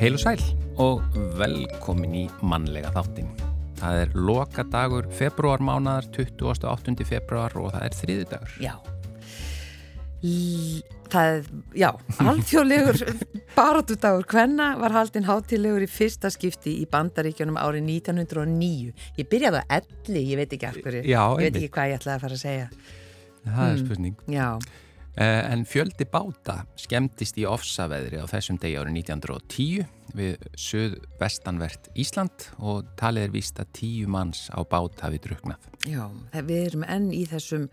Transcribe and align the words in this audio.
Heil 0.00 0.16
og 0.16 0.22
sæl 0.22 0.40
og 0.80 1.16
velkomin 1.36 2.14
í 2.16 2.22
mannlega 2.40 2.88
þáttin. 2.94 3.26
Það 3.76 3.98
er 4.00 4.14
loka 4.16 4.64
dagur 4.72 5.04
februarmánaðar, 5.12 6.08
28. 6.16 7.04
februar 7.04 7.52
og 7.60 7.68
það 7.74 7.84
er 7.84 7.98
þriði 7.98 8.24
dagur. 8.30 8.54
Já. 8.64 8.72
L 10.24 10.80
það 11.12 11.34
er, 11.34 11.46
já, 11.82 11.90
alþjóðlegur 12.32 13.00
baráttu 13.52 14.00
dagur. 14.00 14.24
Hvenna 14.32 14.72
var 14.80 14.96
haldinn 14.96 15.28
hátilegur 15.28 15.84
í 15.84 15.92
fyrsta 15.92 16.32
skipti 16.32 16.78
í 16.80 16.88
bandaríkjunum 16.88 17.60
árið 17.60 17.84
1909? 18.00 18.92
Ég 19.20 19.28
byrjaði 19.28 19.60
að 19.66 19.80
elli, 19.82 20.28
ég 20.32 20.40
veit 20.40 20.56
ekki 20.56 20.70
af 20.72 20.80
hverju. 20.80 21.04
Já, 21.04 21.24
ég 21.28 21.44
veit 21.44 21.60
ekki 21.60 21.74
hvað 21.76 21.92
ég 21.92 22.00
ætlaði 22.00 22.16
að 22.16 22.24
fara 22.24 22.40
að 22.40 22.46
segja. 22.48 22.70
Það 23.44 23.66
er 23.66 23.84
spurning. 23.84 24.22
Já, 24.32 24.48
Eh, 24.56 24.89
En 25.18 25.64
fjöldi 25.66 26.06
báta 26.06 26.60
skemmtist 26.78 27.38
í 27.40 27.46
ofsaveðri 27.48 28.20
á 28.22 28.26
þessum 28.30 28.60
degi 28.62 28.78
árið 28.78 29.00
1910 29.02 29.88
við 30.16 30.46
söð-vestanvert 30.58 31.90
Ísland 31.98 32.46
og 32.58 32.88
talið 33.00 33.26
er 33.26 33.34
víst 33.34 33.60
að 33.62 33.72
tíu 33.80 34.10
manns 34.10 34.48
á 34.54 34.62
bát 34.62 35.02
hafi 35.04 35.20
druknað. 35.22 35.66
já, 35.86 36.06
við 36.32 36.66
erum 36.70 36.84
enn 36.86 37.10
í 37.14 37.24
þessum 37.30 37.68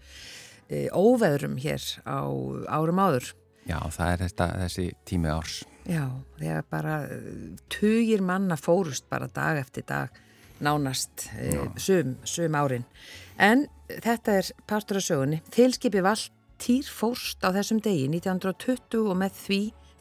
e, 0.70 0.88
óveðrum 0.92 1.58
hér 1.62 1.84
á 2.06 2.26
árum 2.68 3.02
áður. 3.02 3.34
Já, 3.68 3.80
það 3.92 4.12
er 4.12 4.24
þetta, 4.26 4.48
þessi 4.64 4.86
tími 5.06 5.32
árs. 5.32 5.58
Já, 5.88 6.06
þegar 6.40 6.64
bara 6.72 6.96
eh, 7.08 7.56
tugir 7.72 8.24
manna 8.24 8.58
fórust 8.60 9.08
bara 9.12 9.28
dag 9.32 9.60
eftir 9.60 9.86
dag 9.88 10.12
nánast 10.64 11.28
e, 11.38 11.52
sum, 11.80 12.16
sum 12.28 12.56
árin. 12.58 12.86
En 13.38 13.68
þetta 13.88 14.40
er 14.40 14.52
partur 14.68 15.00
af 15.00 15.06
sögunni. 15.06 15.42
Þilskipi 15.54 16.04
Valtýr 16.58 16.88
fórst 16.90 17.44
á 17.46 17.54
þessum 17.54 17.78
degi 17.86 18.08
1920 18.10 19.12
og 19.12 19.18
með 19.20 19.36
því 19.38 19.60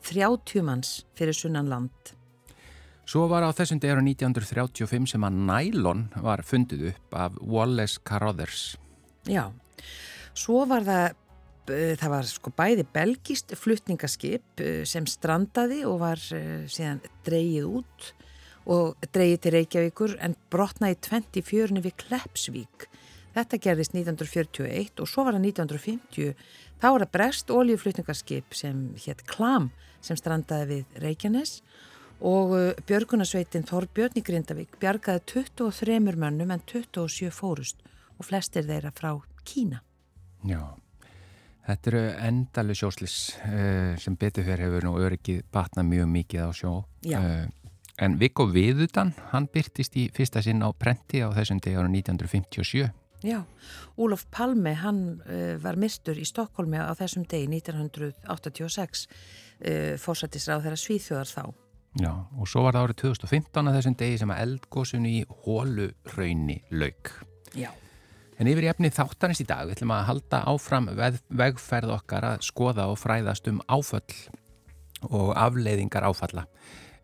30 0.08 0.62
manns 0.64 0.92
fyrir 1.12 1.36
sunnan 1.36 1.68
land. 1.68 2.14
Svo 3.04 3.26
var 3.28 3.44
á 3.44 3.52
þessum 3.52 3.76
degi 3.78 3.92
árið 3.92 4.08
1935 4.24 5.10
sem 5.12 5.26
að 5.26 5.36
nælon 5.50 6.06
var 6.16 6.40
fundið 6.42 6.94
upp 6.94 7.12
af 7.12 7.36
Wallace 7.44 8.00
Carruthers. 8.00 8.78
Já, 9.28 9.52
svo 10.32 10.64
var 10.64 10.88
það, 10.88 11.14
eh, 11.76 11.94
það 12.00 12.14
var 12.16 12.24
sko 12.24 12.50
bæði 12.56 12.86
belgist 12.88 13.52
flutningaskip 13.52 14.64
eh, 14.64 14.84
sem 14.88 15.04
strandaði 15.04 15.84
og 15.84 16.00
var 16.00 16.16
eh, 16.32 16.64
síðan 16.66 17.04
dreigið 17.22 17.68
út 17.68 18.12
og 18.64 18.96
dreigið 19.12 19.40
til 19.42 19.56
Reykjavíkur 19.58 20.16
en 20.24 20.40
brotnaði 20.48 20.96
24 21.04 21.84
við 21.84 22.00
Kleppsvík. 22.00 22.88
Þetta 23.36 23.58
gerðist 23.60 23.92
1941 23.92 25.02
og 25.02 25.10
svo 25.10 25.26
var 25.26 25.36
það 25.36 25.50
1950. 25.50 26.30
Þá 26.80 26.86
var 26.86 27.02
það 27.04 27.12
brest 27.18 27.52
oljuflutningaskip 27.52 28.56
sem 28.56 28.86
hétt 29.04 29.26
Klam 29.28 29.68
sem 30.04 30.16
strandaði 30.16 30.70
við 30.70 31.02
Reykjanes 31.04 31.58
og 32.24 32.54
uh, 32.56 32.70
björgunarsveitin 32.88 33.66
Þorbjörn 33.68 34.16
í 34.16 34.24
Grindavík 34.24 34.80
bjargaði 34.80 35.24
23 35.44 36.00
mönnum 36.00 36.54
en 36.54 36.64
27 36.64 37.28
fórust 37.34 37.84
og 38.16 38.24
flestir 38.30 38.64
þeirra 38.64 38.94
frá 38.96 39.12
Kína. 39.46 39.82
Já, 40.48 40.72
þetta 41.68 41.90
eru 41.92 42.04
endalu 42.30 42.76
sjóslis 42.78 43.36
uh, 43.44 43.92
sem 44.00 44.16
betur 44.16 44.48
fyrir 44.48 44.64
hefur 44.64 44.88
nú 44.88 44.96
öryggið 44.96 45.44
batnað 45.52 45.90
mjög 45.92 46.12
mikið 46.16 46.48
á 46.48 46.50
sjó. 46.56 46.76
Já. 47.04 47.20
Uh, 47.20 47.72
en 48.00 48.16
Viggo 48.20 48.48
Viðutan, 48.48 49.12
hann 49.32 49.52
byrtist 49.52 49.96
í 50.00 50.08
fyrsta 50.16 50.40
sinn 50.44 50.64
á 50.64 50.72
prenti 50.72 51.20
á 51.20 51.28
þessum 51.36 51.60
degi 51.60 51.76
árið 51.76 52.00
1957. 52.00 52.94
Já, 53.26 53.40
Úlof 53.98 54.26
Palme, 54.30 54.76
hann 54.78 55.00
uh, 55.26 55.56
var 55.62 55.78
mistur 55.80 56.18
í 56.18 56.26
Stokkólmi 56.28 56.78
á 56.78 56.94
þessum 56.94 57.24
degi 57.26 57.48
1986, 57.58 59.06
uh, 59.06 59.94
fórsættisráð 59.98 60.66
þeirra 60.66 60.82
Svíþjóðar 60.82 61.32
þá. 61.32 61.44
Já, 61.96 62.12
og 62.12 62.46
svo 62.50 62.66
var 62.66 62.76
það 62.76 62.86
árið 62.86 63.00
2015 63.02 63.70
að 63.70 63.78
þessum 63.78 63.96
degi 64.02 64.20
sem 64.20 64.32
að 64.34 64.42
eldgósun 64.44 65.08
í 65.08 65.16
hólu 65.46 65.88
raunni 66.12 66.60
lauk. 66.70 67.12
Já. 67.56 67.70
En 68.36 68.50
yfir 68.50 68.66
í 68.66 68.70
efni 68.70 68.92
þáttanist 68.92 69.42
í 69.42 69.48
dag 69.48 69.64
við 69.64 69.78
ætlum 69.78 69.94
að 69.96 70.08
halda 70.10 70.42
áfram 70.52 70.90
vegferð 70.92 71.94
okkar 71.94 72.26
að 72.34 72.42
skoða 72.44 72.90
og 72.92 72.98
fræðast 73.00 73.48
um 73.48 73.62
áföll 73.64 74.18
og 75.08 75.32
afleiðingar 75.40 76.04
áfalla. 76.04 76.44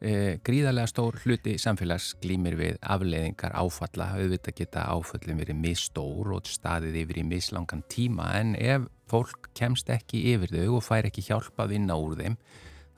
E, 0.02 0.40
gríðarlega 0.42 0.90
stór 0.90 1.14
hluti 1.22 1.52
samfélags 1.62 2.16
glýmir 2.18 2.56
við 2.58 2.78
afleiðingar 2.82 3.54
áfalla. 3.54 4.08
Auðvitað 4.18 4.56
geta 4.58 4.88
áföllin 4.90 5.38
verið 5.38 5.60
misstór 5.62 6.32
og 6.34 6.50
staðið 6.50 6.98
yfir 7.04 7.20
í 7.22 7.24
misslangan 7.28 7.84
tíma 7.92 8.32
en 8.40 8.56
ef 8.58 8.88
fólk 9.06 9.52
kemst 9.54 9.92
ekki 9.94 10.24
yfir 10.32 10.50
þau 10.56 10.80
og 10.80 10.86
fær 10.88 11.06
ekki 11.06 11.22
hjálpa 11.28 11.68
að 11.68 11.76
vinna 11.76 11.98
úr 12.00 12.16
þeim 12.18 12.38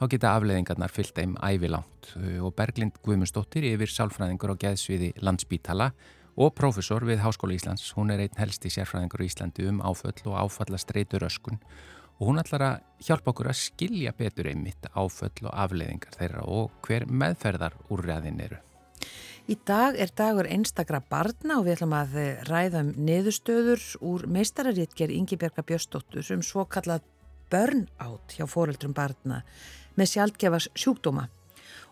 þá 0.00 0.04
geta 0.14 0.32
afleiðingarnar 0.38 0.92
fyllt 0.94 1.18
þeim 1.18 1.34
ævilangt 1.44 2.10
og 2.40 2.54
Berglind 2.56 2.96
Guðmundsdóttir 3.04 3.66
yfir 3.68 3.92
sálfræðingur 3.92 4.54
á 4.56 4.62
geðsviði 4.64 5.12
Landspítala 5.20 5.90
og 6.34 6.54
prófessor 6.56 7.04
við 7.06 7.20
Háskóla 7.22 7.54
Íslands. 7.54 7.92
Hún 7.94 8.10
er 8.10 8.24
einn 8.24 8.40
helsti 8.40 8.72
sérfræðingur 8.72 9.22
í 9.22 9.28
Íslandi 9.28 9.68
um 9.70 9.84
áföll 9.84 10.16
og 10.24 10.40
áfalla 10.40 10.80
streytur 10.80 11.28
öskun 11.28 11.60
og 12.24 12.30
hún 12.30 12.40
ætlar 12.40 12.62
að 12.64 13.04
hjálpa 13.04 13.34
okkur 13.34 13.50
að 13.50 13.58
skilja 13.60 14.12
betur 14.16 14.46
einmitt 14.48 14.86
áföll 14.96 15.44
og 15.44 15.50
afleiðingar 15.52 16.14
þeirra 16.16 16.44
og 16.48 16.70
hver 16.86 17.04
meðferðar 17.04 17.74
úrræðin 17.92 18.38
eru. 18.40 18.60
Í 19.44 19.58
dag 19.68 19.98
er 20.00 20.08
dagur 20.16 20.48
einstakra 20.48 21.02
barna 21.04 21.58
og 21.58 21.66
við 21.66 21.74
ætlum 21.74 21.92
að 21.98 22.14
eh, 22.22 22.38
ræða 22.48 22.80
um 22.80 22.94
neðustöður 22.96 23.84
úr 24.08 24.24
meistararitger 24.24 25.12
Ingi 25.12 25.36
Björga 25.36 25.66
Björstóttur 25.68 26.30
um 26.32 26.40
svo 26.40 26.64
kallað 26.64 27.04
burnout 27.52 28.32
hjá 28.38 28.48
foreldrum 28.48 28.96
barna 28.96 29.42
með 30.00 30.14
sjálfgefars 30.14 30.70
sjúkdóma. 30.72 31.26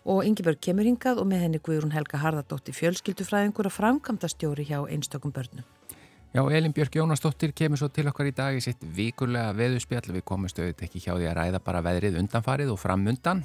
Og 0.09 0.25
Ingi 0.25 0.41
Björg 0.41 0.65
kemur 0.65 0.89
hingað 0.89 1.21
og 1.21 1.29
með 1.29 1.45
henni 1.45 1.61
Guðrún 1.61 1.93
Helga 1.93 2.23
Harðardóttir 2.25 2.73
fjölskyldufræðingur 2.79 3.69
og 3.69 3.77
framkvæmdastjóri 3.77 4.65
hjá 4.65 4.79
einstökum 4.89 5.35
börnum. 5.35 5.69
Já, 6.33 6.41
Elin 6.49 6.73
Björk 6.73 6.95
Jónasdóttir 6.95 7.51
kemur 7.53 7.77
svo 7.77 7.91
til 7.93 8.07
okkar 8.09 8.25
í 8.25 8.31
dag 8.33 8.55
í 8.57 8.61
sitt 8.65 8.81
vikulega 8.81 9.51
veðuspjall. 9.53 10.15
Við 10.15 10.23
komum 10.25 10.49
stöðut 10.49 10.81
ekki 10.81 11.03
hjá 11.03 11.11
því 11.11 11.27
að 11.29 11.35
ræða 11.37 11.59
bara 11.61 11.83
veðrið 11.85 12.17
undanfarið 12.23 12.71
og 12.73 12.79
framundan 12.81 13.43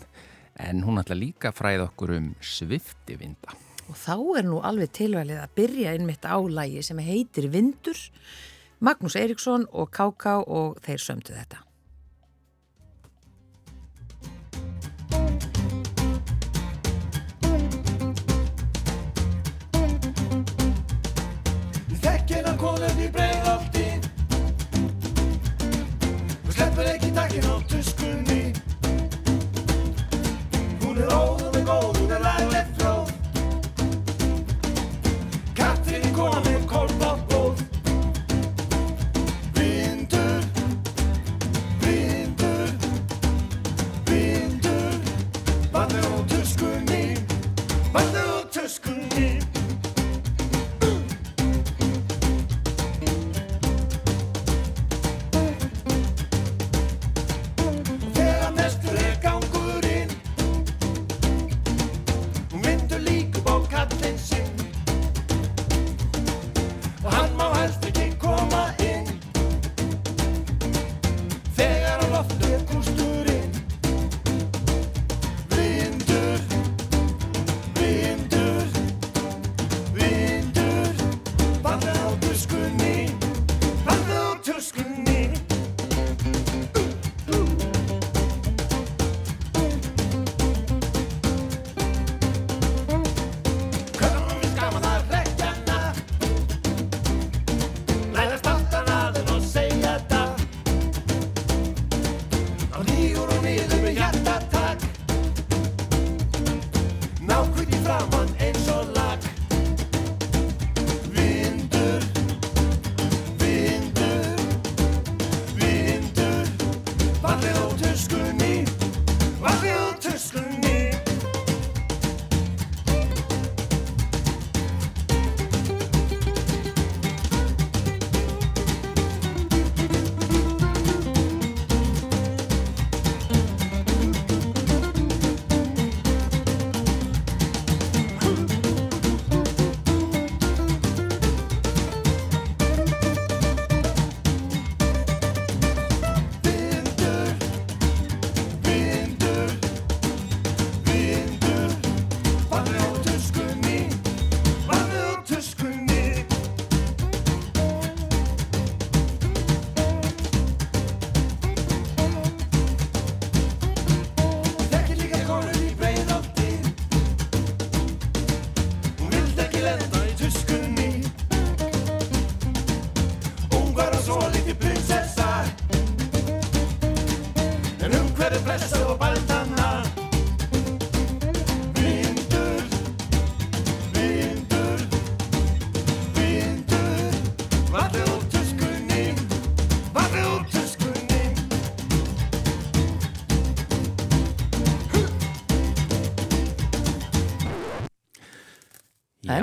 en 0.57 0.81
hún 0.87 0.97
ætla 1.03 1.19
líka 1.19 1.51
að 1.51 1.59
fræða 1.59 1.85
okkur 1.91 2.15
um 2.17 2.33
sviftivinda. 2.41 3.53
Og 3.93 4.01
þá 4.01 4.17
er 4.41 4.49
nú 4.49 4.63
alveg 4.65 4.97
tilvæglið 4.97 5.43
að 5.43 5.55
byrja 5.61 5.93
einmitt 5.99 6.25
á 6.25 6.41
lægi 6.41 6.87
sem 6.89 7.05
heitir 7.05 7.53
Vindur, 7.53 8.01
Magnús 8.81 9.21
Eiríksson 9.21 9.69
og 9.69 9.93
Káká 9.93 10.39
og 10.49 10.81
þeir 10.81 11.05
sömdu 11.11 11.37
þetta. 11.37 11.68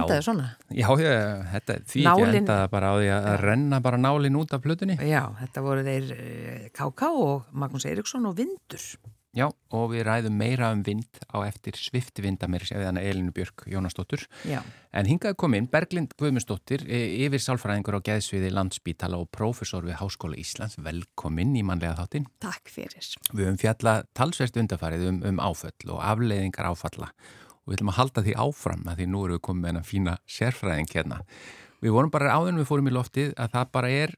Endaði 0.05 0.25
svona. 0.29 0.45
Já, 0.69 0.87
ég, 1.01 1.49
þetta, 1.55 1.79
því 1.89 2.05
ekki 2.05 2.25
Nálin- 2.25 2.39
endaði 2.43 2.69
bara 2.77 2.93
á 2.93 2.95
því 3.01 3.09
að 3.17 3.27
að 3.33 3.41
renna 3.49 3.81
bara 3.89 3.97
nálin 4.05 4.39
út 4.39 4.53
af 4.55 4.63
plötunni. 4.63 4.95
Já, 5.01 5.23
þetta 5.41 5.65
voru 5.65 5.83
þeir 5.89 6.15
K.K. 6.71 7.11
og 7.25 7.51
Magnús 7.51 7.85
Eiríksson 7.89 8.29
og 8.29 8.37
Vindur. 8.39 8.87
Já, 9.35 9.49
og 9.75 9.89
við 9.91 10.05
ræðum 10.07 10.37
meira 10.39 10.69
um 10.71 10.79
vind 10.87 11.17
á 11.27 11.43
eftir 11.43 11.75
svifti 11.75 12.23
vindamir 12.23 12.63
við 12.63 12.85
hana 12.87 13.01
Elinu 13.03 13.33
Björk 13.35 13.65
Jónasdóttur. 13.67 14.23
Já, 14.47 14.61
En 14.95 15.09
hingaði 15.09 15.35
kom 15.35 15.53
inn 15.57 15.67
Berglind 15.67 16.13
Guðmundsdóttir, 16.15 16.85
e, 16.87 17.01
yfir 17.25 17.43
sálfræðingur 17.43 17.97
á 17.99 18.05
geðsviði 18.07 18.53
landsbítala 18.55 19.19
og 19.19 19.27
prófessor 19.35 19.83
við 19.83 19.97
Háskóla 19.99 20.39
Íslands. 20.39 20.77
Velkomin 20.79 21.51
í 21.59 21.65
mannlega 21.67 21.97
þáttinn. 21.99 22.29
Takk 22.39 22.71
fyrir. 22.71 23.09
Við 23.33 23.43
höfum 23.49 23.59
fjallað 23.59 24.07
talsverst 24.15 24.55
undarfarið 24.55 25.03
um, 25.09 25.19
um 25.27 25.43
áföll 25.43 25.91
og 25.91 25.99
afleiðingar 25.99 26.71
áfalla 26.71 27.11
og 27.65 27.71
við 27.71 27.79
ætlum 27.79 27.93
að 27.93 27.99
halda 27.99 28.25
því 28.25 28.37
áfram 28.45 28.85
að 28.85 29.01
því 29.01 29.09
nú 29.09 29.25
erum 29.25 29.39
við 29.39 29.45
komið 29.47 29.61
með 29.61 29.71
hennar 29.71 29.89
fína 29.89 30.17
sérfræðing 30.29 30.91
hérna. 30.93 31.21
Við 31.81 31.93
vorum 31.93 32.13
bara 32.13 32.37
áður 32.37 32.53
en 32.53 32.61
við 32.61 32.69
fórum 32.69 32.87
í 32.89 32.93
loftið 32.93 33.33
að 33.41 33.51
það 33.55 33.71
bara 33.75 33.89
er, 33.93 34.13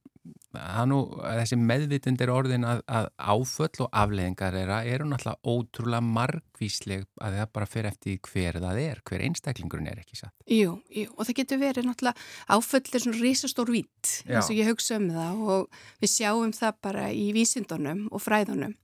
að 0.58 0.86
nú, 0.92 0.98
að 1.24 1.40
þessi 1.42 1.58
meðvitund 1.60 2.22
er 2.24 2.32
orðin 2.32 2.68
að, 2.68 2.82
að 3.00 3.08
áföll 3.18 3.84
og 3.86 3.90
afleiðingar 4.02 4.58
þeirra 4.58 4.78
eru 4.92 5.08
náttúrulega 5.08 5.54
ótrúlega 5.54 6.06
margvísleg 6.18 7.06
að 7.24 7.38
það 7.40 7.52
bara 7.58 7.70
fer 7.72 7.90
eftir 7.90 8.20
hver 8.28 8.60
það 8.64 8.82
er, 8.84 9.02
hver 9.08 9.26
einstaklingurinn 9.28 9.92
er 9.92 10.02
ekki 10.04 10.20
satt. 10.20 10.36
Jú, 10.52 10.78
jú, 10.92 11.12
og 11.16 11.28
það 11.28 11.40
getur 11.42 11.62
verið 11.64 11.88
náttúrulega 11.88 12.58
áföll 12.58 12.84
er 12.84 13.06
svona 13.06 13.22
risastór 13.24 13.74
vitt 13.74 14.14
eins 14.28 14.52
og 14.52 14.60
ég 14.60 14.72
hugsa 14.72 15.00
um 15.00 15.08
það 15.16 15.46
og 15.56 15.80
við 16.04 16.14
sjáum 16.14 16.56
það 16.56 16.84
bara 16.90 17.08
í 17.16 17.30
vísindunum 17.36 18.06
og 18.12 18.24
fræðunum 18.24 18.76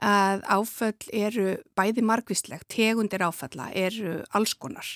að 0.00 0.42
áföll 0.48 1.12
eru 1.12 1.54
bæði 1.78 2.04
margvísleg, 2.06 2.64
tegundir 2.72 3.24
áfalla 3.26 3.70
eru 3.76 4.20
alls 4.36 4.54
konar. 4.58 4.88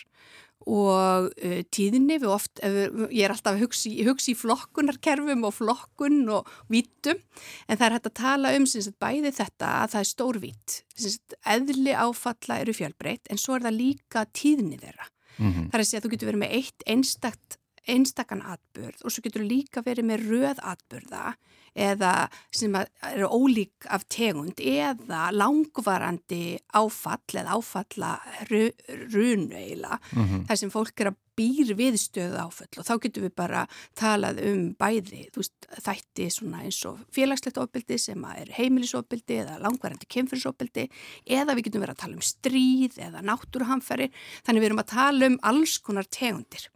Og 0.65 1.27
uh, 1.29 1.59
tíðinni 1.75 2.17
við 2.23 2.31
oft, 2.33 2.63
ég 2.65 3.27
er 3.27 3.35
alltaf 3.35 3.53
að 3.53 3.67
hugsa, 3.67 3.91
hugsa 4.07 4.31
í 4.33 4.37
flokkunarkerfum 4.39 5.45
og 5.45 5.57
flokkun 5.59 6.23
og 6.33 6.49
vítum 6.73 7.21
en 7.69 7.77
það 7.77 7.87
er 7.87 7.97
hægt 7.99 8.09
að 8.09 8.17
tala 8.23 8.53
um 8.57 8.65
sem 8.71 8.85
sagt, 8.87 8.97
bæði 9.03 9.35
þetta 9.37 9.73
að 9.83 9.91
það 9.93 10.01
er 10.01 10.09
stórvít, 10.09 10.79
sem 10.97 11.17
sagt, 11.19 11.37
eðli 11.45 11.93
áfalla 11.93 12.63
eru 12.63 12.77
fjölbreytt 12.77 13.29
en 13.29 13.41
svo 13.43 13.59
er 13.59 13.67
það 13.67 13.77
líka 13.83 14.25
tíðni 14.33 14.81
þeirra. 14.81 15.11
Mm 15.37 15.51
Það 15.69 15.75
er 15.75 15.83
að 15.83 15.89
segja 15.91 16.01
að 16.01 16.05
þú 16.05 16.11
getur 16.15 16.29
verið 16.31 16.43
með 16.45 16.57
eitt 16.57 16.83
einstakt, 16.87 17.59
einstakann 17.85 18.43
atburð 18.55 19.05
og 19.05 19.13
svo 19.13 19.23
getur 19.25 19.43
þú 19.43 19.49
líka 19.51 19.83
verið 19.85 20.09
með 20.09 20.29
röð 20.31 20.61
atburða 20.63 21.35
eða 21.75 22.29
sem 22.55 22.75
eru 22.77 23.29
ólík 23.29 23.89
af 23.91 24.07
tegund 24.09 24.61
eða 24.61 25.29
langvarandi 25.35 26.59
áfall 26.75 27.41
eða 27.43 27.59
áfalla 27.59 28.15
ru- 28.51 28.75
runu 29.13 29.55
eiginlega 29.55 29.99
-hmm. 30.13 30.47
þar 30.49 30.57
sem 30.57 30.71
fólk 30.71 31.01
er 31.01 31.13
að 31.13 31.21
býr 31.39 31.75
við 31.79 31.97
stöðu 31.99 32.39
áföll 32.39 32.79
og 32.79 32.87
þá 32.87 32.95
getum 33.03 33.27
við 33.27 33.35
bara 33.39 33.65
talað 33.99 34.41
um 34.47 34.63
bæði, 34.79 35.25
veist, 35.35 35.69
þætti 35.83 36.29
eins 36.29 36.81
og 36.89 37.01
félagslegt 37.15 37.59
ofbeldi 37.59 37.99
sem 37.99 38.25
er 38.25 38.53
heimilisofbeldi 38.55 39.41
eða 39.43 39.59
langvarandi 39.65 40.07
kemfyrsofbeldi 40.07 40.89
eða 41.27 41.57
við 41.57 41.69
getum 41.69 41.85
verið 41.85 41.97
að 41.97 42.03
tala 42.05 42.19
um 42.19 42.29
stríð 42.29 43.01
eða 43.09 43.25
náttúruhamfæri, 43.27 44.11
þannig 44.47 44.65
við 44.65 44.71
erum 44.71 44.85
að 44.85 44.93
tala 44.95 45.33
um 45.33 45.39
alls 45.43 45.79
konar 45.79 46.07
tegundir. 46.07 46.69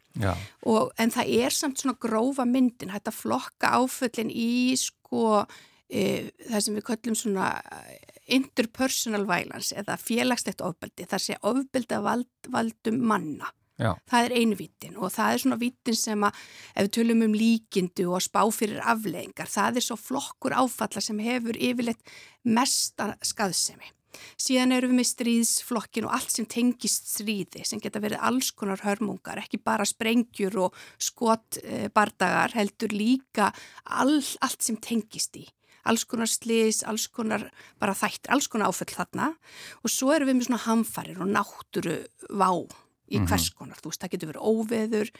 Og, 0.66 0.92
en 0.98 1.12
það 1.14 1.32
er 1.38 1.54
samt 1.54 1.80
svona 1.80 1.98
grófa 2.00 2.46
myndin, 2.48 2.92
að 2.94 3.14
flokka 3.14 3.74
áföllin 3.78 4.30
í 4.34 4.76
sko 4.78 5.44
e, 5.88 6.30
það 6.48 6.64
sem 6.64 6.78
við 6.78 6.86
köllum 6.88 7.18
svona 7.18 7.50
eh, 7.72 8.16
interpersonal 8.38 9.24
violence 9.28 9.76
eða 9.78 9.96
félagslegt 10.00 10.64
ofbeldi, 10.64 11.06
þar 11.08 11.24
sé 11.24 11.38
ofbeldi 11.48 11.96
að 11.96 12.08
vald, 12.08 12.50
valdum 12.52 13.00
manna. 13.10 13.52
já, 13.78 13.94
Það 14.10 14.24
er 14.24 14.36
einu 14.36 14.56
vítin 14.58 14.96
og 14.98 15.12
það 15.14 15.32
er 15.32 15.42
svona 15.44 15.60
vítin 15.60 15.96
sem 15.96 16.24
að 16.26 16.40
ef 16.74 16.82
við 16.82 16.94
tölum 16.98 17.22
um 17.28 17.36
líkindu 17.38 18.08
og 18.10 18.24
spá 18.24 18.42
fyrir 18.52 18.82
afleðingar, 18.82 19.48
það 19.48 19.76
er 19.76 19.86
svo 19.86 19.96
flokkur 19.96 20.56
áfalla 20.58 21.00
sem 21.04 21.18
hefur 21.18 21.56
yfirleitt 21.56 22.02
mesta 22.44 23.14
skaðsemi. 23.22 23.94
Síðan 24.40 24.74
erum 24.76 24.92
við 24.94 25.00
með 25.00 25.08
stríðsflokkin 25.10 26.08
og 26.08 26.14
allt 26.16 26.32
sem 26.34 26.46
tengist 26.48 27.10
stríði 27.12 27.64
sem 27.68 27.82
geta 27.82 28.02
verið 28.02 28.24
alls 28.28 28.50
konar 28.56 28.82
hörmungar, 28.84 29.42
ekki 29.42 29.60
bara 29.62 29.86
sprengjur 29.88 30.58
og 30.66 30.80
skotbardagar 31.02 32.56
heldur 32.56 32.94
líka 32.94 33.52
all, 33.84 34.18
allt 34.44 34.64
sem 34.64 34.78
tengist 34.80 35.38
í. 35.38 35.46
Alls 35.88 36.04
konar 36.04 36.28
slís, 36.28 36.82
alls 36.84 37.06
konar 37.08 37.46
bara 37.80 37.96
þættir, 37.96 38.32
alls 38.34 38.48
konar 38.50 38.72
áföll 38.72 38.92
þarna 38.92 39.30
og 39.80 39.92
svo 39.92 40.12
erum 40.12 40.32
við 40.32 40.40
með 40.40 40.50
svona 40.50 40.64
hamfarir 40.66 41.22
og 41.24 41.32
náttúru 41.32 42.02
vá 42.28 42.50
í 43.08 43.20
hvers 43.24 43.48
konar, 43.56 43.78
þú 43.80 43.92
veist, 43.92 44.02
það 44.02 44.12
getur 44.14 44.30
verið 44.32 44.48
óveður, 44.50 45.12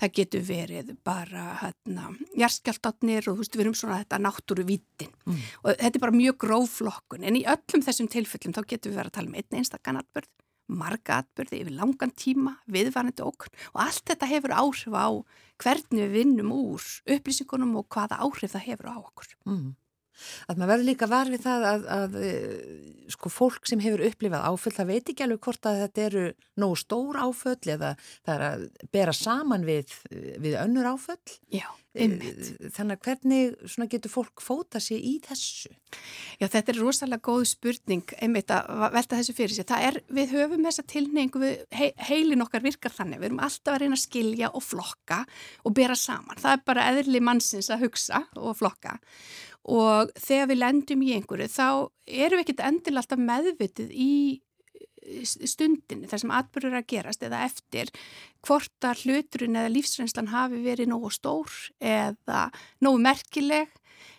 það 0.00 0.14
getur 0.18 0.46
verið 0.46 0.90
bara 1.06 1.44
hérna, 1.62 2.08
jarskjaldotnir 2.38 3.28
og 3.28 3.36
þú 3.36 3.44
veist, 3.44 3.56
við 3.56 3.64
erum 3.66 3.76
svona 3.78 4.00
þetta 4.02 4.22
náttúru 4.24 4.66
vítin 4.66 5.12
og 5.62 5.70
þetta 5.76 5.92
er 5.92 6.04
bara 6.06 6.16
mjög 6.16 6.40
gróf 6.46 6.74
flokkun 6.80 7.24
en 7.26 7.38
í 7.38 7.44
öllum 7.46 7.86
þessum 7.86 8.10
tilfellum 8.12 8.56
þá 8.56 8.62
getum 8.66 8.92
við 8.92 9.00
verið 9.00 9.12
að 9.12 9.16
tala 9.18 9.32
um 9.32 9.38
einn 9.38 9.58
einstakann 9.60 10.00
atbörð, 10.02 10.30
marga 10.66 11.20
atbörði 11.22 11.62
yfir 11.62 11.76
langan 11.78 12.12
tíma, 12.18 12.56
viðvarandi 12.66 13.22
okkur 13.22 13.52
og 13.72 13.82
allt 13.86 14.06
þetta 14.10 14.26
hefur 14.26 14.56
áhrif 14.58 14.94
á 14.98 15.08
hvernig 15.62 16.02
við 16.02 16.14
vinnum 16.16 16.50
úr 16.52 16.82
upplýsingunum 17.06 17.76
og 17.78 17.86
hvaða 17.86 18.18
áhrif 18.18 18.56
það 18.56 18.66
hefur 18.72 18.90
á 18.90 18.96
okkur. 18.98 19.36
mm. 19.46 19.68
Að 20.46 20.60
maður 20.60 20.72
verður 20.72 20.88
líka 20.90 21.08
var 21.10 21.32
við 21.32 21.46
það 21.46 21.66
að, 21.70 21.86
að 21.96 22.18
eh, 22.22 23.06
sko 23.12 23.30
fólk 23.32 23.68
sem 23.68 23.82
hefur 23.82 24.04
upplifað 24.08 24.46
áföll, 24.50 24.74
það 24.74 24.92
veit 24.92 25.10
ekki 25.12 25.26
alveg 25.26 25.42
hvort 25.46 25.70
að 25.70 25.80
þetta 25.84 26.06
eru 26.08 26.26
nógu 26.60 26.78
stór 26.80 27.18
áföll 27.22 27.74
eða 27.76 27.94
það 28.26 28.34
er 28.36 28.46
að 28.50 28.68
bera 28.96 29.16
saman 29.16 29.66
við, 29.66 29.96
við 30.42 30.56
önnur 30.60 30.88
áföll. 30.94 31.20
Já, 31.52 31.66
einmitt. 31.94 32.52
Eh, 32.56 32.70
Þannig 32.76 32.98
að 32.98 33.08
hvernig 33.10 33.90
getur 33.92 34.12
fólk 34.12 34.42
fóta 34.44 34.82
sig 34.82 35.00
í 35.00 35.16
þessu? 35.24 35.72
Já, 36.40 36.48
þetta 36.48 36.72
er 36.72 36.80
rosalega 36.82 37.24
góð 37.24 37.46
spurning 37.52 38.16
einmitt 38.20 38.50
að 38.52 38.86
velta 38.96 39.20
þessu 39.20 39.36
fyrir 39.36 39.56
sér. 39.56 39.68
Það 39.70 39.86
er, 39.88 40.00
við 40.18 40.34
höfum 40.36 40.66
þessa 40.66 40.86
tilneyingu, 40.92 41.42
við, 41.42 41.56
he, 41.78 41.90
heilin 42.08 42.44
okkar 42.44 42.64
virkar 42.66 42.94
þannig, 42.96 43.22
við 43.22 43.30
erum 43.30 43.42
alltaf 43.46 43.74
að 43.76 43.82
reyna 43.84 43.98
að 43.98 44.04
skilja 44.04 44.52
og 44.52 44.66
flokka 44.66 45.22
og 45.62 45.76
bera 45.76 45.96
saman. 45.98 46.40
Það 46.42 46.56
er 46.56 46.64
bara 46.72 46.88
eðli 46.92 47.22
mannsins 47.24 47.70
að 47.72 47.86
hugsa 47.86 48.24
og 48.36 48.58
flokka 48.58 48.98
og 49.66 50.12
þegar 50.14 50.50
við 50.50 50.60
lendum 50.62 51.04
í 51.04 51.12
einhverju 51.16 51.48
þá 51.50 51.68
erum 52.06 52.40
við 52.40 52.44
ekkert 52.44 52.66
endilega 52.68 53.02
alltaf 53.02 53.22
meðvitið 53.22 53.94
í 53.94 54.12
stundinni 55.26 56.08
þar 56.10 56.22
sem 56.22 56.34
atbyrður 56.34 56.72
er 56.72 56.80
að 56.80 56.88
gerast 56.90 57.22
eða 57.22 57.44
eftir 57.46 57.90
hvort 58.46 58.86
að 58.86 59.04
hluturinn 59.04 59.58
eða 59.58 59.70
lífsreynslan 59.74 60.32
hafi 60.32 60.58
verið 60.64 60.90
nógu 60.90 61.12
stór 61.14 61.52
eða 61.78 62.48
nógu 62.82 63.02
merkileg 63.04 63.74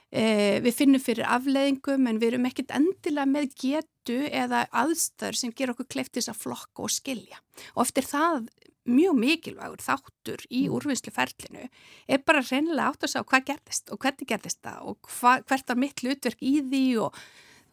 Eh, 0.08 0.62
við 0.64 0.72
finnum 0.72 1.04
fyrir 1.04 1.28
afleðingum 1.28 2.06
en 2.08 2.20
við 2.22 2.32
erum 2.32 2.46
ekkert 2.48 2.72
endilega 2.78 3.28
með 3.28 3.50
getu 3.60 4.22
eða 4.32 4.64
aðstæður 4.72 5.36
sem 5.36 5.52
ger 5.52 5.74
okkur 5.74 5.90
kleiftis 5.92 6.30
að 6.32 6.40
flokka 6.46 6.86
og 6.86 6.94
skilja. 6.96 7.42
Og 7.76 7.84
eftir 7.84 8.08
það 8.08 8.48
mjög 8.88 9.18
mikilvægur 9.22 9.84
þáttur 9.84 10.46
í 10.50 10.68
úrvinnsluferlinu 10.74 11.68
er 12.08 12.24
bara 12.26 12.46
reynilega 12.46 12.94
átt 12.94 13.08
að 13.08 13.14
sá 13.14 13.20
hvað 13.22 13.50
gerðist 13.52 13.92
og 13.92 14.02
hvernig 14.04 14.30
gerðist 14.30 14.62
það 14.66 14.88
og 14.92 15.12
hva, 15.18 15.38
hvert 15.44 15.70
var 15.70 15.82
mitt 15.84 16.04
hlutverk 16.04 16.42
í 16.42 16.56
því 16.66 16.86
og 17.06 17.20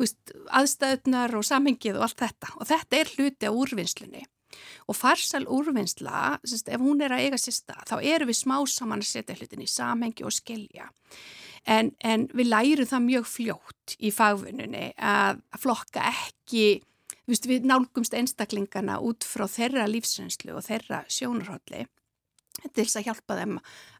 veist, 0.00 0.34
aðstæðunar 0.50 1.34
og 1.38 1.46
samhengið 1.46 1.98
og 1.98 2.08
allt 2.08 2.22
þetta. 2.24 2.52
Og 2.58 2.68
þetta 2.70 3.00
er 3.00 3.12
hluti 3.14 3.50
á 3.50 3.52
úrvinnslunni. 3.52 4.24
Og 4.86 4.96
farsal 4.96 5.44
úrvinnsla, 5.50 6.38
ef 6.44 6.82
hún 6.82 7.02
er 7.02 7.14
að 7.14 7.24
eiga 7.26 7.40
sér 7.40 7.56
stað, 7.56 7.88
þá 7.90 7.96
erum 8.14 8.30
við 8.30 8.38
smá 8.38 8.56
saman 8.70 9.02
að 9.02 9.10
setja 9.10 9.36
hlutin 9.38 9.64
í 9.64 9.70
samhengi 9.70 10.26
og 10.26 10.34
skilja. 10.34 10.86
En, 11.64 11.90
en 12.04 12.28
við 12.36 12.50
lærum 12.52 12.88
það 12.90 13.06
mjög 13.08 13.28
fljótt 13.30 13.96
í 13.98 14.12
fagvinnunni 14.14 14.90
að 15.00 15.40
flokka 15.62 16.04
ekki, 16.10 16.66
viðst, 17.28 17.46
við 17.48 17.64
nálgumst 17.70 18.14
einstaklingana 18.14 19.00
út 19.00 19.24
frá 19.24 19.46
þeirra 19.48 19.86
lífsreynslu 19.90 20.54
og 20.56 20.64
þeirra 20.66 21.04
sjónarhólli 21.08 21.86
til 22.72 22.84
þess 22.86 22.96
að 23.00 23.04
hjálpa 23.08 23.34
þeim 23.36 23.56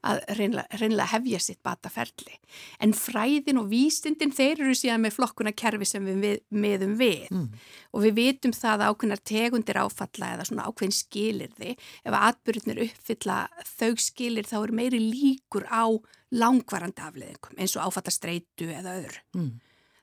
að 0.06 0.20
reynlega, 0.38 1.06
hefja 1.10 1.38
sitt 1.42 1.58
bataferli. 1.66 2.36
En 2.80 2.92
fræðin 2.94 3.58
og 3.58 3.66
vísindin 3.68 4.30
þeir 4.32 4.60
eru 4.62 4.76
síðan 4.78 5.02
með 5.02 5.16
flokkuna 5.16 5.52
kerfi 5.58 5.84
sem 5.90 6.06
við 6.06 6.20
við- 6.22 6.42
miðum 6.54 6.94
við 6.96 7.26
Mm. 7.34 7.48
og 7.92 8.02
við 8.04 8.14
vitum 8.14 8.52
það 8.54 8.78
að 8.78 8.86
ákveðnar 8.94 9.22
tegundir 9.24 9.80
áfalla 9.82 10.30
eða 10.36 10.46
svona 10.46 10.66
ákveðin 10.70 10.96
skilirði 11.02 11.70
ef 12.06 12.12
að 12.14 12.26
atbyrðinir 12.30 12.82
uppfylla 12.86 13.48
þau 13.74 13.92
skilir 13.98 14.46
þá 14.46 14.56
er 14.62 14.72
meiri 14.72 15.00
líkur 15.02 15.66
á 15.68 15.84
langvarandi 16.32 17.02
afleðingum 17.02 17.58
eins 17.58 17.76
og 17.76 17.90
áfalla 17.90 18.14
streitu 18.14 18.70
eða 18.70 18.96
öðru. 19.02 19.18
Mm. 19.34 19.60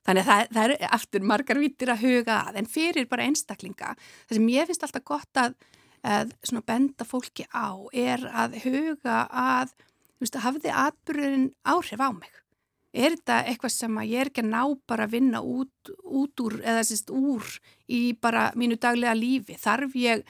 Þannig 0.08 0.25
að 0.25 0.29
það, 0.31 0.48
það 0.55 0.63
eru 0.65 0.89
aftur 0.98 1.25
margar 1.29 1.62
vittir 1.62 1.93
að 1.93 2.03
huga 2.08 2.39
að, 2.48 2.60
en 2.62 2.70
fyrir 2.70 3.08
bara 3.12 3.27
einstaklinga. 3.29 3.93
Það 4.27 4.39
sem 4.39 4.51
ég 4.55 4.70
finnst 4.70 4.86
alltaf 4.88 5.05
gott 5.05 5.41
að, 5.41 5.55
að 6.01 6.62
benda 6.65 7.08
fólki 7.08 7.46
á 7.53 7.70
er 7.93 8.25
að 8.34 8.58
huga 8.65 9.24
að, 9.29 9.75
þú 10.17 10.25
veist, 10.25 10.39
hafði 10.46 10.75
atbyrðin 10.86 11.50
áhrif 11.62 12.01
á 12.01 12.10
mig. 12.10 12.41
Er 12.91 13.13
þetta 13.13 13.38
eitthvað 13.48 13.72
sem 13.72 14.00
að 14.01 14.10
ég 14.12 14.22
er 14.22 14.29
ekki 14.31 14.43
að 14.43 14.51
ná 14.51 14.63
bara 14.89 15.05
að 15.08 15.13
vinna 15.15 15.39
út, 15.48 15.91
út 16.03 16.43
úr, 16.43 16.58
eða 16.60 16.84
sérst 16.84 17.13
úr 17.15 17.53
í 17.88 18.01
bara 18.20 18.50
mínu 18.60 18.75
daglega 18.81 19.13
lífi? 19.15 19.55
Þarf 19.62 19.96
ég 19.96 20.25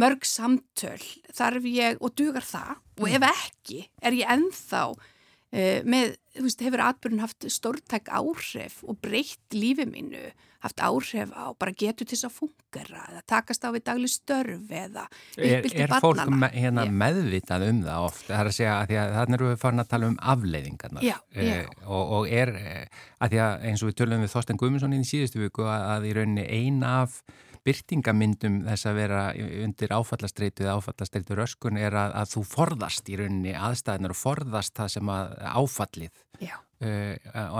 mörg 0.00 0.24
samtöl? 0.24 1.02
Þarf 1.36 1.68
ég, 1.68 2.00
og 2.00 2.14
dugar 2.16 2.46
það? 2.48 2.78
Og 3.02 3.12
ef 3.12 3.26
ekki, 3.28 3.82
er 4.00 4.16
ég 4.16 4.30
enþá 4.38 4.86
með 5.48 6.18
þú 6.38 6.44
veist, 6.46 6.66
hefur 6.66 6.82
atbyrjun 6.84 7.24
haft 7.24 7.46
stórtæk 7.50 8.12
áhrif 8.14 8.82
og 8.86 8.98
breytt 9.02 9.56
lífið 9.56 9.90
mínu, 9.90 10.22
haft 10.64 10.82
áhrif 10.82 11.32
á 11.34 11.54
bara 11.58 11.74
getur 11.78 12.06
til 12.06 12.16
þess 12.16 12.28
að 12.28 12.36
fungera 12.36 13.02
eða 13.12 13.22
takast 13.30 13.66
á 13.66 13.70
við 13.74 13.84
dagli 13.86 14.10
störf 14.10 14.72
eða 14.74 15.06
uppbylti 15.08 15.86
barnana. 15.86 15.88
Er 15.88 16.04
fólk 16.04 16.32
me, 16.34 16.50
hérna 16.54 16.86
meðvitað 16.90 17.66
um 17.68 17.82
það 17.86 18.06
oft? 18.08 18.24
Það 18.26 18.40
er 18.40 18.50
að 18.50 18.56
segja 18.58 18.76
að, 18.76 18.94
að 19.02 19.16
þannig 19.18 19.38
erum 19.38 19.52
við 19.52 19.60
farin 19.64 19.84
að 19.84 19.90
tala 19.94 20.12
um 20.12 20.18
afleiðingarnar 20.34 21.06
já, 21.06 21.16
já. 21.34 21.52
Eh, 21.56 21.74
og, 21.86 22.14
og 22.18 22.32
er 22.42 22.54
eh, 22.58 23.02
að 23.18 23.34
því 23.34 23.42
að 23.46 23.68
eins 23.70 23.84
og 23.84 23.92
við 23.92 24.00
tölum 24.02 24.24
við 24.26 24.34
Þorsten 24.34 24.62
Guðmundsson 24.62 24.98
í 24.98 25.02
síðustu 25.06 25.42
viku 25.42 25.68
að, 25.68 25.86
að 25.94 26.08
í 26.10 26.16
rauninni 26.18 26.48
ein 26.58 26.82
af 26.86 27.22
byrtingamyndum 27.68 28.62
þess 28.66 28.88
að 28.88 29.00
vera 29.02 29.22
undir 29.64 29.94
áfallastreitu 29.94 30.64
eða 30.64 30.78
áfallastreitu 30.80 31.38
röskun 31.38 31.80
er 31.80 31.94
að, 31.94 32.16
að 32.22 32.34
þú 32.34 32.44
forðast 32.56 33.12
í 33.12 33.18
rauninni 33.20 33.54
aðstæðinar 33.54 34.14
og 34.16 34.20
forðast 34.22 34.76
það 34.78 34.94
sem 34.96 35.12
að 35.14 35.34
áfallið. 35.52 36.24
Uh, 36.78 37.14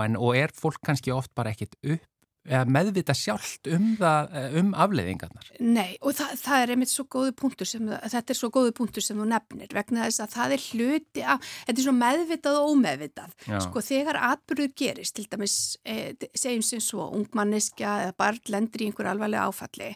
en, 0.05 0.15
og 0.15 0.37
er 0.39 0.53
fólk 0.55 0.79
kannski 0.85 1.11
oft 1.11 1.33
bara 1.35 1.51
ekkit 1.53 1.75
upp 1.83 2.07
meðvita 2.49 3.13
sjálft 3.17 3.69
um, 3.69 3.91
það, 3.99 4.37
um 4.61 4.71
afleiðingarnar. 4.85 5.51
Nei 5.61 5.97
og 6.01 6.15
það, 6.17 6.33
það 6.41 6.63
er 6.63 6.73
einmitt 6.75 6.93
svo 6.93 7.05
góðu 7.11 7.35
punktur 7.37 7.69
sem, 7.69 7.87
þetta 7.87 8.33
er 8.33 8.39
svo 8.39 8.49
góðu 8.53 8.73
punktur 8.79 9.05
sem 9.05 9.19
þú 9.19 9.27
nefnir 9.29 9.75
vegna 9.75 10.07
þess 10.07 10.23
að 10.23 10.35
það 10.35 10.55
er 10.55 10.65
hluti 10.69 11.25
að, 11.25 11.47
þetta 11.67 11.75
er 11.75 11.87
svo 11.87 11.95
meðvitað 11.99 12.59
og 12.59 12.73
ómeðvitað. 12.73 13.37
Já. 13.45 13.57
Sko 13.65 13.85
þegar 13.85 14.21
atbyrður 14.31 14.73
gerist, 14.83 15.15
til 15.17 15.27
dæmis 15.29 15.55
eh, 15.83 16.27
segjum 16.33 16.65
sem 16.65 16.83
svo, 16.83 17.09
ungmanniska 17.19 17.95
eða 18.07 18.17
barn 18.19 18.53
lendur 18.53 18.83
í 18.83 18.89
einhver 18.89 19.11
alvarlega 19.13 19.47
áfalli 19.49 19.93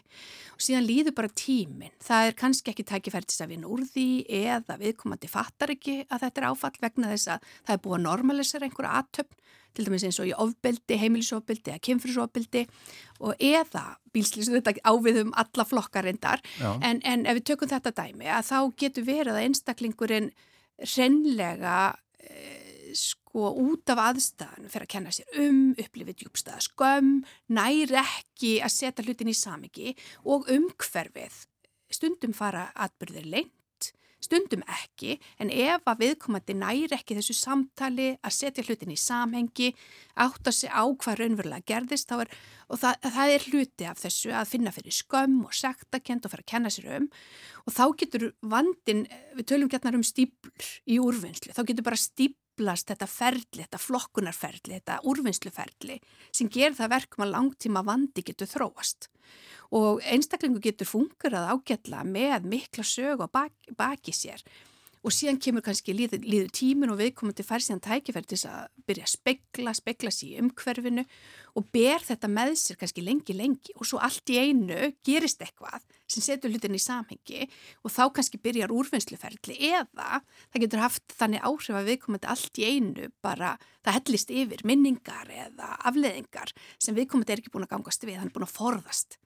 og 0.54 0.62
síðan 0.62 0.86
líður 0.86 1.16
bara 1.18 1.32
tímin. 1.34 1.94
Það 2.02 2.28
er 2.28 2.36
kannski 2.38 2.72
ekki 2.72 2.86
tækifærtis 2.88 3.42
að 3.42 3.54
vinna 3.54 3.70
úr 3.70 3.82
því 3.90 4.08
eða 4.44 4.78
viðkomandi 4.80 5.30
fattar 5.30 5.74
ekki 5.74 6.02
að 6.06 6.26
þetta 6.26 6.40
er 6.40 6.48
áfall 6.50 6.76
vegna 6.82 7.10
þess 7.14 7.32
að 7.34 7.48
það 7.56 7.74
er 7.74 7.82
búið 7.86 7.98
að 7.98 8.06
normalisera 8.06 8.68
einhverja 8.68 9.00
aðtöfn 9.00 9.40
til 9.74 9.88
dæmis 9.88 10.06
eins 10.06 10.20
og 10.22 10.30
í 10.30 10.34
ofbeldi, 10.38 10.98
heimilisofbeldi 11.00 11.74
eða 11.74 11.82
kynfrisofbeldi 11.88 12.64
og 13.24 13.38
eða 13.42 13.84
bílslýs, 14.14 14.50
þetta 14.54 14.76
áviðum 14.86 15.32
alla 15.40 15.66
flokkarindar 15.68 16.42
en, 16.62 17.00
en 17.02 17.26
ef 17.26 17.40
við 17.40 17.46
tökum 17.52 17.72
þetta 17.72 17.94
dæmi 17.98 18.30
að 18.30 18.50
þá 18.50 18.58
getur 18.84 19.08
verið 19.08 19.34
að 19.34 19.48
einstaklingurinn 19.48 20.30
reynlega 20.94 21.78
eh, 22.22 22.92
sko 22.94 23.50
út 23.58 23.90
af 23.90 24.02
aðstæðan 24.10 24.70
fyrir 24.70 24.86
að 24.86 24.92
kenna 24.94 25.14
sér 25.14 25.40
um, 25.42 25.74
upplifið 25.74 26.20
djúbstæða 26.22 26.62
skömm, 26.68 27.16
næri 27.50 27.98
ekki 27.98 28.54
að 28.62 28.74
setja 28.76 29.04
hlutin 29.06 29.32
í 29.32 29.36
samiki 29.36 29.94
og 30.22 30.46
umhverfið. 30.54 31.42
Stundum 31.90 32.34
fara 32.34 32.68
atbyrðir 32.86 33.26
leint 33.30 33.52
stundum 34.24 34.64
ekki 34.66 35.18
en 35.42 35.52
ef 35.52 35.84
að 35.90 36.02
viðkomandi 36.04 36.56
næri 36.58 36.96
ekki 36.96 37.16
þessu 37.18 37.36
samtali 37.38 38.14
að 38.24 38.36
setja 38.36 38.64
hlutin 38.66 38.94
í 38.94 38.98
samhengi 39.00 39.72
átt 40.20 40.48
að 40.48 40.56
segja 40.58 40.80
á 40.80 40.84
hvað 40.88 41.20
raunverulega 41.20 41.68
gerðist 41.68 42.14
er, 42.14 42.30
og 42.68 42.80
það, 42.80 43.10
það 43.16 43.34
er 43.34 43.46
hluti 43.50 43.88
af 43.90 44.00
þessu 44.02 44.34
að 44.34 44.50
finna 44.52 44.74
fyrir 44.74 44.96
skömm 44.96 45.40
og 45.46 45.56
sektakent 45.56 46.26
og 46.26 46.34
fara 46.34 46.46
að 46.46 46.50
kenna 46.54 46.72
sér 46.72 46.90
um. 46.98 47.10
Og 47.64 47.74
þá 47.74 47.84
getur 48.00 48.26
vandin, 48.42 49.04
við 49.36 49.48
tölum 49.50 49.70
gætnar 49.72 49.96
um 49.98 50.06
stíplur 50.06 50.72
í 50.86 51.00
úrvinnslu, 51.02 51.54
þá 51.56 51.64
getur 51.68 51.86
bara 51.86 52.00
stíplast 52.54 52.88
þetta 52.88 53.06
ferli, 53.06 53.64
þetta 53.64 53.78
flokkunarferli, 53.78 54.78
þetta 54.78 55.00
úrvinnsluferli 55.04 55.98
sem 56.32 56.48
ger 56.48 56.74
það 56.74 56.92
verkum 56.94 57.24
að 57.24 57.32
langtíma 57.34 57.82
vandi 57.84 58.22
getur 58.22 58.46
þróast. 58.46 59.08
Og 59.74 60.00
einstaklingu 60.04 60.60
getur 60.62 60.86
fungerað 60.86 61.50
ágætla 61.50 62.04
með 62.04 62.46
mikla 62.46 62.84
sög 62.84 63.20
og 63.24 63.32
baki, 63.32 63.74
baki 63.74 64.12
sér 64.12 64.42
og 65.04 65.12
síðan 65.12 65.38
kemur 65.42 65.64
kannski 65.64 65.92
líður, 65.92 66.22
líður 66.24 66.52
tímin 66.56 66.92
og 66.92 66.98
viðkomandi 67.00 67.44
fær 67.44 67.62
síðan 67.62 67.82
tækifæri 67.84 68.30
til 68.30 68.38
að 68.48 68.70
byrja 68.88 69.04
að 69.04 69.12
spekla, 69.12 69.74
spekla 69.76 70.12
sér 70.14 70.40
umhverfinu 70.40 71.04
og 71.54 71.66
ber 71.74 72.04
þetta 72.06 72.30
með 72.32 72.54
sér 72.60 72.78
kannski 72.80 73.04
lengi, 73.04 73.36
lengi. 73.36 73.74
Og 73.76 73.88
svo 73.88 74.00
allt 74.02 74.32
í 74.32 74.38
einu 74.40 74.90
gerist 75.04 75.44
eitthvað 75.44 75.84
sem 76.08 76.24
setur 76.24 76.52
hlutin 76.52 76.76
í 76.76 76.80
samhengi 76.82 77.44
og 77.84 77.92
þá 77.92 78.02
kannski 78.16 78.40
byrjar 78.44 78.72
úrfinnsluferðli 78.74 79.58
eða 79.70 80.22
það 80.22 80.64
getur 80.64 80.84
haft 80.84 81.16
þannig 81.18 81.44
áhrif 81.48 81.78
að 81.78 81.90
viðkomandi 81.90 82.30
allt 82.34 82.60
í 82.60 82.68
einu 82.70 83.10
bara 83.24 83.54
það 83.84 83.98
hellist 83.98 84.32
yfir 84.32 84.64
minningar 84.68 85.28
eða 85.32 85.74
afleðingar 85.90 86.54
sem 86.78 86.96
viðkomandi 86.96 87.36
er 87.36 87.44
ekki 87.44 87.52
búin 87.54 87.68
að 87.68 87.76
gangast 87.76 88.08
við, 88.08 88.20
hann 88.20 88.32
er 88.32 88.36
búin 88.36 88.48
að 88.48 88.56
forðast 88.56 89.18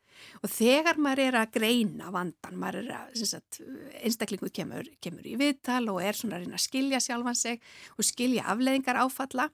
og 0.42 0.52
þegar 0.52 1.00
maður 1.02 1.24
er 1.26 1.38
að 1.40 1.52
greina 1.58 2.12
vandan, 2.14 2.56
maður 2.60 2.80
er 2.84 2.94
að 2.98 3.26
sagt, 3.28 3.60
einstaklingu 4.00 4.50
kemur, 4.54 4.88
kemur 5.04 5.26
í 5.28 5.36
viðtal 5.40 5.84
og 5.92 6.00
er 6.04 6.18
svona 6.18 6.38
að 6.38 6.46
reyna 6.46 6.58
að 6.58 6.66
skilja 6.66 7.02
sjálfan 7.04 7.38
sig 7.38 7.62
og 7.96 8.08
skilja 8.08 8.48
afleðingar 8.52 9.02
áfalla 9.04 9.48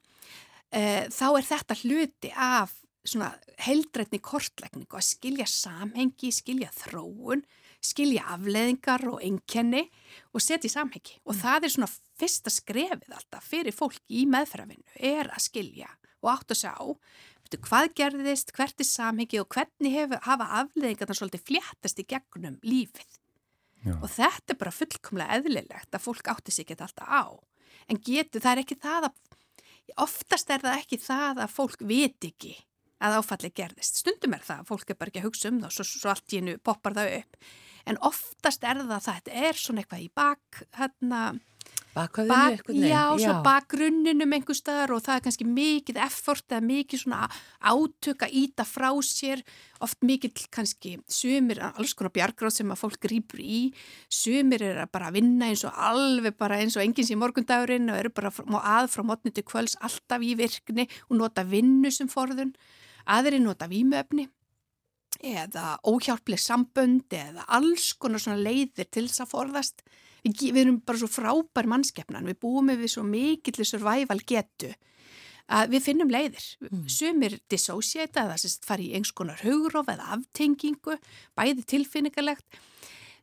e, 0.71 1.05
þá 1.11 1.27
er 1.31 1.49
þetta 1.51 1.79
hluti 1.83 2.33
af 2.33 2.79
svona 3.05 3.33
heldrætni 3.61 4.17
kortlækningu 4.23 4.97
að 4.97 5.09
skilja 5.11 5.45
samhengi, 5.49 6.31
skilja 6.33 6.71
þróun 6.73 7.45
skilja 7.85 8.25
afleðingar 8.35 9.05
og 9.11 9.21
enkenni 9.25 9.85
og 10.33 10.43
setja 10.43 10.69
í 10.69 10.73
samhengi 10.73 11.19
og 11.23 11.35
mm. 11.35 11.41
það 11.41 11.67
er 11.67 11.73
svona 11.75 11.91
fyrsta 12.19 12.53
skrefið 12.53 13.15
alltaf 13.17 13.47
fyrir 13.51 13.75
fólk 13.75 14.01
í 14.09 14.25
meðferðarvinnu 14.31 14.99
er 15.11 15.29
að 15.31 15.45
skilja 15.47 15.89
og 16.23 16.31
átt 16.33 16.55
að 16.55 16.61
sjá 16.63 16.73
hvað 17.65 17.91
gerðist, 17.97 18.51
hvert 18.55 18.79
er 18.81 18.87
samhengi 18.89 19.39
og 19.41 19.49
hvernig 19.53 19.93
hef, 19.93 20.15
hafa 20.25 20.47
afleðingarna 20.61 21.15
svolítið 21.17 21.45
fljættast 21.49 22.01
í 22.01 22.07
gegnum 22.09 22.57
lífið. 22.65 23.19
Já. 23.85 23.93
Og 24.01 24.09
þetta 24.09 24.53
er 24.53 24.59
bara 24.61 24.73
fullkomlega 24.73 25.37
eðlilegt 25.37 25.93
að 25.93 26.05
fólk 26.07 26.29
átti 26.33 26.53
sig 26.53 26.65
ekki 26.65 26.79
alltaf 26.81 27.05
á. 27.05 27.23
En 27.85 28.01
getur, 28.01 28.41
það 28.41 28.51
er 28.51 28.61
ekki 28.63 28.79
það 28.81 29.09
að, 29.09 29.19
oftast 30.07 30.49
er 30.49 30.63
það 30.63 30.79
ekki 30.79 31.01
það 31.03 31.43
að 31.45 31.53
fólk 31.53 31.85
viti 31.85 32.31
ekki 32.33 32.55
að 33.05 33.19
áfalli 33.19 33.51
gerðist. 33.53 34.01
Stundum 34.01 34.33
er 34.33 34.45
það, 34.45 34.65
fólk 34.71 34.89
er 34.89 34.97
bara 34.97 35.13
ekki 35.13 35.21
að 35.21 35.27
hugsa 35.29 35.51
um 35.51 35.59
það 35.61 35.69
og 35.69 35.75
svo, 35.77 35.85
svo 35.91 36.11
allt 36.13 36.33
í 36.33 36.39
hennu 36.41 36.57
poppar 36.65 36.95
það 36.97 37.17
upp. 37.19 37.39
En 37.85 37.99
oftast 38.09 38.65
er 38.65 38.81
það 38.81 38.95
að 38.95 39.09
þetta 39.11 39.43
er 39.45 39.59
svona 39.61 39.83
eitthvað 39.83 40.05
í 40.05 40.09
bak, 40.17 40.61
hérna, 40.79 41.21
Bakhöfðinu 41.95 42.33
bak, 42.33 42.55
eitthvað 42.57 42.75
neina. 42.75 42.89
Já, 42.89 43.03
já. 43.15 43.23
svo 43.23 43.33
bakgrunninum 43.45 44.35
einhver 44.35 44.57
staðar 44.57 44.93
og 44.95 45.03
það 45.05 45.15
er 45.15 45.23
kannski 45.27 45.47
mikið 45.47 45.99
effort 46.03 46.51
eða 46.51 46.65
mikið 46.67 47.01
svona 47.05 47.29
átök 47.63 48.25
að 48.27 48.35
íta 48.41 48.65
frá 48.67 48.89
sér, 49.07 49.43
oft 49.85 50.03
mikið 50.03 50.43
kannski 50.55 50.93
sumir, 51.07 51.61
alls 51.71 51.95
konar 51.95 52.13
bjargráð 52.17 52.57
sem 52.57 52.75
að 52.75 52.81
fólk 52.83 52.99
grýpur 53.07 53.39
í, 53.39 53.61
sumir 54.11 54.65
er 54.67 54.83
að 54.83 54.93
bara 54.97 55.11
vinna 55.15 55.51
eins 55.51 55.63
og 55.67 55.81
alveg 55.87 56.35
bara 56.35 56.59
eins 56.59 56.75
og 56.75 56.83
engins 56.83 57.13
í 57.15 57.19
morgundagurinn 57.19 57.87
og 57.93 57.99
eru 58.01 58.11
bara 58.15 58.33
að 58.35 58.91
frá 58.91 59.05
mótni 59.07 59.31
til 59.31 59.47
kvöls 59.47 59.77
alltaf 59.79 60.23
í 60.23 60.35
virkni 60.35 60.89
og 61.07 61.19
nota 61.21 61.47
vinnu 61.47 61.93
sem 61.95 62.11
forðun, 62.11 62.51
aðri 63.07 63.39
nota 63.39 63.71
výmöfni 63.71 64.27
eða 65.23 65.77
óhjálpleg 65.87 66.41
sambönd 66.41 67.13
eða 67.15 67.45
alls 67.55 67.93
konar 67.99 68.19
svona 68.19 68.43
leiðir 68.43 68.89
til 68.91 69.07
þess 69.07 69.23
að 69.23 69.31
forðast 69.31 69.85
við, 70.25 70.57
erum 70.63 70.81
bara 70.85 71.01
svo 71.01 71.09
frábær 71.11 71.69
mannskeppnan, 71.69 72.25
við 72.25 72.39
búum 72.41 72.73
við 72.73 72.89
svo 72.95 73.05
mikillir 73.07 73.67
survival 73.67 74.19
getu 74.25 74.73
að 75.45 75.75
við 75.75 75.83
finnum 75.85 76.09
leiðir, 76.09 76.45
mm. 76.65 76.85
sumir 76.89 77.35
dissociata 77.51 78.23
eða 78.25 78.37
sérst 78.41 78.65
fara 78.65 78.81
í 78.81 78.93
einhvers 78.97 79.13
konar 79.17 79.43
hugróf 79.45 79.91
eða 79.93 80.07
aftengingu, 80.17 80.97
bæði 81.37 81.65
tilfinningarlegt 81.69 82.57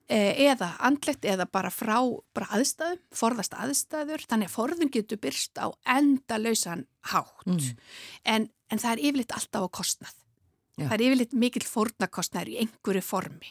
e, 0.07 0.21
eða 0.47 0.71
andlegt 0.87 1.27
eða 1.27 1.49
bara 1.51 1.73
frá 1.75 1.99
bara 2.35 2.51
aðstæðum, 2.59 3.03
forðast 3.19 3.57
aðstæður, 3.59 4.27
þannig 4.31 4.51
að 4.51 4.55
forðun 4.55 4.93
getur 4.95 5.23
byrst 5.23 5.59
á 5.59 5.75
enda 5.97 6.39
lausan 6.39 6.87
hátt 7.11 7.49
mm. 7.49 7.73
en, 8.37 8.47
en 8.71 8.85
það 8.85 8.93
er 8.95 9.07
yfirleitt 9.09 9.35
alltaf 9.39 9.67
á 9.67 9.69
kostnað. 9.81 10.15
Já. 10.79 10.87
Það 10.87 10.95
er 10.95 11.07
yfirleitt 11.09 11.35
mikill 11.37 11.67
fórnakostnæður 11.69 12.55
í 12.55 12.61
einhverju 12.63 13.03
formi 13.05 13.51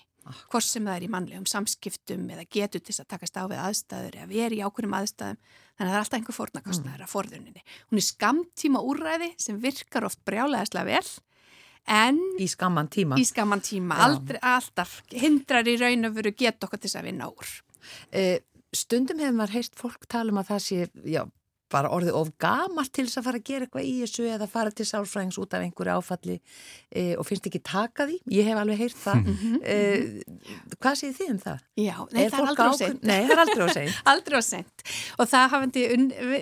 hvort 0.52 0.66
sem 0.66 0.86
það 0.86 0.98
er 0.98 1.06
í 1.06 1.10
mannlegum 1.12 1.48
samskiptum 1.50 2.28
eða 2.36 2.46
getur 2.54 2.84
til 2.86 2.96
að 3.00 3.10
takast 3.14 3.40
á 3.40 3.44
við 3.50 3.64
aðstæður 3.64 4.20
eða 4.20 4.30
veri 4.30 4.60
í 4.60 4.64
ákveðnum 4.66 4.96
aðstæðum. 5.00 5.42
Þannig 5.72 5.88
að 5.88 5.92
það 5.92 5.98
er 5.98 6.04
alltaf 6.04 6.20
einhver 6.20 6.38
fórnarkostnaður 6.38 7.02
mm. 7.02 7.08
að 7.08 7.14
forðuninni. 7.16 7.66
Hún 7.90 8.02
er 8.02 8.06
skamtíma 8.06 8.84
úræði 8.86 9.32
sem 9.42 9.60
virkar 9.64 10.08
oft 10.08 10.22
brjálæðislega 10.28 10.88
vel 10.92 11.10
en 11.90 12.22
í 12.38 12.48
skamman 12.52 12.92
tíma, 12.94 13.18
í 13.18 13.26
skamman 13.26 13.64
tíma. 13.66 13.98
Aldrei, 14.06 14.38
alltaf 14.46 15.00
hindrar 15.10 15.68
í 15.68 15.78
raun 15.82 16.10
og 16.12 16.16
veru 16.20 16.34
geta 16.38 16.68
okkar 16.68 16.82
til 16.82 16.92
þess 16.92 17.02
að 17.02 17.08
vinna 17.10 17.30
úr. 17.32 17.54
Eh, 18.14 18.38
Stundum 18.72 19.20
hefur 19.20 19.36
maður 19.36 19.58
heist 19.58 19.74
fólk 19.76 20.06
tala 20.08 20.32
um 20.32 20.40
að 20.40 20.54
það 20.54 20.62
sé 20.64 20.86
já, 21.12 21.24
bara 21.72 21.92
orðið 21.96 22.18
of 22.20 22.32
gamalt 22.42 22.92
til 22.96 23.06
þess 23.08 23.22
að 23.22 23.28
fara 23.28 23.42
að 23.42 23.48
gera 23.48 23.68
eitthvað 23.68 23.88
í 23.88 23.94
þessu 24.02 24.28
eða 24.32 24.48
fara 24.52 24.74
til 24.76 24.88
sálfræðings 24.90 25.40
út 25.42 25.56
af 25.56 25.66
einhverju 25.66 25.96
áfalli 25.96 26.38
e, 26.38 27.06
og 27.16 27.28
finnst 27.28 27.48
ekki 27.50 27.62
taka 27.66 28.08
því. 28.10 28.18
Ég 28.36 28.50
hef 28.50 28.62
alveg 28.62 28.82
heyrt 28.82 29.00
það. 29.02 29.32
E, 29.62 29.78
hvað 30.78 31.00
séð 31.00 31.16
þið 31.20 31.32
um 31.34 31.40
það? 31.46 31.64
Já, 31.80 31.96
nei, 32.12 32.22
Er 32.26 32.34
það 32.34 32.42
er 32.42 32.52
aldrei 32.52 32.68
á 32.68 32.76
sent 32.82 33.08
Nei, 33.08 33.18
það 33.30 33.34
er 33.36 33.44
aldrei 33.46 33.64
á 33.64 33.70
seint. 33.78 34.02
Aldrei 34.12 34.38
á 34.38 34.44
sent 34.46 34.86
og 35.22 35.30
það 35.32 35.48
hafandi 35.54 35.86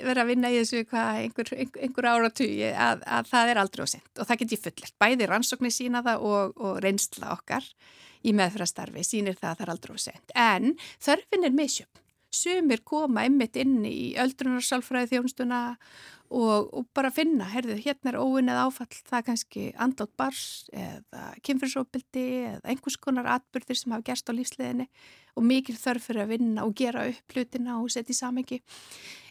verið 0.08 0.22
að 0.24 0.30
vinna 0.30 0.52
í 0.52 0.60
þessu 0.60 0.84
hvað, 0.90 1.22
einhver, 1.24 1.54
einhver, 1.60 2.10
áratugi 2.10 2.70
að, 2.74 3.06
að 3.06 3.32
það 3.32 3.54
er 3.54 3.62
aldrei 3.64 3.86
á 3.86 3.88
sent 3.94 4.22
og 4.22 4.30
það 4.30 4.42
get 4.42 4.56
ég 4.56 4.64
fullert 4.66 4.96
bæði 5.04 5.30
rannsóknir 5.30 5.76
sína 5.76 6.04
það 6.06 6.28
og, 6.30 6.60
og 6.60 6.80
reynsla 6.84 7.34
okkar 7.36 7.68
í 8.26 8.36
meðfærastarfi 8.36 9.06
sínir 9.08 9.40
það 9.40 9.52
að 9.52 9.58
það 9.60 9.66
er 9.66 9.74
aldrei 9.76 9.96
á 9.96 10.00
sent 10.08 10.36
en 10.36 10.72
þörfin 11.04 11.48
er 11.48 11.56
misjöfn 11.56 12.06
sumir 12.36 12.84
koma 12.86 13.26
einmitt 13.26 13.58
inn 13.60 13.82
í 13.88 14.14
öldrunarsálfræði 14.20 15.16
þjónstuna 15.16 15.62
og, 16.30 16.70
og 16.74 16.86
bara 16.94 17.10
finna, 17.14 17.48
herðu, 17.50 17.78
hérna 17.82 18.12
er 18.12 18.20
óvinnið 18.22 18.60
áfall, 18.62 18.90
það 19.10 19.18
er 19.18 19.26
kannski 19.30 19.64
andlátt 19.82 20.12
bars 20.20 20.44
eða 20.70 21.24
kynfyrsópildi 21.46 22.26
eða 22.52 22.74
einhvers 22.74 23.00
konar 23.02 23.30
atbyrðir 23.38 23.80
sem 23.80 23.96
hafa 23.96 24.06
gerst 24.12 24.30
á 24.30 24.34
lífsleðinni 24.38 24.86
og 25.40 25.48
mikil 25.50 25.78
þörf 25.80 26.10
fyrir 26.10 26.26
að 26.26 26.36
vinna 26.36 26.68
og 26.68 26.76
gera 26.78 27.08
upp 27.10 27.34
hlutina 27.36 27.80
og 27.80 27.90
setja 27.94 28.14
í 28.14 28.20
samengi. 28.20 28.60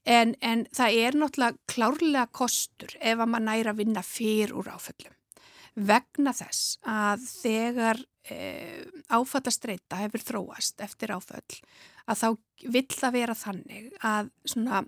En, 0.09 0.35
en 0.43 0.67
það 0.75 0.99
er 1.05 1.21
náttúrulega 1.21 1.71
klárlega 1.71 2.27
kostur 2.35 2.97
ef 2.99 3.15
að 3.15 3.31
maður 3.31 3.47
næra 3.51 3.75
að 3.75 3.83
vinna 3.85 4.05
fyrr 4.07 4.57
úr 4.59 4.73
áföllum. 4.75 5.15
Vegna 5.79 6.33
þess 6.35 6.81
að 6.83 7.27
þegar 7.29 8.01
e, 8.27 8.39
áfallastreita 9.15 10.01
hefur 10.01 10.25
þróast 10.33 10.83
eftir 10.83 11.15
áföll 11.15 11.61
að 12.09 12.23
þá 12.23 12.29
vill 12.75 12.87
það 12.91 13.19
vera 13.19 13.37
þannig 13.39 13.91
að 14.05 14.31
svona 14.49 14.85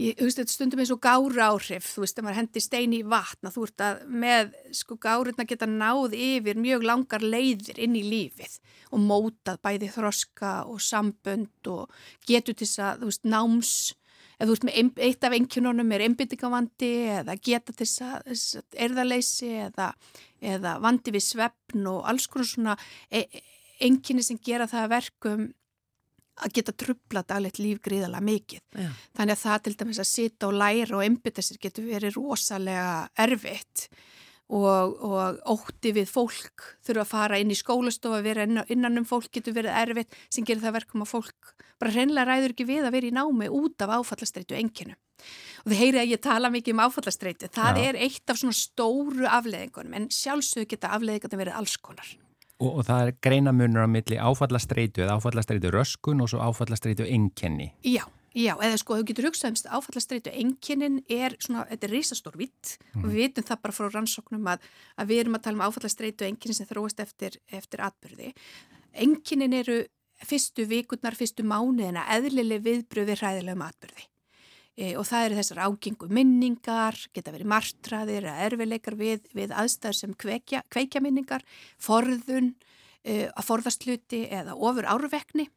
Ég, 0.00 0.14
þú 0.16 0.26
veist, 0.26 0.38
þetta 0.38 0.54
stundum 0.54 0.80
eins 0.80 0.90
og 0.94 1.00
gára 1.04 1.46
áhrif, 1.50 1.88
þú 1.92 2.02
veist, 2.04 2.16
ef 2.16 2.24
maður 2.24 2.38
hendir 2.38 2.62
stein 2.64 2.92
í 2.96 3.00
vatna, 3.04 3.50
þú 3.52 3.64
ert 3.66 3.82
að 3.84 3.98
með, 4.22 4.54
sko, 4.78 4.96
gárurna 5.02 5.44
geta 5.48 5.68
náð 5.68 6.14
yfir 6.16 6.60
mjög 6.62 6.86
langar 6.88 7.24
leiðir 7.24 7.80
inn 7.84 7.98
í 7.98 8.04
lífið 8.06 8.54
og 8.94 9.02
mótað 9.04 9.60
bæði 9.66 9.90
þroska 9.92 10.54
og 10.70 10.80
sambönd 10.80 11.68
og 11.68 11.92
getur 12.24 12.56
til 12.56 12.64
þess 12.64 12.84
að, 12.86 13.02
þú 13.02 13.10
veist, 13.10 13.28
náms, 13.34 13.74
eða 14.38 14.48
þú 14.48 14.56
veist, 14.56 14.66
með 14.70 15.04
eitt 15.10 15.28
af 15.28 15.36
engjununum 15.36 15.92
er 15.92 16.06
einbyttingavandi 16.06 16.92
eða 17.18 17.36
geta 17.36 17.76
til 17.76 17.84
þess 17.84 18.06
að, 18.08 18.74
erðaleysi 18.86 19.52
eða, 19.66 19.92
eða 20.40 20.78
vandi 20.80 21.18
við 21.18 21.28
svefn 21.28 21.92
og 21.92 22.08
alls 22.08 22.30
konar 22.30 22.54
svona 22.54 22.80
e 23.12 23.26
enginni 23.80 24.24
sem 24.24 24.40
gera 24.44 24.68
það 24.68 24.86
að 24.86 24.92
verkum 24.94 25.44
að 26.40 26.54
geta 26.58 26.72
trubla 26.84 27.22
daglegt 27.28 27.58
líf 27.60 27.80
gríðalega 27.84 28.24
mikið. 28.24 28.62
Já. 28.80 28.88
Þannig 29.18 29.34
að 29.36 29.42
það 29.44 29.62
til 29.66 29.74
dæmis 29.82 30.00
að 30.02 30.08
sita 30.10 30.48
og 30.48 30.56
læra 30.60 30.96
og 30.96 31.04
einbytta 31.04 31.44
sér 31.44 31.60
getur 31.62 31.88
verið 31.90 32.16
rosalega 32.16 32.86
erfitt 33.26 33.88
og, 34.50 34.96
og 35.06 35.40
ótti 35.52 35.92
við 35.94 36.08
fólk 36.10 36.64
þurfa 36.86 37.04
að 37.04 37.10
fara 37.12 37.38
inn 37.38 37.52
í 37.54 37.58
skólastofa, 37.58 38.22
vera 38.24 38.46
inn- 38.48 38.64
innan 38.74 38.98
um 38.98 39.06
fólk 39.06 39.28
getur 39.36 39.54
verið 39.54 39.76
erfitt 39.84 40.16
sem 40.28 40.44
gerir 40.48 40.64
það 40.64 40.78
verkum 40.80 41.04
að 41.04 41.12
fólk 41.12 41.52
bara 41.80 41.92
hreinlega 41.94 42.26
ræður 42.32 42.54
ekki 42.56 42.66
við 42.68 42.88
að 42.88 42.96
vera 42.96 43.10
í 43.10 43.14
námi 43.14 43.46
út 43.60 43.84
af 43.86 43.94
áfallastreitu 44.00 44.56
enginu. 44.58 44.96
Og 45.60 45.70
þið 45.70 45.78
heyrið 45.82 46.00
að 46.00 46.10
ég 46.14 46.20
tala 46.24 46.50
mikið 46.50 46.74
um 46.74 46.82
áfallastreitu, 46.86 47.48
það 47.52 47.78
Já. 47.78 47.84
er 47.90 47.98
eitt 48.08 48.32
af 48.32 48.38
svona 48.40 48.56
stóru 48.56 49.26
afleðingunum 49.28 49.96
en 49.98 50.08
sjálfsög 50.12 50.66
geta 50.72 50.90
afleðingarnir 50.96 51.42
verið 51.44 51.58
alls 51.60 51.76
konar. 51.76 52.08
Og, 52.60 52.80
og 52.80 52.86
það 52.88 53.02
er 53.02 53.12
greinamunur 53.24 53.86
á 53.86 53.90
milli 53.90 54.18
áfallastreitu 54.20 55.04
eða 55.04 55.16
áfallastreitu 55.18 55.70
röskun 55.72 56.20
og 56.20 56.30
svo 56.32 56.42
áfallastreitu 56.44 57.06
einkenni. 57.08 57.70
Já, 57.86 58.04
já, 58.36 58.52
eða 58.54 58.80
sko 58.80 58.98
þú 59.00 59.06
getur 59.08 59.30
hugsað 59.30 59.54
um 59.54 59.78
áfallastreitu 59.78 60.34
enginnin 60.42 61.00
er 61.08 61.38
svona, 61.40 61.64
þetta 61.70 61.88
er 61.88 61.94
risastór 61.96 62.36
vitt 62.40 62.74
og 62.98 63.08
við 63.08 63.16
vitum 63.22 63.48
það 63.48 63.62
bara 63.64 63.78
frá 63.78 63.88
rannsóknum 63.88 64.52
að, 64.52 64.68
að 65.00 65.12
við 65.12 65.24
erum 65.24 65.38
að 65.38 65.46
tala 65.46 65.58
um 65.58 65.64
áfallastreitu 65.68 66.28
enginnin 66.28 66.60
sem 66.60 66.68
þróast 66.68 67.00
eftir, 67.00 67.40
eftir 67.48 67.84
atbyrði. 67.86 68.34
Enginnin 68.92 69.56
eru 69.56 69.80
fyrstu 70.20 70.66
vikurnar, 70.68 71.16
fyrstu 71.16 71.46
mánuðina 71.48 72.04
eðlileg 72.12 72.64
viðbröð 72.66 73.14
við 73.14 73.22
hræðilegum 73.22 73.64
atbyrði. 73.64 74.10
E, 74.78 74.94
og 74.96 75.04
það 75.08 75.26
eru 75.26 75.38
þessar 75.40 75.62
ágengu 75.66 76.08
minningar, 76.14 76.98
geta 77.14 77.34
verið 77.34 77.50
martraðir 77.52 78.26
eða 78.26 78.46
erfileikar 78.46 78.96
við, 78.96 79.24
við 79.36 79.54
aðstæður 79.54 79.98
sem 79.98 80.12
kveikja, 80.14 80.62
kveikja 80.72 81.02
minningar, 81.04 81.44
forðun, 81.82 82.54
e, 83.02 83.26
að 83.28 83.48
forðast 83.48 83.86
hluti 83.86 84.24
eða 84.30 84.54
ofur 84.56 84.88
árvekni 84.88 85.48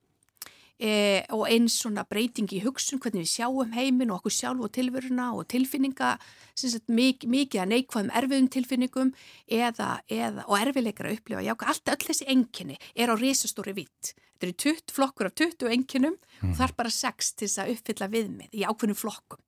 e, 0.83 1.23
og 1.33 1.45
eins 1.47 1.77
svona 1.81 2.03
breyting 2.07 2.49
í 2.51 2.61
hugsun, 2.63 2.99
hvernig 3.03 3.23
við 3.23 3.31
sjáum 3.31 3.75
heiminn 3.75 4.11
og 4.11 4.19
okkur 4.21 4.35
sjálf 4.35 4.65
og 4.65 4.73
tilveruna 4.75 5.29
og 5.37 5.47
tilfinninga, 5.53 6.15
sagt 6.59 6.91
mik 6.91 7.23
mikið 7.29 7.63
að 7.63 7.71
neikvæðum 7.71 8.11
erfiðum 8.19 8.49
tilfinningum 8.57 9.13
eða, 9.47 9.93
eða, 10.11 10.43
og 10.49 10.57
erfileikar 10.59 11.09
að 11.09 11.17
upplifa. 11.19 11.45
Já, 11.45 11.55
allt 11.55 11.93
öll 11.95 12.03
þessi 12.09 12.27
enginni 12.33 12.77
er 12.95 13.13
á 13.13 13.15
risastóri 13.15 13.75
vitt. 13.77 14.13
Þetta 14.33 14.49
eru 14.49 14.59
20 14.65 14.93
flokkur 14.97 15.29
af 15.29 15.37
20 15.39 15.71
enginnum 15.71 16.19
og 16.43 16.57
það 16.57 16.67
er 16.67 16.77
bara 16.83 16.91
6 16.91 17.33
til 17.39 17.47
þess 17.47 17.63
að 17.63 17.73
uppfylla 17.77 18.11
viðmið 18.11 18.59
í 18.59 18.67
ákveðnum 18.67 18.99
flokkum. 18.99 19.39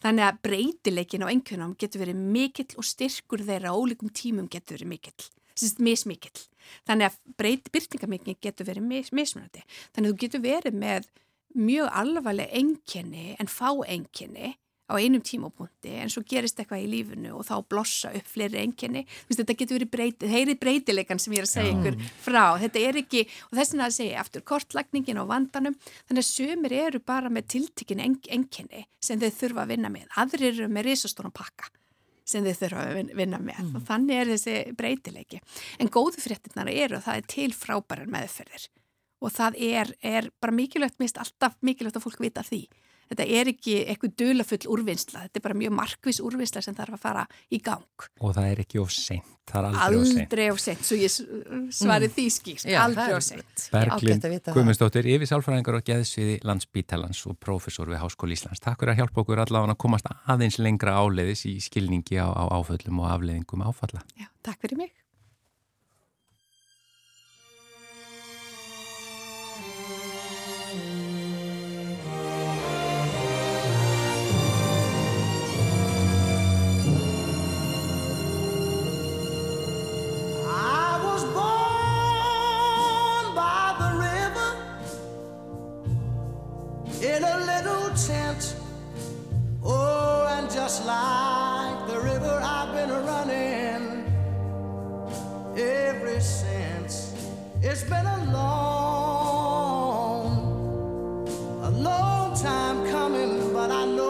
Þannig 0.00 0.24
að 0.24 0.40
breytileikin 0.46 1.24
á 1.28 1.28
enginnum 1.28 1.76
getur 1.76 2.00
verið 2.06 2.16
mikill 2.16 2.72
og 2.80 2.86
styrkur 2.88 3.44
þeirra 3.44 3.74
á 3.74 3.76
ólíkum 3.76 4.08
tímum 4.08 4.48
getur 4.48 4.78
verið 4.78 4.88
mikill. 4.94 5.28
Mismikill. 5.82 6.46
Þannig 6.88 7.10
að 7.10 7.18
breyt, 7.38 7.68
byrtingamikinn 7.74 8.40
getur 8.42 8.68
verið 8.68 8.86
mis, 8.86 9.12
mismunandi. 9.14 9.64
Þannig 9.92 10.08
að 10.08 10.14
þú 10.14 10.22
getur 10.24 10.44
verið 10.44 10.78
með 10.78 11.08
mjög 11.58 11.92
alvarleg 12.02 12.52
enginni 12.56 13.32
en 13.40 13.50
fá 13.50 13.70
enginni 13.84 14.54
á 14.92 14.98
einum 15.00 15.22
tímapunkti 15.24 15.94
en 16.02 16.10
svo 16.12 16.22
gerist 16.28 16.58
eitthvað 16.60 16.84
í 16.84 16.88
lífinu 16.90 17.32
og 17.38 17.46
þá 17.48 17.54
blossa 17.70 18.12
upp 18.12 18.28
fleiri 18.28 18.60
enginni. 18.60 19.04
Þetta 19.30 19.56
getur 19.56 19.78
verið 19.78 19.92
breytið, 19.94 20.32
heyri 20.32 20.56
breytileikan 20.60 21.22
sem 21.22 21.36
ég 21.36 21.44
er 21.44 21.48
að 21.48 21.52
segja 21.54 21.74
ykkur 21.76 21.98
frá. 22.26 22.42
Þetta 22.60 22.82
er 22.88 23.00
ekki, 23.02 23.26
og 23.48 23.58
þess 23.58 23.74
vegna 23.74 23.88
að 23.88 23.98
segja 23.98 24.24
aftur 24.24 24.46
kortlagningin 24.52 25.22
á 25.22 25.24
vandanum, 25.28 25.78
þannig 26.08 26.24
að 26.24 26.30
sömur 26.30 26.76
eru 26.82 27.04
bara 27.12 27.32
með 27.32 27.52
tiltekin 27.56 28.02
enginni 28.04 28.88
sem 29.00 29.22
þau 29.22 29.30
þurfa 29.38 29.64
að 29.64 29.76
vinna 29.76 29.92
með. 29.92 30.10
Aðrir 30.20 30.50
eru 30.52 30.68
með 30.72 30.90
risastónum 30.90 31.34
pakka 31.34 31.72
sem 32.24 32.44
þau 32.44 32.52
þurfa 32.60 32.84
að 32.86 32.94
vin- 32.98 33.12
vinna 33.16 33.38
með 33.42 33.74
og 33.76 33.82
þannig 33.88 34.20
er 34.20 34.30
þessi 34.32 34.54
breytileiki. 34.78 35.40
En 35.78 35.88
góðu 35.88 36.20
fréttinnar 36.22 36.70
eru 36.70 36.96
að 37.00 37.04
það 37.08 37.16
er 37.20 37.26
til 37.34 37.50
frábærar 37.56 38.06
meðferðir 38.12 38.68
og 39.22 39.30
það 39.30 39.58
er, 39.62 39.92
er 40.02 40.30
bara 40.42 40.52
mikilvægt, 40.52 40.98
mist 40.98 41.18
alltaf 41.18 41.54
mikilvægt 41.62 41.96
að 42.00 42.02
fólk 42.08 42.20
vita 42.20 42.42
því. 42.42 42.64
Þetta 43.12 43.26
er 43.28 43.52
ekki 43.52 43.74
eitthvað 43.92 44.16
dulafull 44.22 44.62
úrvinnsla, 44.72 45.26
þetta 45.26 45.40
er 45.40 45.44
bara 45.44 45.58
mjög 45.60 45.74
markvis 45.76 46.22
úrvinnsla 46.24 46.62
sem 46.64 46.76
þarf 46.78 46.96
að 46.96 47.02
fara 47.02 47.24
í 47.52 47.60
gang. 47.60 48.06
Og 48.24 48.32
það 48.32 48.46
er 48.48 48.62
ekki 48.64 48.80
of 48.80 48.94
seint. 48.94 49.28
Það 49.50 49.58
er 49.58 49.66
aldrei 49.66 49.98
of 49.98 50.06
seint. 50.06 50.22
Aldrei 50.22 50.44
of 50.52 50.60
sent, 50.62 50.84
svo 50.86 50.96
ég 50.96 51.14
svarið 51.76 52.14
því 52.14 52.26
skýrt, 52.30 52.66
Já, 52.70 52.78
aldrei 52.86 53.16
of 53.16 53.24
sent. 53.26 53.64
Berglind. 53.74 54.48
Guðmundsdóttir, 54.48 55.10
yfir 55.16 55.28
sálfræðingar 55.28 55.80
og 55.80 55.86
geðsviði 55.90 56.38
landsbítalans 56.46 57.24
og 57.28 57.36
prófessor 57.42 57.90
við 57.90 58.00
Háskóli 58.04 58.38
Íslands. 58.38 58.62
Takk 58.62 58.80
fyrir 58.80 58.94
að 58.94 59.02
hjálpa 59.02 59.24
okkur 59.26 59.42
allavega 59.44 59.74
að 59.74 59.82
komast 59.82 60.08
aðeins 60.30 60.60
lengra 60.62 60.94
áleiðis 61.02 61.44
í 61.50 61.58
skilningi 61.60 62.22
á, 62.22 62.30
á 62.30 62.54
áföllum 62.54 63.02
og 63.02 63.10
afleiðingum 63.18 63.66
áfalla. 63.66 64.06
Já, 64.14 64.30
takk 64.46 64.62
fyrir 64.62 64.86
mig. 64.86 64.94
Just 90.72 90.86
like 90.86 91.86
the 91.86 92.00
river, 92.00 92.40
I've 92.42 92.72
been 92.72 92.88
running 93.04 94.06
ever 95.54 96.18
since. 96.18 97.12
It's 97.60 97.82
been 97.82 98.06
a 98.06 98.24
long, 98.32 98.88
a 101.62 101.70
long 101.70 102.34
time 102.34 102.86
coming, 102.90 103.52
but 103.52 103.70
I 103.70 103.84
know 103.84 104.08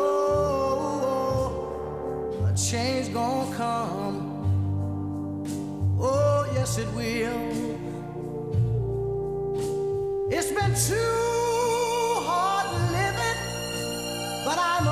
a 2.46 2.52
change 2.56 3.12
gonna 3.12 3.56
come. 3.56 4.18
Oh, 6.00 6.46
yes, 6.54 6.78
it 6.78 6.86
will. 6.94 7.42
It's 10.30 10.52
been 10.52 10.74
too 10.90 12.22
hard 12.28 12.70
living, 12.92 13.40
but 14.44 14.58
I'm 14.58 14.86
afraid 14.86 14.91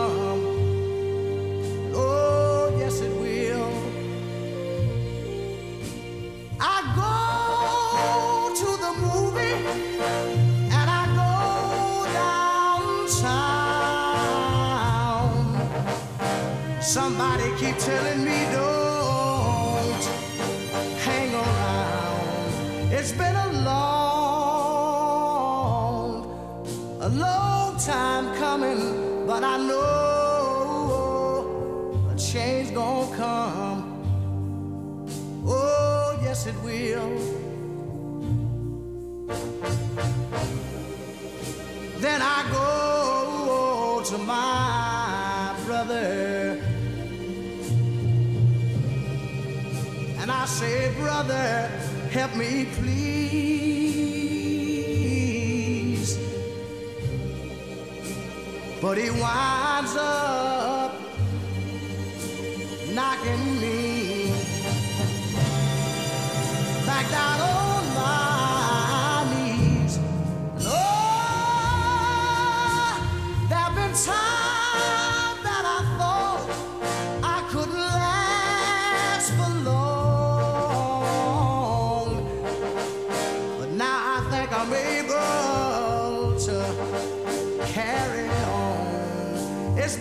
Somebody 16.91 17.49
keep 17.57 17.77
telling 17.77 18.25
me 18.25 18.50
say, 50.51 50.93
Brother, 50.99 51.69
help 52.11 52.35
me 52.35 52.65
please. 52.75 53.61
But 58.81 58.97
he 58.97 59.09
winds 59.11 59.95
up 59.95 60.93
knocking 62.89 63.50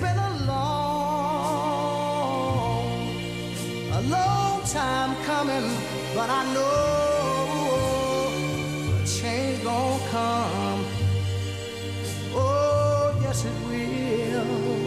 been 0.01 0.19
a 0.19 0.31
long, 0.51 1.91
a 3.93 4.01
long 4.17 4.63
time 4.65 5.15
coming, 5.25 5.71
but 6.15 6.29
I 6.31 6.45
know 6.55 8.31
a 8.97 9.07
change 9.07 9.63
gonna 9.63 9.99
come. 10.11 10.85
Oh, 12.35 13.13
yes, 13.23 13.45
it 13.45 13.57
will. 13.69 14.81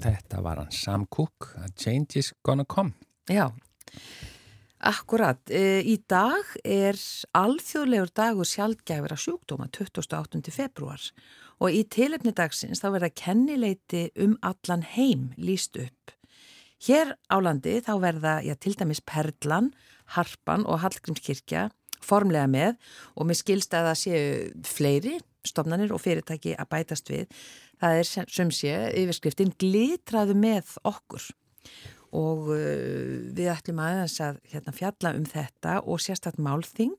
Þetta 0.00 0.40
var 0.40 0.56
hann 0.56 0.70
Sam 0.70 1.06
Cooke, 1.10 1.46
A 1.56 1.68
Change 1.76 2.16
is 2.18 2.32
Gonna 2.42 2.64
Come. 2.64 2.94
Já, 3.30 3.46
akkurat. 4.82 5.38
E, 5.46 5.82
Í 5.86 6.00
dag 6.10 6.48
er 6.66 6.96
alþjóðlegur 7.38 8.10
dagur 8.16 8.48
sjálfgæfira 8.48 9.14
sjúkdóma 9.14 9.68
28. 9.70 10.40
februar 10.50 11.04
og 11.62 11.76
í 11.76 11.84
tilefni 11.86 12.32
dagsins 12.34 12.82
þá 12.82 12.88
verða 12.96 13.12
kennileiti 13.14 14.08
um 14.18 14.34
allan 14.42 14.82
heim 14.96 15.28
líst 15.38 15.78
upp. 15.78 16.10
Hér 16.82 17.12
á 17.30 17.36
landi 17.38 17.76
þá 17.84 17.92
verða, 18.02 18.32
já, 18.42 18.56
til 18.58 18.74
dæmis 18.74 19.02
Perlan, 19.04 19.70
Harpan 20.16 20.64
og 20.66 20.80
Hallgrímskirkja 20.82 21.68
formlega 22.02 22.48
með 22.50 22.80
og 23.14 23.28
með 23.28 23.42
skilst 23.44 23.76
að 23.78 23.92
það 23.92 24.00
séu 24.00 24.24
fleiri 24.66 25.14
stofnanir 25.46 25.94
og 25.94 26.02
fyrirtæki 26.02 26.56
að 26.58 26.70
bætast 26.72 27.12
við. 27.12 27.30
Það 27.78 28.00
er 28.00 28.10
sem 28.10 28.50
sé 28.50 28.74
yfirskriftin 29.04 29.54
glitraðu 29.60 30.34
með 30.34 30.74
okkur 30.82 31.30
og 32.16 32.50
uh, 32.50 33.30
við 33.36 33.50
ætlum 33.52 33.80
aðeins 33.84 34.18
að 34.24 34.40
hérna, 34.52 34.74
fjalla 34.74 35.14
um 35.16 35.26
þetta 35.28 35.78
og 35.84 36.02
sérstætt 36.02 36.40
málþing 36.42 36.96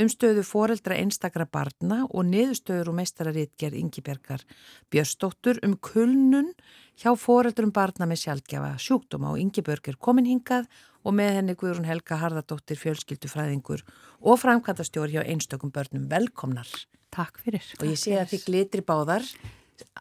um 0.00 0.08
stöðu 0.08 0.44
foreldra 0.44 0.96
einstakra 1.00 1.46
barna 1.48 2.02
og 2.10 2.26
niðurstöður 2.28 2.92
og 2.92 2.98
meistararítgerð 3.00 3.78
Ingibergar 3.80 4.44
Björstóttur 4.92 5.60
um 5.64 5.76
kulnun 5.80 6.52
hjá 7.00 7.12
foreldrum 7.18 7.72
barna 7.74 8.08
með 8.08 8.24
sjálfgefa 8.26 8.74
sjúkdóma 8.80 9.32
og 9.32 9.40
Ingiberg 9.40 9.88
er 9.88 10.00
komin 10.00 10.28
hingað 10.28 10.68
og 11.02 11.16
með 11.18 11.38
henni 11.38 11.56
Guðrún 11.58 11.88
Helga 11.88 12.18
Harðardóttir 12.20 12.78
fjölskyldufræðingur 12.80 13.82
og 14.20 14.38
framkvæmtastjóri 14.42 15.16
hjá 15.16 15.24
einstökum 15.24 15.72
börnum 15.74 16.06
velkomnar. 16.10 16.68
Takk 17.12 17.42
fyrir. 17.42 17.64
Og 17.80 17.90
ég 17.90 17.98
sé 18.00 18.14
að 18.20 18.36
þið 18.36 18.46
glitri 18.46 18.84
báðar 18.86 19.26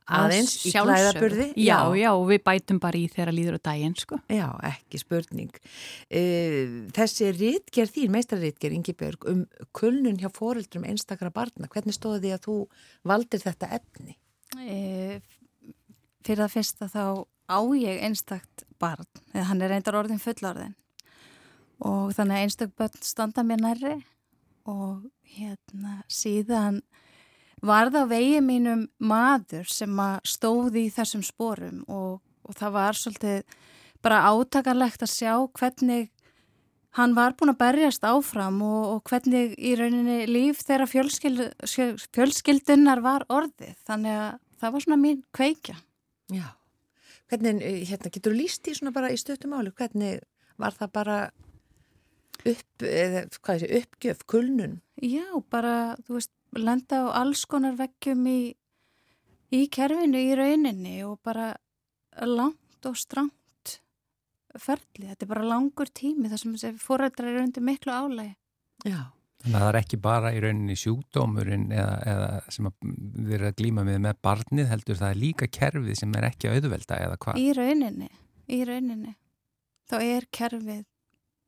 aðeins 0.05 0.55
í 0.67 0.73
klæðaburði. 0.75 1.47
Já, 1.59 1.77
já, 1.97 2.09
og 2.11 2.25
við 2.29 2.41
bætum 2.47 2.79
bara 2.83 2.99
í 2.99 3.07
þeirra 3.11 3.35
líður 3.35 3.59
á 3.59 3.65
daginn, 3.69 3.95
sko. 3.99 4.19
Já, 4.31 4.47
ekki 4.71 5.01
spurning. 5.01 5.59
Uh, 6.07 6.87
þessi 6.95 7.31
rítgerð 7.35 7.95
þín, 7.97 8.15
meistarrítgerð 8.15 8.79
Ingibjörg, 8.79 9.27
um 9.31 9.45
kulnun 9.77 10.19
hjá 10.21 10.29
foreldrum 10.33 10.87
einstakra 10.89 11.31
barna, 11.33 11.69
hvernig 11.71 11.97
stóði 11.97 12.25
því 12.27 12.35
að 12.37 12.45
þú 12.47 12.57
valdir 13.11 13.43
þetta 13.45 13.71
efni? 13.79 14.17
E, 14.59 15.21
fyrir 16.25 16.43
það 16.43 16.53
fyrsta 16.57 16.91
þá 16.91 17.05
á 17.51 17.59
ég 17.79 18.03
einstakt 18.05 18.65
barn, 18.81 19.07
eða 19.33 19.49
hann 19.49 19.63
er 19.63 19.75
reyndar 19.75 19.99
orðin 19.99 20.21
fullorðin 20.21 20.75
og 21.81 22.11
þannig 22.15 22.37
að 22.37 22.45
einstak 22.45 22.73
börn 22.77 23.05
standa 23.05 23.43
mér 23.45 23.61
nærri 23.63 23.95
og 24.69 25.07
hérna 25.33 26.01
síðan 26.11 26.81
var 27.61 27.91
það 27.93 28.07
á 28.09 28.11
vegi 28.11 28.39
mínum 28.45 28.87
maður 28.97 29.69
sem 29.69 29.99
að 30.01 30.17
stóði 30.27 30.87
í 30.87 30.93
þessum 30.93 31.23
sporum 31.25 31.83
og, 31.87 32.21
og 32.47 32.57
það 32.57 32.75
var 32.77 32.97
svolítið 32.97 33.59
bara 34.01 34.23
átakanlegt 34.31 35.05
að 35.05 35.13
sjá 35.13 35.33
hvernig 35.59 36.09
hann 36.97 37.13
var 37.15 37.35
búin 37.39 37.53
að 37.53 37.61
berjast 37.61 38.05
áfram 38.07 38.59
og, 38.65 38.81
og 38.95 39.03
hvernig 39.07 39.53
í 39.57 39.75
rauninni 39.79 40.25
líf 40.27 40.63
þeirra 40.65 40.89
fjölskyld, 40.89 41.43
fjölskyldunar 42.15 43.03
var 43.05 43.27
orðið 43.31 43.77
þannig 43.87 44.17
að 44.25 44.33
það 44.61 44.73
var 44.73 44.85
svona 44.85 44.99
mín 45.01 45.21
kveikja. 45.35 45.77
Já. 46.31 46.49
Hvernig, 47.31 47.61
eh, 47.63 47.85
hérna, 47.87 48.11
getur 48.11 48.33
þú 48.33 48.41
líst 48.41 48.67
í 48.67 48.75
svona 48.75 48.93
bara 48.95 49.13
í 49.13 49.19
stöttum 49.19 49.55
áli, 49.55 49.71
hvernig 49.71 50.19
var 50.59 50.75
það 50.75 50.91
bara 50.97 51.17
upp, 52.41 52.83
eða 52.83 53.23
hvað 53.39 53.55
er 53.55 53.63
þetta, 53.63 53.79
uppgjöf, 53.79 54.25
kulnun? 54.27 54.79
Já, 55.01 55.25
bara, 55.49 55.95
þú 56.05 56.17
veist, 56.17 56.33
lenda 56.57 57.05
á 57.07 57.21
alls 57.21 57.45
konar 57.49 57.77
vekkjum 57.79 58.25
í, 58.27 58.39
í 59.55 59.61
kerfinu, 59.71 60.19
í 60.19 60.35
rauninni 60.35 60.97
og 61.07 61.19
bara 61.23 61.53
langt 62.27 62.87
og 62.87 62.97
strangt 62.99 63.79
ferli. 64.59 65.07
Þetta 65.07 65.25
er 65.25 65.31
bara 65.31 65.47
langur 65.47 65.91
tími 65.93 66.31
þar 66.31 66.43
sem 66.43 66.77
fórældrar 66.81 67.31
eru 67.31 67.45
undir 67.45 67.63
miklu 67.65 67.93
álægi. 67.95 68.35
Já. 68.83 69.11
Þannig 69.41 69.57
að 69.57 69.63
það 69.63 69.71
er 69.71 69.77
ekki 69.79 69.97
bara 69.97 70.31
í 70.35 70.41
rauninni 70.43 70.75
sjúkdómurinn 70.77 71.71
eða, 71.73 71.93
eða 72.11 72.27
sem 72.53 72.67
að 72.69 72.75
við 72.85 73.35
erum 73.37 73.47
að 73.49 73.55
glýma 73.57 73.85
með 73.87 73.97
með 74.03 74.19
barnið 74.27 74.67
heldur 74.69 74.99
það 74.99 75.13
er 75.13 75.21
líka 75.23 75.47
kerfið 75.49 75.97
sem 75.97 76.13
er 76.19 76.27
ekki 76.27 76.51
auðvelda 76.51 76.99
eða 77.07 77.17
hvað? 77.23 77.39
Í 77.41 77.47
rauninni, 77.57 78.09
í 78.53 78.59
rauninni. 78.69 79.15
Þá 79.89 79.95
er 80.05 80.27
kerfið 80.37 80.83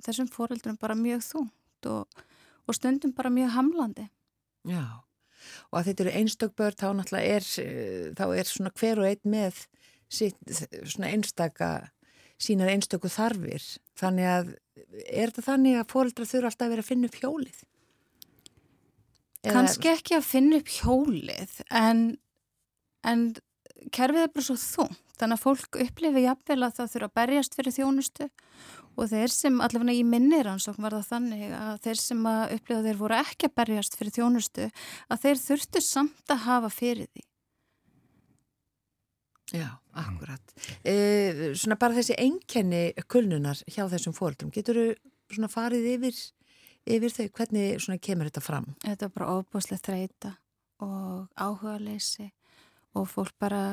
þessum 0.03 0.31
fórældrum 0.33 0.79
bara 0.81 0.97
mjög 0.97 1.21
þúnt 1.27 1.89
og, 1.91 2.23
og 2.65 2.77
stundum 2.79 3.13
bara 3.13 3.29
mjög 3.33 3.53
hamlandi. 3.59 4.07
Já. 4.69 4.83
Og 5.71 5.79
að 5.79 5.89
þetta 5.89 6.03
eru 6.05 6.13
einstök 6.19 6.53
börn 6.55 6.77
þá 6.79 6.87
náttúrulega 6.95 7.37
er, 7.37 7.47
eh, 7.63 8.11
þá 8.15 8.25
er 8.39 8.49
svona 8.49 8.71
hver 8.79 9.01
og 9.01 9.09
einn 9.09 9.31
með 9.33 9.65
sitt, 10.09 10.37
svona 10.87 11.09
einstaka 11.11 11.71
sínar 12.39 12.71
einstöku 12.71 13.09
þarfir. 13.11 13.63
Þannig 13.99 14.27
að 14.29 14.53
er 15.07 15.31
þetta 15.31 15.45
þannig 15.47 15.77
að 15.79 15.91
fóreldra 15.91 16.27
þurfa 16.29 16.49
alltaf 16.51 16.65
að 16.67 16.73
vera 16.75 16.83
að 16.85 16.89
finna 16.91 17.09
upp 17.09 17.19
hjólið? 17.21 17.63
Eða- 19.43 19.53
Kanski 19.57 19.89
ekki 19.91 20.15
að 20.17 20.23
finna 20.23 20.59
upp 20.61 20.69
hjólið 20.71 21.61
en, 21.71 22.17
en 23.03 23.23
kerfið 23.91 24.23
er 24.23 24.31
bara 24.31 24.45
svo 24.47 24.55
þungt 24.55 24.99
þannig 25.19 25.37
að 25.37 25.43
fólk 25.43 25.79
upplifi 25.83 26.23
jafnvel 26.23 26.63
að 26.63 26.75
það 26.79 26.91
þurfa 26.93 27.09
að 27.09 27.17
berjast 27.19 27.57
fyrir 27.57 27.75
þjónustu 27.75 28.29
og 28.93 29.09
þeir 29.09 29.33
sem 29.33 29.59
allavega 29.63 29.97
í 29.97 30.03
minnir 30.07 30.49
ansókn 30.51 30.83
var 30.85 30.95
það 30.97 31.09
þannig 31.09 31.53
að 31.57 31.75
þeir 31.85 32.01
sem 32.01 32.25
að 32.29 32.55
upplifa 32.57 32.85
þeir 32.87 32.99
voru 33.01 33.19
ekki 33.19 33.49
að 33.49 33.55
berjast 33.61 33.97
fyrir 33.99 34.15
þjónustu 34.17 34.67
að 35.09 35.23
þeir 35.25 35.41
þurftu 35.43 35.83
samt 35.83 36.33
að 36.33 36.43
hafa 36.47 36.73
fyrir 36.73 37.09
því. 37.09 37.25
Já, 39.53 39.69
akkurat. 40.01 40.53
E, 40.81 40.93
svona 41.53 41.77
bara 41.77 41.93
þessi 41.97 42.15
enkenni 42.17 42.85
kulnunar 43.11 43.59
hjá 43.69 43.83
þessum 43.91 44.15
fóreldrum, 44.17 44.53
getur 44.53 44.79
þú 44.79 44.85
svona 45.35 45.49
farið 45.51 45.89
yfir, 45.91 46.21
yfir 46.89 47.13
þau, 47.13 47.27
hvernig 47.37 47.83
svona 47.83 48.01
kemur 48.01 48.29
þetta 48.29 48.41
fram? 48.45 48.71
Þetta 48.85 49.09
er 49.09 49.13
bara 49.13 49.35
óbúslega 49.37 49.85
þreita 49.85 50.33
og 50.83 51.27
áhuga 51.37 51.77
leysi 51.81 52.31
og 52.97 53.07
fólk 53.09 53.35
bara 53.41 53.63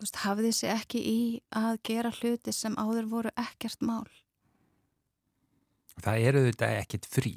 veist, 0.00 0.18
hafði 0.24 0.52
sig 0.54 0.72
ekki 0.74 1.02
í 1.02 1.20
að 1.54 1.78
gera 1.86 2.12
hluti 2.14 2.54
sem 2.54 2.76
áður 2.78 3.10
voru 3.12 3.34
ekkert 3.38 3.84
mál. 3.84 4.06
Það 6.04 6.26
eru 6.30 6.42
þetta 6.48 6.70
ekkert 6.78 7.08
frí. 7.10 7.34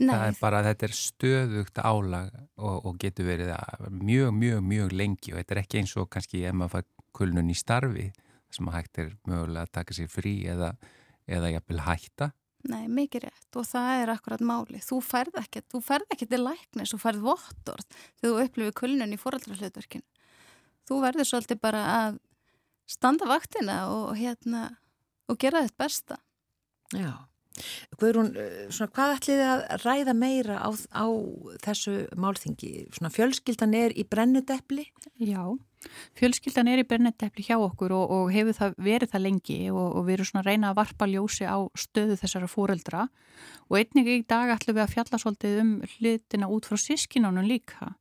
Nei, 0.00 0.14
Það 0.14 0.26
er 0.30 0.36
bara, 0.40 0.60
þetta 0.64 0.86
er 0.86 0.94
stöðugt 0.96 1.78
álag 1.84 2.30
og, 2.56 2.76
og 2.88 2.98
getur 3.02 3.26
verið 3.28 3.50
mjög, 3.92 4.30
mjög, 4.32 4.60
mjög 4.64 4.94
lengi 4.96 5.34
og 5.34 5.40
þetta 5.42 5.54
er 5.54 5.60
ekki 5.60 5.80
eins 5.82 5.92
og 6.00 6.08
kannski 6.14 6.40
ef 6.48 6.56
maður 6.56 6.78
fær 6.78 6.86
kulnun 7.18 7.50
í 7.52 7.56
starfi 7.58 8.06
sem 8.50 8.70
hægt 8.72 9.00
er 9.02 9.10
mögulega 9.28 9.66
að 9.66 9.74
taka 9.76 9.96
sér 9.96 10.08
frí 10.10 10.32
eða, 10.48 10.72
eða 11.28 11.52
jafnvel 11.56 11.82
hætta. 11.84 12.30
nei, 12.70 12.88
mikið 12.92 13.26
rétt 13.28 13.56
og 13.56 13.66
það 13.68 13.90
er 13.98 14.12
akkurat 14.14 14.42
máli. 14.44 14.80
Þú 14.84 14.98
færð 15.04 15.38
ekki, 15.42 15.62
þú 15.68 15.82
færð 15.84 16.16
ekki 16.16 16.26
til 16.28 16.42
læknis, 16.44 16.92
þú 16.92 16.98
færð 17.04 17.22
vottorð 17.28 17.86
þegar 17.92 18.24
þú 18.24 18.44
upplifir 18.44 18.76
kulnun 18.80 19.14
í 19.14 19.20
foreldrarhlutverkinu. 19.20 20.04
Þú 20.88 21.00
verður 21.04 21.28
svolítið 21.28 21.60
bara 21.62 21.84
að 21.94 22.20
standa 22.90 23.28
vaktina 23.30 23.82
og 23.92 24.16
hérna 24.18 24.66
og 25.30 25.38
gera 25.40 25.62
þitt 25.66 25.76
besta. 25.78 26.18
Já. 26.96 27.29
Guðrún, 28.00 28.30
eh, 28.36 28.66
svona 28.72 28.90
hvað 28.94 29.16
ætlið 29.16 29.40
þið 29.40 29.48
að 29.50 29.64
ræða 29.84 30.14
meira 30.16 30.60
á, 30.60 30.68
á 30.72 31.06
þessu 31.64 31.96
málþingi? 32.16 32.72
Svona 32.96 33.12
fjölskyldan 33.14 33.74
er 33.76 33.94
í 33.96 34.04
brennudepli? 34.08 34.86
Já, 35.20 35.42
fjölskyldan 36.18 36.68
er 36.70 36.82
í 36.82 36.86
bernetepli 36.88 37.44
hjá 37.46 37.56
okkur 37.58 37.94
og, 37.96 38.12
og 38.16 38.32
hefur 38.34 38.56
það 38.56 38.76
verið 38.90 39.12
það 39.14 39.24
lengi 39.26 39.60
og, 39.72 39.86
og 39.96 40.06
við 40.08 40.18
erum 40.18 40.30
svona 40.30 40.42
að 40.44 40.50
reyna 40.50 40.72
að 40.72 40.80
varpa 40.80 41.08
ljósi 41.08 41.48
á 41.48 41.58
stöðu 41.78 42.18
þessara 42.20 42.50
fóreldra 42.50 43.06
og 43.68 43.78
einnig 43.80 44.10
í 44.12 44.20
dag 44.28 44.52
ætlum 44.56 44.76
við 44.76 44.84
að 44.84 44.94
fjalla 44.96 45.22
svolítið 45.22 45.62
um 45.62 45.72
hlutina 45.96 46.50
út 46.52 46.68
frá 46.68 46.80
sískinunum 46.80 47.48
líka 47.48 47.94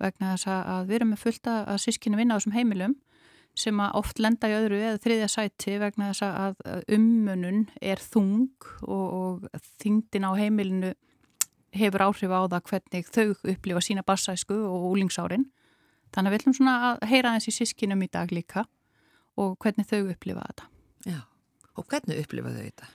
vegna 0.00 0.34
þess 0.34 0.48
að 0.48 0.88
við 0.88 0.98
erum 1.00 1.12
með 1.12 1.24
fullta 1.26 1.56
að 1.68 1.82
sískinu 1.84 2.20
vinna 2.20 2.36
á 2.36 2.38
þessum 2.40 2.56
heimilum 2.56 2.96
sem 3.58 3.80
að 3.82 3.96
oft 4.00 4.20
lenda 4.22 4.48
í 4.48 4.56
öðru 4.56 4.78
eða 4.78 5.00
þriðja 5.02 5.28
sæti 5.32 5.76
vegna 5.80 6.10
þess 6.10 6.26
að 6.26 6.84
ummunun 6.96 7.64
er 7.82 8.02
þung 8.02 8.68
og, 8.86 9.06
og 9.20 9.62
þingdin 9.82 10.26
á 10.26 10.32
heimilinu 10.38 10.92
hefur 11.76 12.06
áhrif 12.08 12.34
á 12.34 12.40
það 12.50 12.68
hvernig 12.70 13.10
þau 13.10 13.24
upplifa 13.52 13.82
sína 13.84 14.04
bassæsku 14.06 14.56
og 14.56 14.90
úlingsárin. 14.90 15.48
Þannig 16.10 16.28
að 16.28 16.34
við 16.34 16.40
ætlum 16.40 16.56
svona 16.58 16.76
að 16.88 17.08
heyra 17.10 17.34
í 17.38 17.54
sískinum 17.54 18.02
í 18.02 18.10
dag 18.10 18.32
líka 18.34 18.66
og 19.38 19.56
hvernig 19.62 19.86
þau 19.86 20.10
upplifa 20.10 20.46
þetta. 20.48 20.70
Já. 21.06 21.20
Og 21.78 21.86
hvernig 21.90 22.22
upplifaðu 22.24 22.64
þetta? 22.64 22.88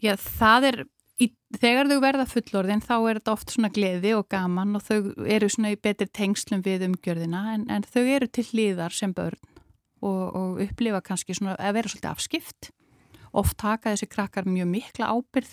Já, 0.00 0.12
það 0.20 0.66
er, 0.68 0.78
í, 1.20 1.30
þegar 1.60 1.88
þau 1.90 2.00
verða 2.04 2.26
fullorðin 2.28 2.84
þá 2.84 2.94
er 2.98 3.20
þetta 3.20 3.32
oft 3.32 3.54
svona 3.54 3.72
gleði 3.72 4.12
og 4.16 4.28
gaman 4.32 4.76
og 4.76 4.84
þau 4.84 5.24
eru 5.24 5.48
svona 5.52 5.72
í 5.74 5.80
betri 5.80 6.08
tengslum 6.12 6.64
við 6.64 6.86
umgjörðina 6.88 7.46
en, 7.54 7.66
en 7.72 7.86
þau 7.88 8.04
eru 8.04 8.28
til 8.28 8.46
hlýðar 8.52 8.96
sem 8.96 9.16
börn 9.16 9.40
og, 10.00 10.20
og 10.36 10.60
upplifa 10.64 11.00
kannski 11.04 11.36
svona 11.36 11.56
að 11.60 11.76
vera 11.78 11.92
svolítið 11.92 12.10
afskipt. 12.12 12.70
Oft 13.36 13.58
taka 13.60 13.92
þessi 13.92 14.08
krakkar 14.10 14.48
mjög 14.48 14.70
mikla 14.70 15.10
ábyrð, 15.14 15.52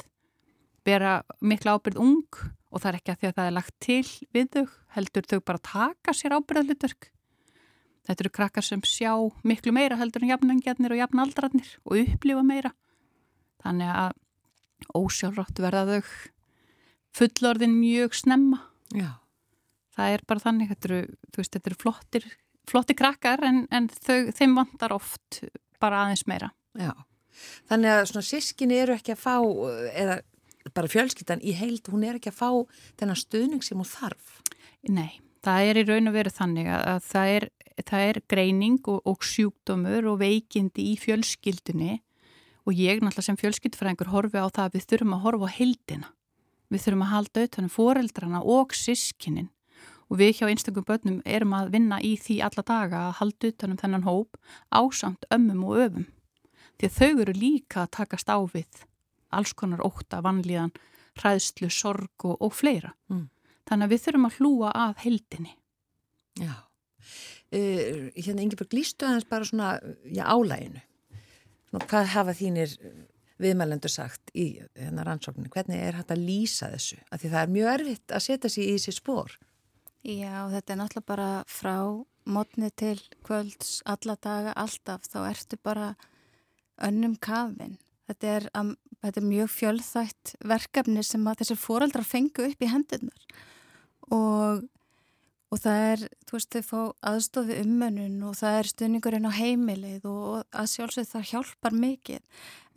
vera 0.88 1.20
mikla 1.46 1.76
ábyrð 1.78 2.00
ung 2.02 2.40
og 2.72 2.82
það 2.82 2.90
er 2.90 2.98
ekki 3.00 3.14
að 3.14 3.20
því 3.20 3.30
að 3.30 3.38
það 3.38 3.50
er 3.50 3.56
lagt 3.58 3.76
til 3.84 4.08
við 4.34 4.50
þau, 4.56 4.66
heldur 4.96 5.30
þau 5.30 5.40
bara 5.50 5.66
taka 5.70 6.16
sér 6.16 6.36
ábyrðalutverk. 6.38 7.12
Þetta 8.08 8.24
eru 8.24 8.34
krakkar 8.38 8.64
sem 8.64 8.82
sjá 8.88 9.12
miklu 9.48 9.74
meira 9.76 9.98
heldur 10.00 10.24
en 10.24 10.32
jafnangjarnir 10.32 10.96
og 10.96 11.02
jafnaldrarnir 11.02 11.74
og 11.84 12.00
upplifa 12.00 12.44
meira. 12.48 12.72
Þannig 13.64 13.92
að 13.92 14.96
ósjálfrátt 14.96 15.60
verða 15.60 15.84
þau 15.90 16.12
fullorðin 17.18 17.76
mjög 17.76 18.16
snemma. 18.16 18.62
Já. 18.96 19.18
Það 19.98 20.14
er 20.14 20.24
bara 20.30 20.44
þannig, 20.44 20.72
þetta 20.72 20.90
eru, 20.90 21.00
veist, 21.36 21.54
þetta 21.56 21.72
eru 21.72 21.80
flottir, 21.82 22.28
flottir 22.68 22.98
krakkar 23.00 23.44
en, 23.48 23.66
en 23.72 23.90
þau, 23.92 24.32
þeim 24.36 24.58
vantar 24.58 24.96
oft 24.96 25.44
bara 25.82 26.06
aðeins 26.06 26.26
meira. 26.30 26.52
Já. 26.78 26.94
Þannig 27.70 27.94
að 27.94 28.08
svona 28.10 28.26
sískinni 28.26 28.80
eru 28.82 28.96
ekki 28.98 29.14
að 29.14 29.22
fá, 29.22 29.36
eða 29.94 30.18
bara 30.76 30.90
fjölskyldan 30.92 31.44
í 31.46 31.54
heild, 31.58 31.88
hún 31.92 32.04
er 32.08 32.18
ekki 32.18 32.32
að 32.34 32.40
fá 32.40 32.50
þennan 33.00 33.20
stuðning 33.20 33.64
sem 33.66 33.80
hún 33.80 33.88
þarf. 33.88 34.42
Nei, 34.90 35.20
það 35.46 35.70
er 35.70 35.80
í 35.82 35.86
raun 35.88 36.12
og 36.12 36.18
veru 36.18 36.34
þannig 36.34 36.70
að, 36.72 36.84
að 36.92 37.08
það, 37.12 37.32
er, 37.38 37.48
það 37.84 38.06
er 38.10 38.22
greining 38.34 38.80
og, 38.92 39.00
og 39.08 39.26
sjúkdómur 39.26 40.12
og 40.12 40.20
veikindi 40.24 40.90
í 40.92 40.98
fjölskyldunni 41.02 42.00
og 42.68 42.76
ég 42.76 43.00
náttúrulega 43.00 43.30
sem 43.30 43.40
fjölskyldfræðingur 43.40 44.12
horfi 44.12 44.42
á 44.44 44.48
það 44.50 44.66
að 44.66 44.74
við 44.76 44.88
þurfum 44.92 45.16
að 45.16 45.24
horfa 45.24 45.48
á 45.48 45.56
heildina. 45.56 46.10
Við 46.68 46.84
þurfum 46.84 47.06
að 47.06 47.14
halda 47.14 47.44
auðvitað 47.44 47.70
fóreldrana 47.72 48.42
og 48.44 48.76
sískinin 48.76 49.52
og 50.08 50.20
við 50.22 50.40
hjá 50.40 50.46
einstakum 50.48 50.86
börnum 50.88 51.22
erum 51.26 51.56
að 51.58 51.72
vinna 51.76 52.02
í 52.04 52.16
því 52.22 52.42
alla 52.48 52.64
daga 52.64 53.02
að 53.08 53.18
halda 53.22 53.52
utanum 53.52 53.80
þennan 53.82 54.08
hóp 54.08 54.38
ásamt 54.72 55.28
ömmum 55.34 55.66
og 55.68 55.82
öfum. 55.86 56.06
Því 56.78 56.92
þau 56.94 57.12
eru 57.24 57.34
líka 57.34 57.84
að 57.84 57.94
takast 57.98 58.30
á 58.30 58.38
við 58.54 58.86
alls 59.36 59.54
konar 59.58 59.84
óta, 59.86 60.22
vanlíðan, 60.24 60.74
hræðslu, 61.18 61.70
sorg 61.74 62.28
og, 62.28 62.38
og 62.44 62.54
fleira. 62.56 62.94
Mm. 63.12 63.28
Þannig 63.68 63.88
að 63.88 63.94
við 63.94 64.04
þurfum 64.06 64.28
að 64.30 64.38
hlúa 64.40 64.72
að 64.86 65.04
heildinni. 65.04 65.54
Já. 66.40 66.56
Uh, 67.48 68.08
hérna 68.16 68.44
Ingeborg, 68.44 68.74
lístu 68.76 69.08
aðeins 69.08 69.28
bara 69.30 69.48
svona, 69.48 69.74
já, 70.06 70.24
álæginu. 70.28 70.84
Svona, 71.70 71.90
hvað 71.92 72.12
hafa 72.14 72.36
þínir 72.38 72.76
viðmælendur 73.42 73.92
sagt 73.92 74.32
í 74.36 74.48
hérna 74.78 75.06
rannsókninu? 75.08 75.52
Hvernig 75.54 75.84
er 75.84 76.00
hægt 76.00 76.14
að 76.16 76.24
lýsa 76.28 76.72
þessu? 76.74 77.00
Af 77.12 77.22
því 77.22 77.34
það 77.34 77.44
er 77.44 77.54
mjög 77.58 77.74
erfitt 77.74 78.16
að 78.16 78.26
setja 78.28 78.52
sér 78.52 78.68
í 78.68 78.78
þessi 78.78 78.96
spór. 78.98 79.38
Já, 80.08 80.48
þetta 80.48 80.72
er 80.72 80.78
náttúrulega 80.80 81.08
bara 81.10 81.32
frá 81.52 81.74
mótni 82.32 82.70
til 82.80 83.00
kvölds, 83.28 83.82
alla 83.84 84.14
daga, 84.16 84.54
alltaf, 84.56 85.04
þá 85.04 85.18
ertu 85.28 85.58
bara 85.60 85.90
önnum 86.80 87.18
kafin. 87.20 87.76
Þetta 88.08 88.30
er, 88.38 88.48
um, 88.56 88.70
þetta 89.04 89.20
er 89.20 89.28
mjög 89.28 89.52
fjölþætt 89.52 90.32
verkefni 90.48 91.04
sem 91.04 91.28
að 91.28 91.42
þessir 91.42 91.60
fóreldrar 91.60 92.08
fengu 92.08 92.48
upp 92.48 92.64
í 92.64 92.72
hendurnar. 92.72 93.44
Og, 94.08 94.64
og 95.52 95.64
það 95.66 95.90
er, 95.90 96.08
þú 96.24 96.38
veist, 96.38 96.56
þau 96.56 96.64
fá 96.70 97.12
aðstofi 97.12 97.60
umönnun 97.66 98.24
og 98.30 98.40
það 98.40 98.62
er 98.62 98.72
stuðningurinn 98.72 99.28
á 99.28 99.40
heimilið 99.42 100.08
og 100.08 100.48
að 100.56 100.72
sjálfsög 100.78 101.12
það 101.12 101.30
hjálpar 101.34 101.80
mikið. 101.84 102.24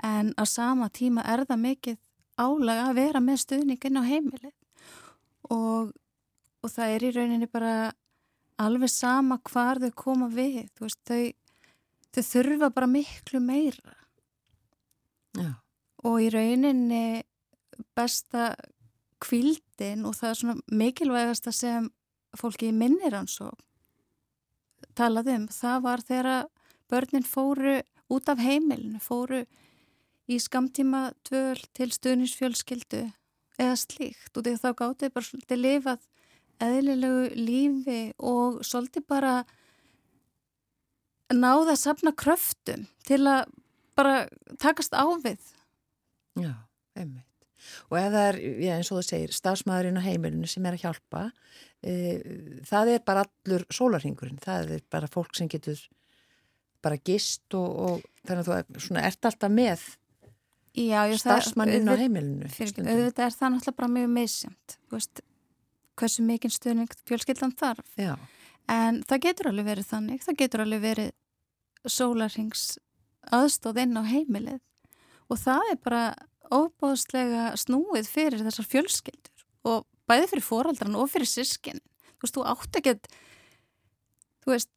En 0.02 0.34
á 0.34 0.42
sama 0.50 0.90
tíma 0.90 1.22
er 1.30 1.46
það 1.46 1.62
mikið 1.62 2.02
álag 2.42 2.86
að 2.88 2.94
vera 3.04 3.22
með 3.22 3.42
stuðninginn 3.46 4.02
á 4.02 4.10
heimilið. 4.10 4.54
Og 5.46 5.94
og 6.60 6.72
það 6.72 6.94
er 6.94 7.06
í 7.06 7.12
rauninni 7.16 7.48
bara 7.50 7.74
alveg 8.60 8.92
sama 8.92 9.38
hvar 9.50 9.80
þau 9.80 9.92
koma 9.96 10.28
við 10.32 10.66
þú 10.76 10.86
veist, 10.86 11.00
þau, 11.08 11.32
þau 12.12 12.22
þurfa 12.32 12.70
bara 12.76 12.90
miklu 12.90 13.40
meira 13.44 13.96
Já. 15.38 15.54
og 16.04 16.20
í 16.20 16.28
rauninni 16.32 17.22
besta 17.96 18.52
kvildin 19.20 20.06
og 20.08 20.16
það 20.16 20.30
er 20.30 20.38
svona 20.40 20.76
mikilvægasta 20.82 21.52
sem 21.54 21.88
fólki 22.36 22.70
í 22.70 22.76
minnir 22.76 23.16
hans 23.16 23.38
og 23.44 23.56
talaði 24.96 25.36
um, 25.38 25.46
það 25.52 25.86
var 25.86 26.04
þegar 26.06 26.46
börnin 26.90 27.26
fóru 27.26 27.80
út 28.10 28.28
af 28.32 28.40
heimilinu, 28.42 28.98
fóru 29.02 29.44
í 30.30 30.38
skamtíma 30.42 31.10
tvöl 31.26 31.60
til 31.76 31.90
stuðnisfjölskyldu 31.94 33.04
eða 33.60 33.76
slíkt 33.78 34.38
og 34.38 34.46
þá 34.46 34.70
gáttu 34.78 35.10
bara 35.12 35.26
svolítið 35.26 35.62
lifað 35.62 36.06
eðlilegu 36.60 37.30
lífi 37.38 38.00
og 38.18 38.60
svolítið 38.66 39.06
bara 39.10 39.34
náða 41.30 41.74
að 41.74 41.80
sapna 41.80 42.12
kröftum 42.16 42.86
til 43.06 43.22
að 43.30 43.50
bara 43.98 44.14
takast 44.62 44.94
á 44.96 45.04
við. 45.22 45.42
Já, 46.40 46.54
einmitt. 46.96 47.26
Og 47.90 47.98
ef 48.00 48.08
það 48.14 48.26
er, 48.30 48.38
já, 48.64 48.72
eins 48.78 48.90
og 48.90 48.98
þú 49.00 49.06
segir, 49.06 49.34
stafsmæðurinn 49.36 50.00
á 50.00 50.06
heimilinu 50.06 50.48
sem 50.48 50.64
er 50.66 50.78
að 50.78 50.84
hjálpa, 50.86 51.24
e, 51.84 51.94
það 52.66 52.92
er 52.94 53.02
bara 53.06 53.24
allur 53.26 53.66
sólarhingurinn. 53.76 54.40
Það 54.42 54.76
er 54.78 54.84
bara 54.90 55.10
fólk 55.12 55.36
sem 55.36 55.50
getur 55.52 55.82
bara 56.80 56.96
gist 57.04 57.44
og, 57.54 57.68
og 57.68 58.06
þannig 58.24 58.40
að 58.40 58.48
þú 58.48 58.56
er, 58.56 58.84
svona, 58.86 59.02
ert 59.10 59.28
alltaf 59.28 59.52
með 59.52 59.82
á 61.76 61.92
auðvitað- 61.92 62.04
heimilinu. 62.06 62.48
Fyrir, 62.54 62.86
auðvitað 62.86 63.26
er 63.26 63.36
það 63.36 63.52
náttúrulega 63.54 63.76
bara 63.82 63.92
mjög 63.98 64.10
misjönd, 64.16 64.76
þú 64.88 64.96
veist, 64.96 65.22
hversu 66.00 66.24
mikinn 66.26 66.52
stuðning 66.54 66.92
fjölskyldan 67.08 67.54
þarf. 67.60 67.86
Já, 68.00 68.14
En 68.70 69.00
það 69.08 69.24
getur 69.24 69.50
alveg 69.50 69.66
verið 69.66 69.88
þannig, 69.88 70.22
það 70.22 70.38
getur 70.44 70.62
alveg 70.64 70.82
verið 70.84 71.90
sólarhings 71.90 72.64
aðstóð 73.34 73.80
inn 73.82 73.98
á 73.98 74.02
heimilið 74.06 74.60
og 75.30 75.40
það 75.40 75.72
er 75.72 75.80
bara 75.82 76.02
óbóðslega 76.50 77.48
snúið 77.58 78.10
fyrir 78.10 78.44
þessar 78.44 78.68
fjölskyldur 78.70 79.44
og 79.70 79.86
bæði 80.10 80.30
fyrir 80.32 80.46
fóraldran 80.46 80.98
og 80.98 81.10
fyrir 81.10 81.30
sískin. 81.30 81.82
Þú 82.18 82.26
veist, 82.26 82.36
þú 82.36 82.46
átt 82.52 82.78
ekki 82.80 82.94
þú 84.44 84.54
veist, 84.54 84.70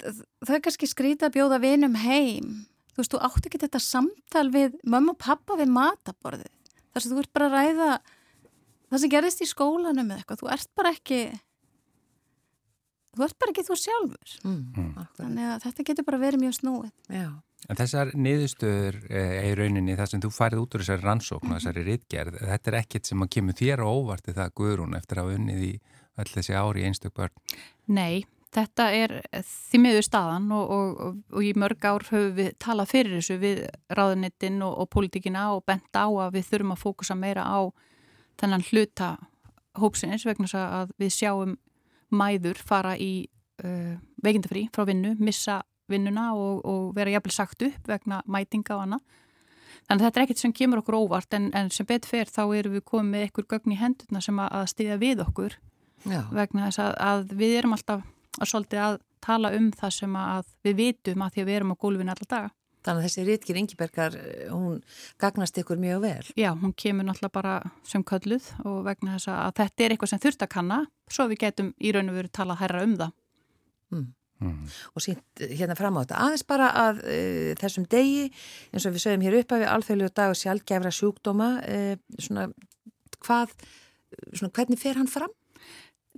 það 0.44 0.56
er 0.58 0.66
kannski 0.66 0.90
skrítið 0.90 1.30
að 1.30 1.38
bjóða 1.38 1.62
vinum 1.64 1.98
heim. 2.02 2.50
Þú 2.94 3.02
veist, 3.02 3.14
þú 3.14 3.22
átt 3.30 3.48
ekki 3.50 3.62
þetta 3.62 3.82
samtal 3.82 4.48
við 4.54 4.78
mamma 4.86 5.14
og 5.16 5.22
pappa 5.22 5.58
við 5.60 5.74
mataborðið. 5.74 6.52
Þar 6.94 7.06
sem 7.06 7.14
þú 7.14 7.24
ert 7.24 7.34
bara 7.34 7.50
að 7.50 7.58
ræða 7.58 7.90
það 8.94 9.04
sem 9.04 9.14
gerist 9.14 9.42
í 9.44 9.50
skólanum 9.50 10.12
eða 10.12 10.22
eitthvað. 10.22 10.44
Þú 10.44 10.52
ert 10.56 10.70
bara 10.78 10.92
ekki, 10.94 11.22
þú 13.18 13.26
ert 13.28 13.40
bara 13.42 13.54
ekki 13.54 13.66
þú 13.70 13.80
sjálfur. 13.84 14.36
Mm, 14.44 15.02
Þannig 15.18 15.50
að 15.50 15.66
þetta 15.68 15.88
getur 15.90 16.08
bara 16.10 16.22
verið 16.22 16.46
mjög 16.46 16.60
snúið. 16.60 16.94
Já. 17.10 17.32
En 17.72 17.80
þessar 17.80 18.12
niðurstöður 18.20 18.98
eh, 19.08 19.38
í 19.48 19.56
rauninni, 19.56 19.96
það 19.96 20.10
sem 20.12 20.22
þú 20.26 20.32
farið 20.36 20.64
út 20.66 20.76
úr 20.76 20.84
þessari 20.84 21.06
rannsókn 21.08 21.54
og 21.54 21.60
þessari 21.62 21.86
rittgerð, 21.88 22.42
þetta 22.44 22.72
er 22.72 22.80
ekkit 22.82 23.08
sem 23.08 23.24
að 23.24 23.32
kemur 23.38 23.56
þér 23.56 23.84
á 23.84 23.88
óvarti 23.88 24.36
það 24.36 24.56
Guðrún 24.60 24.98
eftir 25.00 25.22
að 25.22 25.30
hafa 25.30 25.38
unnið 25.40 25.66
í 25.70 25.74
öll 26.20 26.30
þessi 26.34 26.58
ári 26.60 26.84
í 26.84 26.90
einstök 26.90 27.16
börn. 27.16 27.38
Nei, 27.96 28.26
þetta 28.54 28.90
er 28.98 29.16
því 29.48 29.82
miður 29.86 30.06
staðan 30.10 30.52
og, 30.54 30.76
og, 30.76 31.16
og 31.32 31.48
í 31.48 31.54
mörg 31.58 31.88
ár 31.88 32.06
höfum 32.10 32.36
við 32.38 32.52
talað 32.62 32.92
fyrir 32.92 33.18
þessu 33.18 33.40
við 33.42 33.64
ráðunittinn 33.96 34.60
og, 34.66 34.76
og 34.84 34.92
pólitíkina 34.94 35.48
og 35.56 35.64
bent 35.70 35.96
á 35.96 36.06
að 36.06 36.36
við 36.38 36.50
þurfum 36.52 36.76
að 36.76 36.84
fókusa 36.84 37.18
meira 37.18 37.48
á 37.48 37.60
þennan 38.42 38.66
hluta 38.70 39.16
hópsins 39.80 40.26
vegna 40.28 40.48
þess 40.48 40.60
að 40.62 40.96
við 41.02 41.14
sjáum 41.16 41.58
mæður 42.14 42.60
fara 42.62 42.94
í 42.98 43.26
uh, 43.64 43.96
veikindafrí 44.24 44.68
frá 44.74 44.86
vinnu, 44.90 45.16
missa 45.20 45.62
vinnuna 45.90 46.32
og, 46.38 46.62
og 46.66 46.94
vera 46.96 47.16
jafnvel 47.16 47.36
sagt 47.36 47.66
upp 47.66 47.90
vegna 47.90 48.22
mætinga 48.30 48.78
og 48.78 48.86
annað. 48.86 49.04
Þannig 49.84 50.00
að 50.00 50.06
þetta 50.06 50.20
er 50.20 50.26
ekkert 50.26 50.42
sem 50.42 50.56
kemur 50.56 50.80
okkur 50.80 51.00
óvart 51.02 51.36
en, 51.36 51.50
en 51.58 51.70
sem 51.74 51.88
betur 51.88 52.14
fyrir 52.14 52.32
þá 52.32 52.44
erum 52.56 52.78
við 52.78 52.86
komið 52.88 53.10
með 53.12 53.26
einhver 53.26 53.48
gögn 53.52 53.74
í 53.74 53.80
hendurna 53.82 54.22
sem 54.24 54.40
að, 54.40 54.52
að 54.60 54.68
stiðja 54.72 55.00
við 55.02 55.24
okkur 55.26 55.58
Já. 56.08 56.22
vegna 56.32 56.70
þess 56.70 56.84
að, 56.86 56.94
að 57.10 57.34
við 57.42 57.56
erum 57.60 57.76
alltaf 57.76 58.06
að 58.40 58.78
að 58.80 59.00
tala 59.24 59.54
um 59.56 59.70
það 59.72 59.96
sem 59.98 60.16
að 60.20 60.48
við 60.66 60.80
vitum 60.80 61.24
að 61.24 61.34
því 61.34 61.44
að 61.44 61.50
við 61.50 61.58
erum 61.58 61.74
á 61.74 61.82
gólfinu 61.84 62.14
alla 62.14 62.30
daga. 62.30 62.50
Þannig 62.84 63.00
að 63.00 63.06
þessi 63.08 63.26
Ritgir 63.28 63.60
Ingibergar, 63.60 64.16
hún 64.52 64.82
gagnast 65.22 65.60
ykkur 65.62 65.80
mjög 65.80 66.02
vel. 66.04 66.32
Já, 66.40 66.50
hún 66.52 66.74
kemur 66.76 67.08
náttúrulega 67.08 67.36
bara 67.38 67.54
sem 67.88 68.04
kölluð 68.04 68.50
og 68.68 68.82
vegna 68.88 69.16
þess 69.16 69.32
að 69.32 69.54
þetta 69.62 69.86
er 69.86 69.96
eitthvað 69.96 70.12
sem 70.12 70.24
þurft 70.26 70.44
að 70.44 70.52
kanna 70.58 70.80
svo 71.12 71.30
við 71.32 71.46
getum 71.46 71.72
í 71.80 71.94
raun 71.96 72.12
og 72.12 72.20
veru 72.20 72.34
talað 72.34 72.62
herra 72.64 72.84
um 72.84 72.98
það. 73.00 73.16
Mm. 73.94 74.10
Mm. 74.44 74.66
Og 74.98 75.06
sínt 75.06 75.44
hérna 75.54 75.78
fram 75.80 75.96
á 75.96 76.04
þetta. 76.04 76.24
Aðeins 76.26 76.46
bara 76.50 76.72
að 76.82 77.00
uh, 77.06 77.52
þessum 77.62 77.86
degi, 77.92 78.26
eins 78.74 78.88
og 78.88 78.96
við 78.96 79.06
sögum 79.06 79.24
hér 79.24 79.40
upp 79.40 79.56
af 79.56 79.64
við 79.64 79.72
alþjóðlegu 79.72 80.16
dag 80.20 80.34
og 80.34 80.40
sjálfgefra 80.42 80.92
sjúkdóma, 80.98 81.50
uh, 81.64 81.94
svona 82.20 82.50
hvað, 83.24 83.56
svona 84.34 84.52
hvernig 84.58 84.82
fer 84.82 85.00
hann 85.00 85.12
fram? 85.12 85.32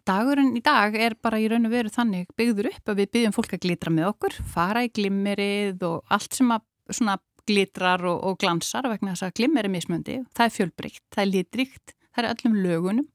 Dagurinn 0.06 0.54
í 0.54 0.62
dag 0.62 0.94
er 1.02 1.16
bara 1.18 1.40
í 1.42 1.48
raun 1.50 1.66
og 1.66 1.72
veru 1.74 1.90
þannig 1.90 2.28
byggður 2.38 2.68
upp 2.70 2.90
að 2.92 3.00
við 3.00 3.08
byggjum 3.16 3.34
fólk 3.34 3.56
að 3.56 3.64
glitra 3.64 3.94
með 3.94 4.10
okkur, 4.12 4.36
fara 4.54 4.84
í 4.86 4.92
glimmerið 4.94 5.82
og 5.88 6.14
allt 6.14 6.38
sem 6.38 6.52
að 6.54 6.62
svona 6.94 7.16
glitrar 7.50 8.06
og, 8.06 8.20
og 8.22 8.38
glansar 8.42 8.86
vegna 8.90 9.16
þess 9.16 9.26
að 9.26 9.36
glimmer 9.40 9.66
er 9.66 9.74
mismöndi, 9.74 10.20
það 10.38 10.46
er 10.46 10.54
fjölbreykt, 10.60 11.04
það 11.10 11.24
er 11.24 11.32
litrikt, 11.32 11.96
það 12.14 12.22
er 12.22 12.30
öllum 12.36 12.62
lögunum, 12.62 13.10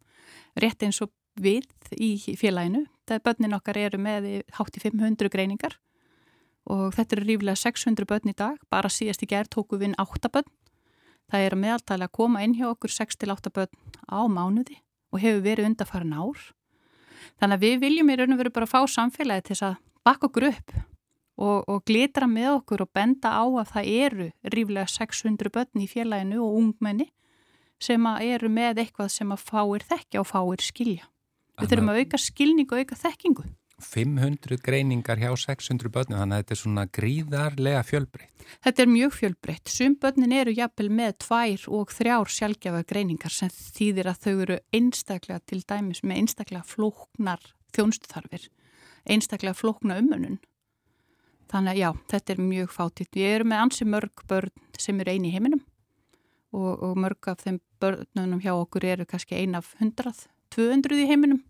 rétt 0.59 0.83
eins 0.83 1.01
og 1.07 1.15
við 1.39 1.71
í 1.95 2.11
félaginu, 2.39 2.85
það 3.07 3.19
er 3.21 3.25
börnin 3.29 3.59
okkar 3.61 3.79
eru 3.79 4.03
með 4.03 4.31
hátt 4.59 4.75
í 4.75 4.83
500 4.83 5.31
greiningar 5.31 5.79
og 6.71 6.91
þetta 6.99 7.17
eru 7.17 7.27
rífilega 7.31 7.63
600 7.71 8.07
börn 8.11 8.35
í 8.35 8.39
dag, 8.39 8.59
bara 8.71 8.91
síðast 8.91 9.23
í 9.23 9.31
gerð 9.31 9.55
tóku 9.55 9.79
við 9.79 9.95
8 9.95 10.31
börn, 10.35 10.51
það 11.31 11.47
er 11.47 11.55
að 11.55 11.63
meðaltæli 11.69 12.11
að 12.11 12.17
koma 12.19 12.43
inn 12.43 12.59
hjá 12.59 12.73
okkur 12.75 12.99
6-8 12.99 13.55
börn 13.55 14.01
á 14.11 14.27
mánuði 14.27 14.83
og 15.15 15.23
hefur 15.23 15.47
verið 15.47 15.71
undarfæran 15.71 16.19
ár 16.19 16.51
Þannig 17.41 17.59
að 17.59 17.67
við 17.67 17.77
viljum 17.85 18.11
í 18.11 18.17
raun 18.21 18.35
og 18.35 18.41
veru 18.41 18.55
bara 18.55 18.71
fá 18.71 18.81
samfélagi 18.89 19.51
til 19.51 19.59
að 19.69 19.79
bakka 20.07 20.31
okkur 20.31 20.49
upp 20.51 20.75
og, 21.41 21.69
og 21.69 21.85
glitra 21.89 22.29
með 22.31 22.51
okkur 22.59 22.85
og 22.85 22.93
benda 22.97 23.33
á 23.33 23.45
að 23.45 23.73
það 23.75 23.91
eru 24.05 24.29
ríflega 24.55 24.89
600 24.93 25.53
börn 25.55 25.85
í 25.85 25.89
félaginu 25.91 26.43
og 26.45 26.59
ungmenni 26.61 27.09
sem 27.81 28.07
eru 28.21 28.51
með 28.53 28.83
eitthvað 28.85 29.13
sem 29.15 29.33
að 29.33 29.47
fáir 29.49 29.87
þekkja 29.89 30.21
og 30.21 30.29
fáir 30.29 30.65
skilja. 30.65 31.07
Við 31.61 31.73
þurfum 31.73 31.93
að 31.93 32.01
auka 32.03 32.21
skilning 32.21 32.69
og 32.69 32.83
auka 32.83 32.99
þekkingu. 33.01 33.45
500 33.85 34.61
greiningar 34.65 35.21
hjá 35.21 35.31
600 35.43 35.91
börnum, 35.93 36.19
þannig 36.21 36.37
að 36.37 36.43
þetta 36.43 36.55
er 36.55 36.61
svona 36.61 36.85
gríðarlega 36.99 37.83
fjölbreytt. 37.89 38.45
Þetta 38.65 38.85
er 38.85 38.91
mjög 38.91 39.17
fjölbreytt. 39.17 39.73
Sum 39.73 39.97
börnin 40.01 40.35
eru 40.37 40.55
jafnvel 40.57 40.91
með 41.01 41.17
tvær 41.25 41.67
og 41.79 41.95
þrjár 41.95 42.33
sjálfgefa 42.35 42.85
greiningar 42.91 43.35
sem 43.35 43.51
þýðir 43.51 44.13
að 44.13 44.23
þau 44.25 44.35
eru 44.35 44.61
einstaklega 44.77 45.43
til 45.47 45.61
dæmis 45.65 46.05
með 46.05 46.23
einstaklega 46.23 46.63
flóknar 46.67 47.51
þjónstuþarfir, 47.77 48.47
einstaklega 49.11 49.59
flókna 49.59 49.99
umönun. 50.03 50.41
Þannig 51.51 51.75
að 51.75 51.81
já, 51.83 51.91
þetta 52.13 52.35
er 52.35 52.43
mjög 52.47 52.73
fátitt. 52.75 53.15
Við 53.17 53.35
erum 53.35 53.51
með 53.51 53.65
ansi 53.65 53.87
mörg 53.89 54.25
börn 54.31 54.69
sem 54.79 55.01
eru 55.03 55.15
eini 55.15 55.31
í 55.31 55.35
heiminum 55.35 55.65
og, 56.55 56.73
og 56.83 56.99
mörg 56.99 57.31
af 57.31 57.43
þeim 57.45 57.59
börnunum 57.83 58.43
hjá 58.43 58.53
okkur 58.55 58.87
eru 58.87 59.07
kannski 59.09 59.39
ein 59.39 59.57
af 59.59 59.75
100, 59.81 60.27
200 60.55 61.03
í 61.03 61.09
heiminum 61.11 61.43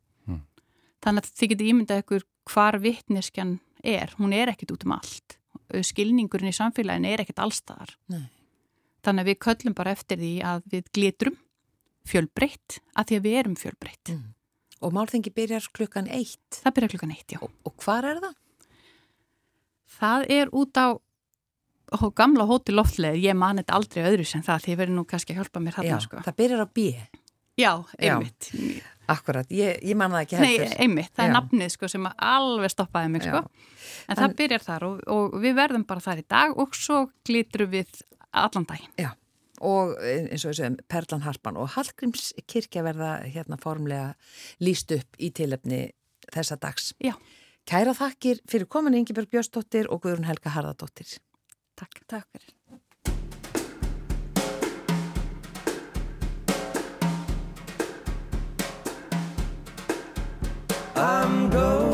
Þannig 1.00 1.24
að 1.26 1.36
þið 1.40 1.52
getur 1.52 1.70
ímyndað 1.70 2.02
ykkur 2.02 2.26
hvar 2.50 2.78
vittneskjan 2.82 3.54
er. 3.86 4.12
Hún 4.18 4.34
er 4.36 4.52
ekkit 4.52 4.74
út 4.74 4.84
um 4.86 4.96
allt. 4.96 5.38
Skilningurinn 5.86 6.50
í 6.50 6.56
samfélagin 6.56 7.08
er 7.08 7.22
ekkit 7.22 7.40
allstaðar. 7.42 7.94
Nei. 8.12 8.26
Þannig 9.06 9.24
að 9.24 9.30
við 9.30 9.38
köllum 9.46 9.76
bara 9.78 9.94
eftir 9.96 10.20
því 10.20 10.34
að 10.44 10.66
við 10.74 10.90
glitrum 10.96 11.38
fjölbreytt 12.10 12.80
að 12.98 13.08
því 13.08 13.18
að 13.18 13.26
við 13.26 13.38
erum 13.40 13.56
fjölbreytt. 13.56 14.12
Mm. 14.12 14.26
Og 14.80 14.94
málþengi 14.96 15.32
byrjar 15.36 15.68
klukkan 15.76 16.08
eitt. 16.12 16.60
Það 16.60 16.74
byrjar 16.76 16.92
klukkan 16.94 17.14
eitt, 17.14 17.32
já. 17.32 17.40
Og, 17.44 17.52
og 17.68 17.84
hvar 17.84 18.08
er 18.08 18.20
það? 18.24 18.36
Það 20.00 20.26
er 20.36 20.52
út 20.56 20.80
á 20.80 20.88
ó, 20.96 22.04
gamla 22.16 22.46
hóti 22.48 22.74
loftleð. 22.74 23.18
Ég 23.20 23.36
mani 23.36 23.64
þetta 23.64 23.78
aldrei 23.80 24.04
öðru 24.08 24.28
sem 24.28 24.44
það. 24.46 24.64
Þið 24.66 24.80
verður 24.82 24.96
nú 24.96 25.06
kannski 25.08 25.34
að 25.34 25.42
hjálpa 25.42 25.64
mér 25.64 25.76
Já, 25.76 25.80
þarna, 25.80 26.00
sko. 26.06 26.22
það 26.28 26.38
byrjar 26.40 26.64
á 26.64 26.68
B. 26.76 26.86
Já, 27.60 27.72
einmitt. 27.98 28.50
Akkurat, 29.10 29.48
ég, 29.50 29.80
ég 29.82 29.96
man 29.98 30.12
það 30.14 30.24
ekki 30.26 30.38
Nei, 30.40 30.50
heldur. 30.58 30.76
einmitt, 30.84 31.10
það 31.16 31.24
er 31.24 31.30
Já. 31.30 31.34
nafnið 31.36 31.72
sko 31.74 31.88
sem 31.90 32.04
alveg 32.30 32.70
stoppaði 32.74 33.10
mig 33.10 33.24
sko. 33.26 33.40
En 34.08 34.16
það 34.20 34.28
En- 34.28 34.36
byrjar 34.38 34.64
þar 34.66 34.86
og, 34.88 35.00
og 35.10 35.34
við 35.42 35.56
verðum 35.58 35.86
bara 35.88 36.00
þar 36.04 36.22
í 36.22 36.26
dag 36.28 36.54
og 36.58 36.76
svo 36.78 37.00
glitrum 37.26 37.70
við 37.72 38.02
allan 38.32 38.66
daginn. 38.70 38.92
Já, 39.00 39.10
og 39.60 39.96
eins 40.04 40.44
og 40.46 40.54
segjum 40.54 40.78
Perlan 40.88 41.24
Harpan 41.26 41.56
og 41.60 41.72
Hallgríms 41.74 42.30
kirkja 42.46 42.84
verða 42.86 43.10
hérna 43.26 43.58
formlega 43.60 44.14
líst 44.62 44.92
upp 44.94 45.18
í 45.18 45.32
tilefni 45.34 45.90
þessa 46.32 46.56
dags. 46.60 46.92
Já. 47.02 47.16
Kæra 47.66 47.92
þakkir 47.94 48.38
fyrir 48.48 48.66
komin 48.70 48.94
Ingebjörg 48.96 49.28
Björnsdóttir 49.34 49.90
og 49.90 50.00
Guðrún 50.04 50.24
Helga 50.30 50.50
Harðardóttir. 50.54 51.18
Takk. 51.76 52.00
Takk 52.08 52.26
fyrir. 52.32 52.54
I'm 61.00 61.48
going 61.48 61.89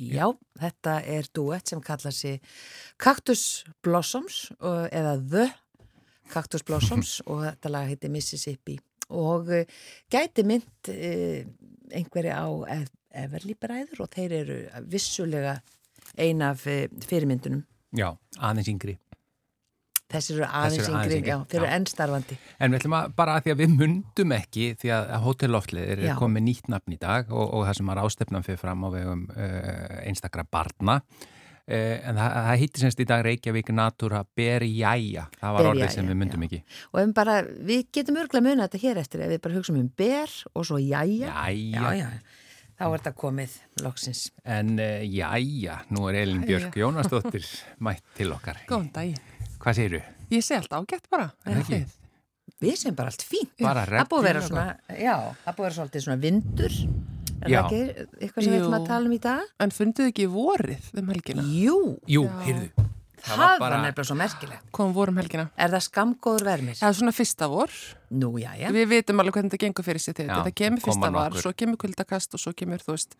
Já, 0.00 0.26
þetta 0.60 0.94
er 1.04 1.26
duett 1.36 1.68
sem 1.68 1.80
kallar 1.84 2.14
sig 2.16 2.38
Cactus 3.00 3.64
Blossoms 3.84 4.46
eða 4.60 5.16
The 5.20 5.48
Cactus 6.32 6.64
Blossoms 6.64 7.18
og 7.30 7.42
þetta 7.44 7.72
lag 7.74 7.90
heiti 7.90 8.08
Mississippi 8.12 8.78
og 9.10 9.48
uh, 9.50 9.64
gæti 10.12 10.44
mynd 10.46 10.88
uh, 10.92 11.40
einhverja 11.90 12.36
á 12.38 12.48
Ev- 12.78 12.96
Everly 13.24 13.56
bræður 13.58 14.04
og 14.04 14.12
þeir 14.14 14.34
eru 14.44 14.58
vissulega 14.92 15.56
ein 16.16 16.42
af 16.46 16.62
uh, 16.70 16.84
fyrirmyndunum. 17.06 17.64
Já, 17.98 18.12
aðeins 18.38 18.70
yngri. 18.70 18.94
Þessir 20.10 20.40
eru 20.40 20.46
aðeins 20.50 20.88
yngri, 20.90 21.18
já, 21.22 21.36
þeir 21.46 21.60
eru 21.60 21.68
ennstarfandi. 21.76 22.36
En 22.58 22.72
við 22.72 22.80
ætlum 22.80 22.94
að 22.98 23.12
bara 23.20 23.34
að 23.38 23.44
því 23.44 23.52
að 23.54 23.60
við 23.60 23.74
mundum 23.78 24.32
ekki 24.34 24.64
því 24.80 24.90
að 24.96 25.10
Hotel 25.22 25.50
Loftleðir 25.54 26.00
Já. 26.02 26.08
er 26.10 26.18
komið 26.18 26.46
nýtt 26.48 26.70
nafn 26.72 26.96
í 26.96 26.98
dag 26.98 27.30
og, 27.30 27.44
og 27.54 27.66
það 27.68 27.76
sem 27.78 27.92
var 27.92 28.00
ástefnan 28.02 28.46
fyrir 28.46 28.58
fram 28.58 28.82
á 28.82 28.88
vegum 28.90 29.22
uh, 29.30 30.00
einstakra 30.02 30.42
barna 30.50 30.96
uh, 30.98 31.70
en 31.70 32.18
það, 32.18 32.34
það 32.48 32.60
hýtti 32.64 32.82
semst 32.82 33.04
í 33.04 33.08
dag 33.12 33.24
Reykjavík 33.28 33.70
Natura 33.78 34.24
Berjæja 34.34 35.28
það 35.38 35.56
var 35.56 35.70
orðið 35.70 35.94
sem 35.94 36.10
við 36.10 36.20
mundum 36.24 36.44
já. 36.44 36.50
ekki 36.50 36.62
Og 36.90 37.02
ef 37.04 37.14
bara, 37.22 37.38
við 37.70 37.86
getum 37.94 38.18
örgulega 38.24 38.48
munið 38.50 38.66
þetta 38.66 38.84
hér 38.88 39.02
eftir 39.04 39.24
ef 39.26 39.34
við 39.36 39.42
bara 39.46 39.58
hugsaum 39.60 39.78
um 39.84 39.90
ber 40.02 40.38
og 40.54 40.66
svo 40.66 40.82
jæja. 40.82 41.30
Jæja, 41.30 41.54
Já, 41.54 41.90
já, 42.02 42.08
þá 42.80 42.86
er 42.90 42.96
þetta 42.98 43.14
komið 43.22 43.58
loksins. 43.86 44.26
en 44.42 44.74
uh, 44.82 45.04
jæja, 45.06 45.82
nú 45.94 46.10
er 46.10 46.24
Elin 46.24 46.42
Björk 46.48 46.82
Jónasdóttir 46.82 47.46
mætt 47.86 48.02
til 48.18 48.32
okkar 48.34 48.58
Góðan 48.66 48.90
daginn. 48.98 49.39
Hvað 49.60 49.76
segirðu? 49.78 50.02
Ég 50.32 50.44
sé 50.46 50.56
allt 50.56 50.72
ágætt 50.78 51.08
bara. 51.12 51.30
Er 51.46 51.60
það? 51.66 51.96
Við 52.60 52.76
sem 52.76 52.94
bara 52.96 53.12
allt 53.12 53.24
fínt. 53.24 53.54
Bara 53.60 53.86
Það 53.88 54.08
búið 54.10 54.20
að 54.20 54.26
vera 54.28 54.42
svona, 54.44 54.66
já, 55.00 55.14
það 55.46 55.56
búið 55.56 55.64
að 55.64 55.66
vera 55.68 55.76
svolítið 55.78 56.04
svona 56.06 56.20
vindur. 56.20 56.76
Er 57.40 57.48
það 57.48 57.58
ekki 57.60 57.80
eitthvað 58.20 58.44
sem 58.44 58.52
við 58.52 58.60
ætlum 58.60 58.76
að 58.80 58.86
tala 58.90 59.08
um 59.08 59.12
í 59.16 59.20
dag? 59.24 59.44
En 59.64 59.72
funduðu 59.72 60.12
ekki 60.12 60.26
vorið 60.32 60.88
um 61.00 61.12
helgina? 61.14 61.44
Jú, 61.56 61.76
Jú, 62.10 62.24
heyrðu 62.44 62.68
það, 63.20 63.36
var 63.36 63.38
var, 63.40 63.58
bara- 63.62 63.78
nefnilega 63.84 64.08
svo 64.10 64.16
merkilegt. 64.20 64.66
Kom 64.76 64.92
vorum 64.96 65.16
helgina. 65.20 65.46
Er 65.56 65.72
það 65.72 65.84
skamgóður 65.88 66.44
vermir? 66.50 66.76
Það 66.80 66.88
er 66.92 66.98
svona 67.00 67.12
fyrsta 67.16 67.48
vor. 67.52 67.70
Nú, 68.10 68.30
já, 68.40 68.50
já. 68.60 68.68
Við 68.76 68.86
vitum 68.92 69.20
alveg 69.24 69.36
hvernig 69.38 69.52
þetta 69.54 69.64
gengur 69.66 69.84
fyrir 69.88 70.00
sig 70.04 70.14
þegar 70.16 70.30
Já, 70.30 70.36
þetta 70.44 70.54
kemur 70.60 70.80
koma 70.84 70.94
fyrsta 70.94 71.12
var, 71.16 71.40
svo 71.44 71.52
kemur 71.52 71.76
kuldakast 71.80 72.34
og 72.36 72.40
svo 72.44 72.52
kemur, 72.56 72.78
þú 72.84 72.96
veist, 72.96 73.16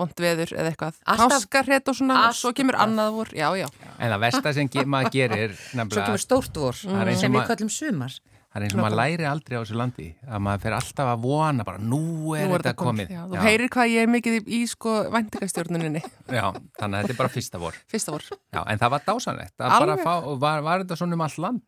vond 0.00 0.22
veður 0.24 0.52
eða 0.56 0.72
eitthvað. 0.72 0.98
Páskarrétt 1.20 1.88
og 1.92 1.98
svona, 2.00 2.18
og 2.30 2.36
svo 2.40 2.52
kemur 2.56 2.78
annað 2.80 3.12
vor. 3.18 3.30
Já, 3.36 3.48
já. 3.60 3.68
En 3.98 4.10
það 4.14 4.20
versta 4.26 4.54
sem 4.56 4.68
ge- 4.72 4.84
maður 4.88 5.12
gerir 5.16 5.54
Svo 5.56 5.78
nefnilega 5.82 6.06
kemur 6.08 6.24
stórt 6.26 6.56
vor 6.64 6.74
og 6.74 7.16
sem 7.20 7.32
við 7.38 7.46
kallum 7.52 7.70
sumar. 7.70 8.18
Það 8.50 8.58
er 8.58 8.64
eins 8.66 8.74
og 8.74 8.80
maður 8.82 8.98
læri 8.98 9.26
aldrei 9.30 9.54
á 9.54 9.60
þessu 9.62 9.76
landi 9.78 10.06
að 10.26 10.40
maður 10.42 10.62
fer 10.64 10.74
alltaf 10.74 11.08
að 11.12 11.20
vona 11.22 11.66
bara 11.66 11.78
nú 11.78 12.00
er 12.34 12.48
Nú 12.50 12.56
þetta 12.56 12.72
komið. 12.80 13.12
Já, 13.14 13.20
þú 13.30 13.42
heyrir 13.44 13.70
hvað 13.70 13.90
ég 13.92 14.06
er 14.06 14.10
mikið 14.10 14.38
í, 14.38 14.40
í 14.58 14.60
sko 14.66 14.94
væntingastjórnuninni. 15.14 16.02
Já, 16.38 16.46
þannig 16.80 16.96
að 16.96 17.04
þetta 17.04 17.14
er 17.14 17.20
bara 17.20 17.32
fyrsta 17.36 17.60
vor. 17.62 17.78
Fyrsta 17.90 18.14
vor. 18.16 18.26
Já, 18.50 18.60
en 18.64 18.82
það 18.82 18.94
var 18.96 19.04
dásanlegt. 19.06 19.54
Það 19.62 19.94
fá, 20.02 20.10
var, 20.42 20.64
var 20.66 20.82
þetta 20.82 20.98
svona 20.98 21.14
um 21.14 21.24
all 21.28 21.38
land? 21.46 21.62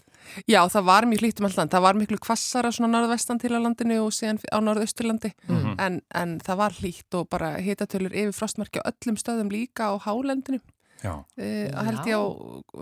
Já, 0.51 0.61
það 0.75 0.85
var 0.91 1.07
mjög 1.11 1.23
hlýtt 1.23 1.41
um 1.43 1.47
allt 1.49 1.61
land. 1.61 1.73
Það 1.73 1.87
var 1.87 1.99
miklu 2.03 2.19
kvassara 2.27 2.75
svona 2.75 2.91
norðvestan 2.97 3.41
til 3.43 3.53
að 3.53 3.65
landinu 3.69 3.99
og 4.03 4.13
síðan 4.15 4.43
á 4.51 4.59
norðausturlandi. 4.63 5.33
Mhm. 5.47 5.79
En, 5.83 6.03
en 6.19 6.37
það 6.43 6.63
var 6.65 6.79
hlýtt 6.83 7.19
og 7.19 7.31
bara 7.31 7.55
hitatölur 7.63 8.15
yfir 8.15 8.35
frostmarki 8.37 8.83
á 8.83 8.91
öllum 8.91 9.19
stöðum 9.23 9.55
líka 9.55 9.91
á 9.91 9.95
hálendinu. 10.03 10.59
Já. 11.03 11.15
Uh, 11.35 11.67
held 11.83 12.07
ég 12.07 12.15
á, 12.15 12.23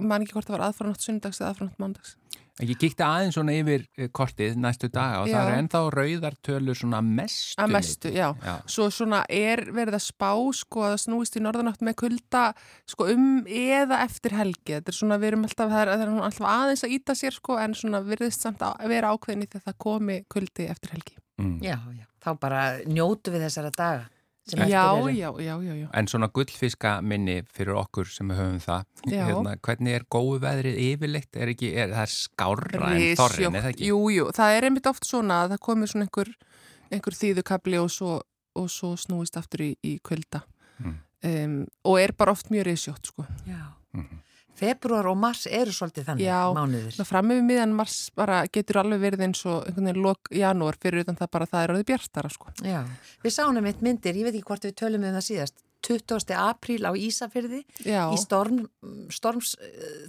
man 0.04 0.24
ekki 0.24 0.36
hvort 0.36 0.48
það 0.48 0.58
var 0.58 0.66
aðfranátt 0.68 1.04
sundags 1.04 1.40
eða 1.40 1.54
aðfranátt 1.54 1.80
mandags. 1.80 2.16
Ég 2.60 2.78
kíkti 2.80 3.04
aðeins 3.04 3.36
svona 3.36 3.54
yfir 3.56 3.86
eh, 3.96 4.10
kortið 4.12 4.58
næstu 4.60 4.90
daga 4.92 5.22
og 5.22 5.30
það 5.30 5.36
Já. 5.36 5.40
eru 5.42 5.60
ennþá 5.60 5.80
rauðar 5.94 6.36
tölur 6.44 6.78
svona 6.78 7.00
mestu. 7.04 7.56
Að 7.62 7.72
mestu, 7.76 8.12
já. 8.12 8.26
Já. 8.44 8.52
Svo 8.74 8.88
svona 8.92 9.22
er 9.32 9.64
verið 9.72 9.96
að 9.96 10.04
spá 10.04 10.30
sko 10.60 10.84
að 10.84 10.94
það 10.94 11.02
snúist 11.04 11.40
í 11.40 11.44
norðanátt 11.44 11.84
með 11.86 11.96
kulda 12.04 12.44
sko 12.90 13.08
um 13.14 13.26
eða 13.46 14.02
eftir 14.04 14.36
helgi. 14.36 14.76
Þetta 14.76 14.92
er 14.92 14.98
svona, 15.00 15.20
við 15.22 15.32
erum 15.32 15.48
alltaf, 15.48 15.72
það 15.72 15.82
er, 15.86 15.94
það 15.94 16.06
er 16.06 16.14
alltaf 16.28 16.52
aðeins 16.52 16.86
að 16.86 16.96
íta 16.98 17.18
sér 17.18 17.36
sko 17.38 17.58
en 17.62 17.76
svona 17.80 18.04
virðist 18.04 18.46
samt 18.46 18.64
að 18.66 18.86
vera 18.92 19.14
ákveðin 19.14 19.46
í 19.46 19.50
því 19.50 19.62
að 19.62 19.68
það 19.70 19.80
komi 19.86 20.22
kuldi 20.30 20.70
eftir 20.70 20.96
helgi. 20.98 21.20
Mm. 21.40 21.58
Já, 21.64 21.76
já. 21.96 22.06
Þá 22.20 22.30
bara 22.36 22.64
njótu 22.84 23.32
við 23.32 23.46
þessara 23.48 23.72
daga. 23.72 24.08
Já, 24.56 24.66
já, 25.14 25.30
já, 25.40 25.54
já, 25.62 25.74
já. 25.80 25.88
En 25.94 26.06
svona 26.08 26.28
gullfiska 26.28 27.00
minni 27.02 27.42
fyrir 27.52 27.74
okkur 27.78 28.06
sem 28.10 28.28
höfum 28.30 28.58
það. 28.60 28.84
Hérna, 29.10 29.56
hvernig 29.62 29.94
er 29.94 30.04
góðu 30.10 30.40
veðrið 30.42 30.78
yfirleitt? 30.86 31.36
Er, 31.36 31.48
ekki, 31.54 31.70
er 31.76 31.88
það 31.94 32.08
skárra 32.14 32.90
en 32.96 33.04
þorrin, 33.16 33.54
er 33.56 33.62
það 33.66 33.70
ekki? 33.74 33.90
Jú, 33.90 34.00
jú, 34.14 34.24
það 34.36 34.56
er 34.56 34.68
einmitt 34.70 34.86
oft 34.90 35.04
svona 35.08 35.42
að 35.44 35.54
það 35.54 35.62
komir 35.68 35.92
svona 35.92 36.06
einhver, 36.08 36.32
einhver 36.90 37.18
þýðukabli 37.20 37.78
og 37.82 37.90
svo, 37.90 38.16
og 38.56 38.70
svo 38.70 38.94
snúist 38.96 39.36
aftur 39.40 39.66
í, 39.68 39.74
í 39.84 39.98
kulda 40.02 40.42
Mm. 40.80 40.94
um, 41.28 41.54
og 41.84 41.98
er 42.00 42.12
bara 42.16 42.32
oft 42.32 42.48
mjög 42.48 42.64
reysjótt 42.70 43.06
sko. 43.12 43.26
Já. 43.44 43.74
Mhm. 43.92 44.22
Februar 44.60 45.08
og 45.10 45.16
mars 45.20 45.46
eru 45.48 45.72
svolítið 45.74 46.10
þannig 46.10 46.26
Já, 46.26 46.40
mánuðir. 46.56 46.98
Það 46.98 47.08
fram 47.08 47.32
yfir 47.34 47.46
miðan 47.48 47.74
mars 47.78 47.96
bara 48.16 48.42
getur 48.52 48.82
alveg 48.82 49.02
verið 49.06 49.24
eins 49.28 49.42
og 49.48 49.64
einhvern 49.64 49.90
veginn 49.90 50.04
lok 50.04 50.30
janúar 50.36 50.78
fyrir 50.82 51.06
utan 51.06 51.18
það 51.20 51.32
bara 51.36 51.48
að 51.48 51.54
það 51.54 51.64
er 51.64 51.74
orðið 51.74 51.88
bjartara 51.90 52.32
sko. 52.34 52.52
Já, 52.66 52.80
við 53.24 53.36
sáum 53.36 53.60
einmitt 53.60 53.84
myndir, 53.84 54.20
ég 54.20 54.28
veit 54.28 54.36
ekki 54.36 54.48
hvort 54.52 54.68
við 54.68 54.76
tölum 54.82 55.06
um 55.08 55.16
það 55.16 55.26
síðast, 55.30 55.64
20. 55.86 56.34
apríl 56.36 56.84
á 56.84 56.92
Ísafyrði 56.92 57.62
Já, 57.88 58.02
í 58.12 58.18
storm, 58.20 58.66
storms 59.08 59.54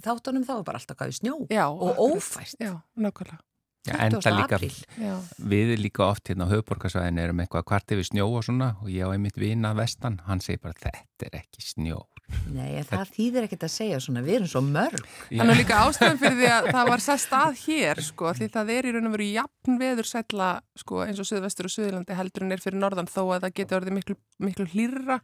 þáttunum 0.04 0.44
þá 0.44 0.58
er 0.58 0.66
bara 0.68 0.82
alltaf 0.82 0.98
gæði 1.00 1.16
snjó 1.16 1.38
já, 1.48 1.64
og 1.72 2.02
ófært. 2.10 2.58
Já, 2.60 2.74
nákvæmlega. 2.92 3.40
Já, 3.82 3.96
20. 3.96 4.04
enda 4.06 4.32
líka. 4.36 4.58
Já, 5.00 5.14
við 5.42 5.72
líka 5.80 6.04
oft 6.06 6.28
hérna 6.30 6.46
á 6.46 6.52
höfuborgarsvæðin 6.52 7.18
erum 7.18 7.40
eitthvað 7.42 7.64
kvart 7.72 7.94
yfir 7.96 8.06
snjó 8.06 8.28
og 8.28 8.44
svona 8.46 8.74
og 8.78 8.92
ég 8.92 9.08
á 9.08 9.10
einmitt 9.10 9.40
vina 9.40 9.72
vestan, 9.74 10.20
hann 10.28 10.44
segir 10.44 10.60
bara 10.62 10.76
þetta 10.78 11.30
er 11.30 11.40
ekki 11.40 11.64
snjó. 11.66 12.04
Nei, 12.52 12.80
það 12.88 13.12
þýðir 13.16 13.46
ekkert 13.46 13.66
að 13.66 13.72
segja 13.72 14.00
svona, 14.02 14.22
við 14.24 14.38
erum 14.38 14.50
svo 14.52 14.62
mörg. 14.66 15.06
Þannig 15.30 15.60
líka 15.62 15.78
ástæðan 15.86 16.20
fyrir 16.20 16.38
því 16.40 16.50
að 16.52 16.68
það 16.76 16.90
var 16.90 17.04
sest 17.04 17.36
að 17.38 17.60
hér 17.62 18.02
sko, 18.08 18.32
því 18.38 18.48
það 18.56 18.74
er 18.74 18.88
í 18.88 18.92
raun 18.96 19.08
og 19.08 19.14
veru 19.16 19.28
jafn 19.30 19.78
veður 19.80 20.10
sætla 20.10 20.50
sko, 20.82 21.00
eins 21.06 21.22
og 21.22 21.28
Suðvestur 21.28 21.68
og 21.68 21.74
Suðurlandi 21.76 22.18
heldur 22.18 22.46
en 22.46 22.56
er 22.56 22.64
fyrir 22.64 22.82
norðan 22.82 23.10
þó 23.10 23.22
að 23.24 23.46
það 23.46 23.56
geti 23.60 23.78
orðið 23.78 23.96
miklu, 23.98 24.18
miklu 24.42 24.68
hlýrra 24.74 25.18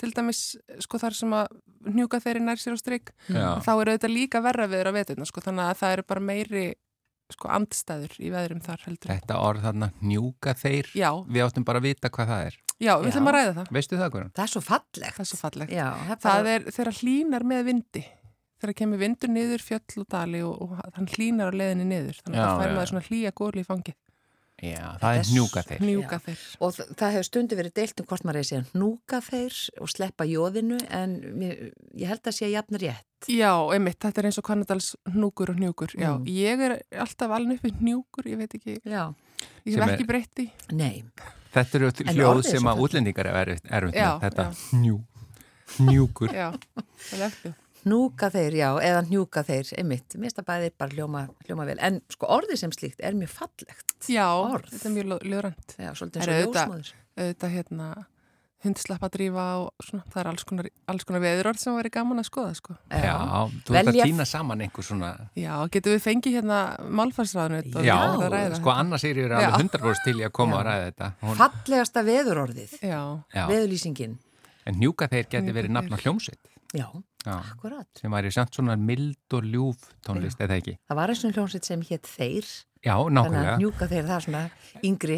til 0.00 0.12
dæmis 0.16 0.44
sko 0.80 1.00
þar 1.00 1.16
sem 1.16 1.34
að 1.36 1.50
hnjúka 1.90 2.20
þeirri 2.24 2.44
nær 2.44 2.60
sér 2.60 2.76
á 2.76 2.78
stryk 2.80 3.10
þá 3.28 3.72
er 3.74 3.90
auðvitað 3.90 4.14
líka 4.14 4.40
verra 4.44 4.68
veður 4.70 4.92
á 4.92 4.96
veturna 4.96 5.28
sko 5.28 5.42
þannig 5.44 5.66
að 5.66 5.80
það 5.82 5.96
eru 5.96 6.06
bara 6.08 6.24
meiri 6.30 6.64
sko 7.36 7.50
andstæður 7.56 8.14
í 8.20 8.30
veðurum 8.34 8.60
þar 8.64 8.84
heldur. 8.86 9.12
Þetta 9.14 9.38
orð 9.46 9.64
þarna 9.68 9.90
njúka 10.02 10.54
þeir, 10.58 10.90
Já, 10.98 11.10
við 11.28 11.44
áttum 11.46 11.66
bara 11.68 11.82
að 11.82 11.88
vita 11.90 12.10
hvað 12.12 12.32
það 12.34 12.46
er. 12.50 12.56
já, 12.80 12.92
við 13.00 13.10
ætlum 13.12 13.30
að 13.32 13.36
ræða 13.38 13.52
það. 13.60 13.72
Veistu 13.78 13.98
það 14.00 14.12
hverjum? 14.14 14.32
Það 14.36 14.46
er 14.46 14.52
svo 14.54 14.62
fallegt. 14.66 15.14
Það 15.16 15.24
er 15.24 15.30
svo 15.32 15.40
fallegt. 15.42 15.72
Já, 15.76 15.88
það 15.90 16.10
er 16.10 16.24
Það 16.26 16.50
er 16.54 16.68
þegar 16.78 16.94
hlínar 17.00 17.46
með 17.54 17.64
vindi 17.70 18.04
þegar 18.60 18.76
kemur 18.76 19.00
vindur 19.00 19.30
niður 19.32 19.62
fjöll 19.64 20.02
og 20.02 20.06
dali 20.12 20.40
og, 20.44 20.56
og 20.60 20.72
hann 20.92 21.06
hlínar 21.08 21.48
á 21.48 21.56
leiðinni 21.56 21.86
niður 21.88 22.18
þannig 22.20 22.40
að 22.42 22.48
það 22.50 22.60
fær 22.60 22.74
maður 22.76 22.90
svona 22.90 23.06
hlýja 23.08 23.30
góðli 23.40 23.62
í 23.64 23.68
fangið 23.70 23.96
Já, 24.60 24.82
það 25.00 25.14
er 25.16 25.20
er 25.22 25.30
njúka 25.32 25.62
þeir. 25.64 25.80
mjúka 25.88 26.18
Já. 26.18 26.22
þeir 26.26 26.42
og 26.60 26.74
það 27.00 27.14
hefur 27.14 27.28
stundu 27.30 27.56
verið 27.56 27.72
deilt 27.80 28.02
um 28.02 28.08
hvort 28.10 28.26
maður 28.28 28.36
er 28.36 28.44
að 28.44 28.50
segja 28.50 28.64
hnúka 28.74 29.20
þeir 29.24 29.56
og 29.80 29.88
sleppa 29.94 30.26
jóðinu 30.28 30.80
en 30.92 31.14
mér, 31.40 31.62
ég 31.96 32.12
held 32.12 32.28
að 32.28 32.36
sé 32.36 32.50
jafn 32.52 32.76
rétt. 32.84 33.08
Já, 33.28 33.52
einmitt, 33.74 33.98
þetta 34.00 34.18
er 34.18 34.24
eins 34.30 34.38
og 34.38 34.44
Kannadals 34.44 34.96
hnúkur 35.12 35.50
og 35.50 35.56
hnjúkur 35.56 35.92
Já, 35.98 36.16
Mm. 36.18 36.24
ég 36.26 36.60
er 36.60 36.82
alltaf 36.98 37.30
alveg 37.30 37.58
uppi 37.60 37.70
hnjúkur 37.80 38.24
ég 38.26 38.36
veit 38.38 38.54
ekki, 38.54 38.78
Já, 38.84 39.14
ég 39.66 39.76
hef 39.78 39.90
ekki 39.90 40.06
breytt 40.06 40.38
í 40.38 40.50
nei, 40.72 41.04
Þetta 41.52 41.74
eru 41.74 41.86
En 42.06 42.14
hljóð 42.14 42.38
er 42.38 42.42
sem 42.50 42.62
að 42.62 42.78
útlendingar 42.78 43.26
er 43.26 43.34
erfitt, 43.34 43.64
með. 43.70 44.20
Þetta 44.22 44.44
já. 44.46 44.78
njú, 44.78 45.00
njúkur. 45.80 46.30
Já, 46.32 46.52
það 47.10 47.18
er 47.18 47.26
eftir 47.26 47.54
hnúka 47.80 48.28
þeir, 48.30 48.52
já, 48.60 48.68
eða 48.84 49.02
hnjúka 49.08 49.42
þeir, 49.48 49.70
einmitt, 49.80 50.14
mér 50.14 50.28
finnst 50.28 50.38
að 50.42 50.44
bæði 50.50 50.70
bara 50.78 50.90
hljóma, 50.92 51.22
hljóma 51.48 51.64
vel, 51.66 51.78
en 51.80 52.00
sko 52.12 52.26
orðið 52.28 52.58
sem 52.60 52.70
slíkt 52.76 53.00
er 53.00 53.14
mjög 53.16 53.30
fallegt. 53.32 53.94
Já, 54.06 54.26
Orð. 54.36 54.68
þetta 54.68 54.86
er 54.90 54.94
mjög 54.98 55.24
ljóðrænt 55.24 55.76
Já, 55.80 55.90
svolítið 55.96 56.20
eins 56.20 56.28
og 56.28 56.34
auðvitað- 56.34 56.68
ljósmóður. 56.68 56.92
auðvitað 57.16 57.54
hérna 58.60 58.70
hundslappa 58.70 59.08
drífa 59.12 59.44
og 59.64 59.84
svona, 59.84 60.04
það 60.12 60.20
er 60.22 60.28
alls 60.30 60.44
konar, 60.44 60.66
alls 60.92 61.04
konar 61.08 61.22
veðurorð 61.24 61.58
sem 61.62 61.76
væri 61.76 61.90
gaman 61.94 62.20
að 62.20 62.26
skoða 62.28 62.54
sko. 62.58 62.76
Já, 62.92 63.14
þú 63.66 63.76
ert 63.80 63.88
að 63.92 63.98
týna 64.04 64.26
saman 64.28 64.60
einhver 64.66 64.84
svona... 64.84 65.10
Já, 65.38 65.54
getum 65.72 65.94
við 65.96 66.02
fengið 66.04 66.36
hérna 66.38 66.58
málfarsræðinu 67.00 67.84
Já, 67.86 67.96
ræða 68.20 68.58
sko 68.60 68.70
Anna 68.74 68.98
Sigri 69.00 69.24
er 69.24 69.36
alveg. 69.38 69.70
100% 69.72 70.04
til 70.04 70.16
í 70.20 70.26
að 70.28 70.32
koma 70.36 70.58
Já. 70.58 70.60
að 70.60 70.66
ræða 70.68 70.88
þetta. 70.90 71.10
Hún, 71.24 71.36
Fallegasta 71.40 72.04
veðurorðið, 72.10 72.76
Já, 72.84 73.00
já, 73.34 73.44
veðurlýsingin. 73.50 74.18
en 74.68 74.80
njúka 74.80 75.08
þeir 75.10 75.30
geti 75.32 75.56
verið 75.56 75.74
nafn 75.78 75.96
á 75.96 75.98
hljómsveit. 76.04 76.40
Já, 76.76 76.86
Já, 77.24 77.34
akkurat. 77.40 77.88
sem 77.98 78.12
væri 78.12 78.30
samt 78.32 78.54
svona 78.54 78.76
mild 78.78 79.34
og 79.34 79.42
ljúf 79.48 79.88
tónlist, 80.06 80.38
eða 80.40 80.60
ekki? 80.60 80.76
Það 80.88 80.96
var 81.00 81.10
eins 81.14 81.24
og 81.26 81.32
hljómsveit 81.34 81.66
sem 81.66 81.80
hétt 81.88 82.06
þeir, 82.06 82.46
Já, 82.80 82.94
þannig 82.96 83.06
að 83.06 83.14
nákvæmlega. 83.18 83.56
hnjúka 83.60 83.88
þeir, 83.90 84.04
það 84.08 84.26
svona 84.26 84.42
yngri. 84.88 85.16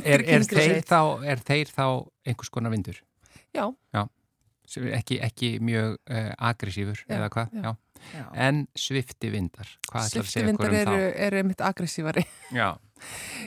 Er, 0.00 0.06
er, 0.20 0.24
yngri 0.40 0.62
þeir 0.66 0.80
þá, 0.88 1.00
er 1.32 1.42
þeir 1.46 1.72
þá 1.76 1.84
einhvers 2.26 2.52
konar 2.54 2.74
vindur? 2.74 3.02
já, 3.56 3.66
er 4.76 4.88
ekki, 4.98 5.18
ekki 5.22 5.50
mjög 5.64 5.96
uh, 6.10 6.32
agressífur, 6.50 7.02
Já, 7.06 7.14
eða 7.18 7.28
hvað? 7.32 7.52
já. 7.54 7.62
Já. 7.62 7.74
Já. 8.12 8.24
En 8.46 8.66
svifti 8.78 9.30
vindar, 9.32 9.70
hvað 9.90 10.10
sviftivindar 10.12 10.68
okkur 10.68 10.74
um 10.76 10.96
eru, 10.96 11.06
eru 11.26 11.44
mitt 11.48 11.62
aggressívari 11.64 12.26
Já, 12.52 12.74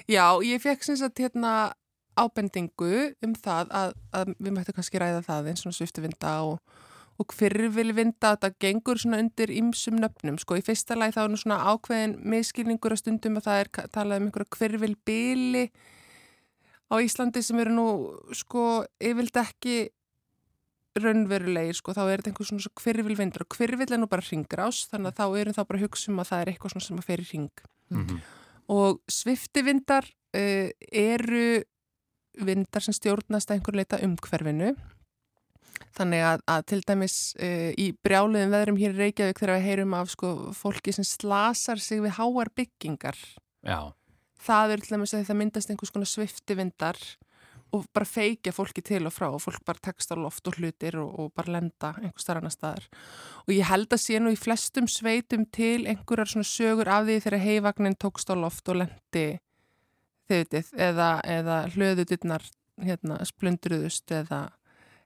Já, 0.10 0.26
ég 0.46 0.62
fekk 0.64 0.86
sem 0.86 0.98
sagt 1.00 1.22
hérna 1.22 1.72
ábendingu 2.20 3.14
um 3.26 3.36
það 3.38 3.72
að, 3.80 3.94
að 4.14 4.34
við 4.38 4.56
mættum 4.56 4.78
kannski 4.78 5.02
ræða 5.02 5.22
það 5.26 5.52
eins 5.54 5.66
og 5.70 5.76
sviftuvinda 5.78 6.34
og, 6.50 6.58
og 7.20 7.36
hverfilvinda, 7.36 8.34
þetta 8.36 8.50
gengur 8.64 9.00
svona 9.02 9.20
undir 9.24 9.52
ymsum 9.52 10.00
nöfnum, 10.00 10.40
sko, 10.40 10.58
í 10.60 10.66
fyrsta 10.66 10.98
lagi 10.98 11.18
þá 11.18 11.22
er 11.26 11.32
nú 11.34 11.40
svona 11.42 11.60
ákveðin 11.74 12.18
miskilningur 12.32 12.96
að 12.96 13.02
stundum 13.04 13.40
að 13.40 13.48
það 13.50 13.62
er 13.64 13.72
talað 13.94 14.22
um 14.22 14.28
einhverja 14.30 14.58
hverfilbili 14.58 15.64
á 16.90 16.96
Íslandi 17.04 17.44
sem 17.46 17.62
eru 17.62 17.76
nú, 17.76 17.88
sko, 18.34 18.66
yfirlt 19.04 19.40
ekki 19.44 19.78
raunverulegir, 21.00 21.78
sko, 21.78 21.94
þá 21.94 22.04
er 22.08 22.22
þetta 22.22 22.32
einhver 22.34 22.50
svona 22.50 22.76
hverfilvindur 22.82 23.46
og 23.46 23.56
hverfil 23.60 23.92
er 23.94 24.02
nú 24.02 24.10
bara 24.10 24.26
ringrás, 24.26 24.86
þannig 24.90 25.12
að 25.12 25.20
þá 25.20 25.40
erum 25.44 25.56
þá 25.60 25.64
bara 25.64 25.80
að 25.80 25.86
hugsa 25.86 26.12
um 26.12 26.24
að 26.24 26.32
það 26.32 26.42
er 26.42 26.54
eitthvað 26.54 26.74
svona 26.74 26.88
sem 26.88 27.02
að 27.04 27.10
fer 27.12 27.24
í 27.24 27.30
ring 27.30 27.66
mm 27.90 28.20
og 28.70 29.02
sviftivindar 29.10 30.06
uh, 30.38 30.70
eru 30.94 31.62
vindar 32.40 32.86
sem 32.86 32.96
stjórnast 32.96 33.50
að 33.50 33.58
einhver 33.58 33.80
leita 33.80 34.02
umhverfinu 34.06 34.74
þannig 35.98 36.26
að, 36.26 36.44
að 36.54 36.66
til 36.72 36.82
dæmis 36.88 37.16
uh, 37.40 37.70
í 37.80 37.88
brjáluðum 38.06 38.54
veðrum 38.56 38.82
hér 38.82 38.96
í 38.96 39.00
Reykjavík 39.04 39.40
þegar 39.42 39.56
við 39.58 39.70
heyrum 39.70 39.96
af 40.00 40.12
sko, 40.16 40.34
fólki 40.58 40.96
sem 40.96 41.08
slasar 41.08 41.82
sig 41.84 42.04
við 42.04 42.18
háar 42.20 42.52
byggingar. 42.58 43.18
Já, 43.66 43.92
það 44.44 44.76
er 44.76 44.84
til 44.84 44.96
dæmis 44.96 45.16
að 45.16 45.26
það 45.30 45.42
myndast 45.42 45.74
einhvers 45.74 45.94
konar 45.96 46.10
sviftivindar 46.10 47.02
og 47.76 47.86
bara 47.94 48.08
feikja 48.08 48.54
fólki 48.54 48.82
til 48.86 49.04
og 49.06 49.14
frá 49.14 49.28
og 49.30 49.42
fólk 49.44 49.62
bara 49.68 49.82
tekst 49.90 50.10
á 50.10 50.18
loft 50.18 50.48
og 50.50 50.58
hlutir 50.58 50.98
og, 50.98 51.10
og 51.20 51.34
bara 51.38 51.60
lenda 51.60 51.92
einhver 52.00 52.24
starf 52.24 52.42
annar 52.42 52.54
staðar. 52.54 52.88
Og 53.46 53.54
ég 53.54 53.70
held 53.70 53.94
að 53.94 54.02
sé 54.02 54.22
nú 54.22 54.34
í 54.34 54.40
flestum 54.40 54.88
sveitum 54.90 55.46
til 55.54 55.86
einhverjar 55.86 56.32
svona 56.34 56.50
sögur 56.50 56.90
af 56.90 57.06
því 57.06 57.20
þegar 57.26 57.46
heivagnin 57.46 58.00
tókst 58.02 58.34
á 58.34 58.36
loft 58.38 58.72
og 58.74 58.82
lendi 58.82 59.28
þauðið 60.30 60.72
eða, 60.90 61.12
eða 61.26 61.60
hlöðutinnar 61.76 62.48
hérna, 62.86 63.20
splundruðust 63.28 64.12
eða, 64.16 64.48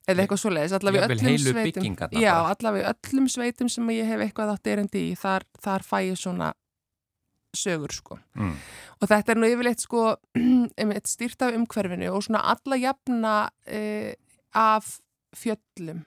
eða 0.08 0.24
eitthvað 0.24 0.42
já, 2.20 2.34
bara. 2.34 2.56
allavega 2.56 2.94
öllum 2.94 3.30
sveitum 3.32 3.70
sem 3.72 3.94
ég 3.96 4.10
hef 4.10 4.26
eitthvað 4.26 4.54
átt 4.56 4.70
erindi 4.74 5.06
í 5.12 5.16
þar, 5.20 5.46
þar 5.64 5.88
fæ 5.88 5.98
ég 6.10 6.20
svona 6.20 6.52
sögur 7.54 7.94
sko 7.94 8.18
mm. 8.40 8.56
Og 9.04 9.10
þetta 9.12 9.34
er 9.34 9.40
nú 9.42 9.50
yfirleitt 9.52 9.84
sko 9.84 10.04
stýrt 11.14 11.44
af 11.44 11.56
umhverfinu 11.58 12.10
og 12.14 12.24
svona 12.26 12.44
alla 12.54 12.80
jafna 12.80 13.36
uh, 13.50 14.12
af 14.54 14.90
fjöllum. 15.36 16.04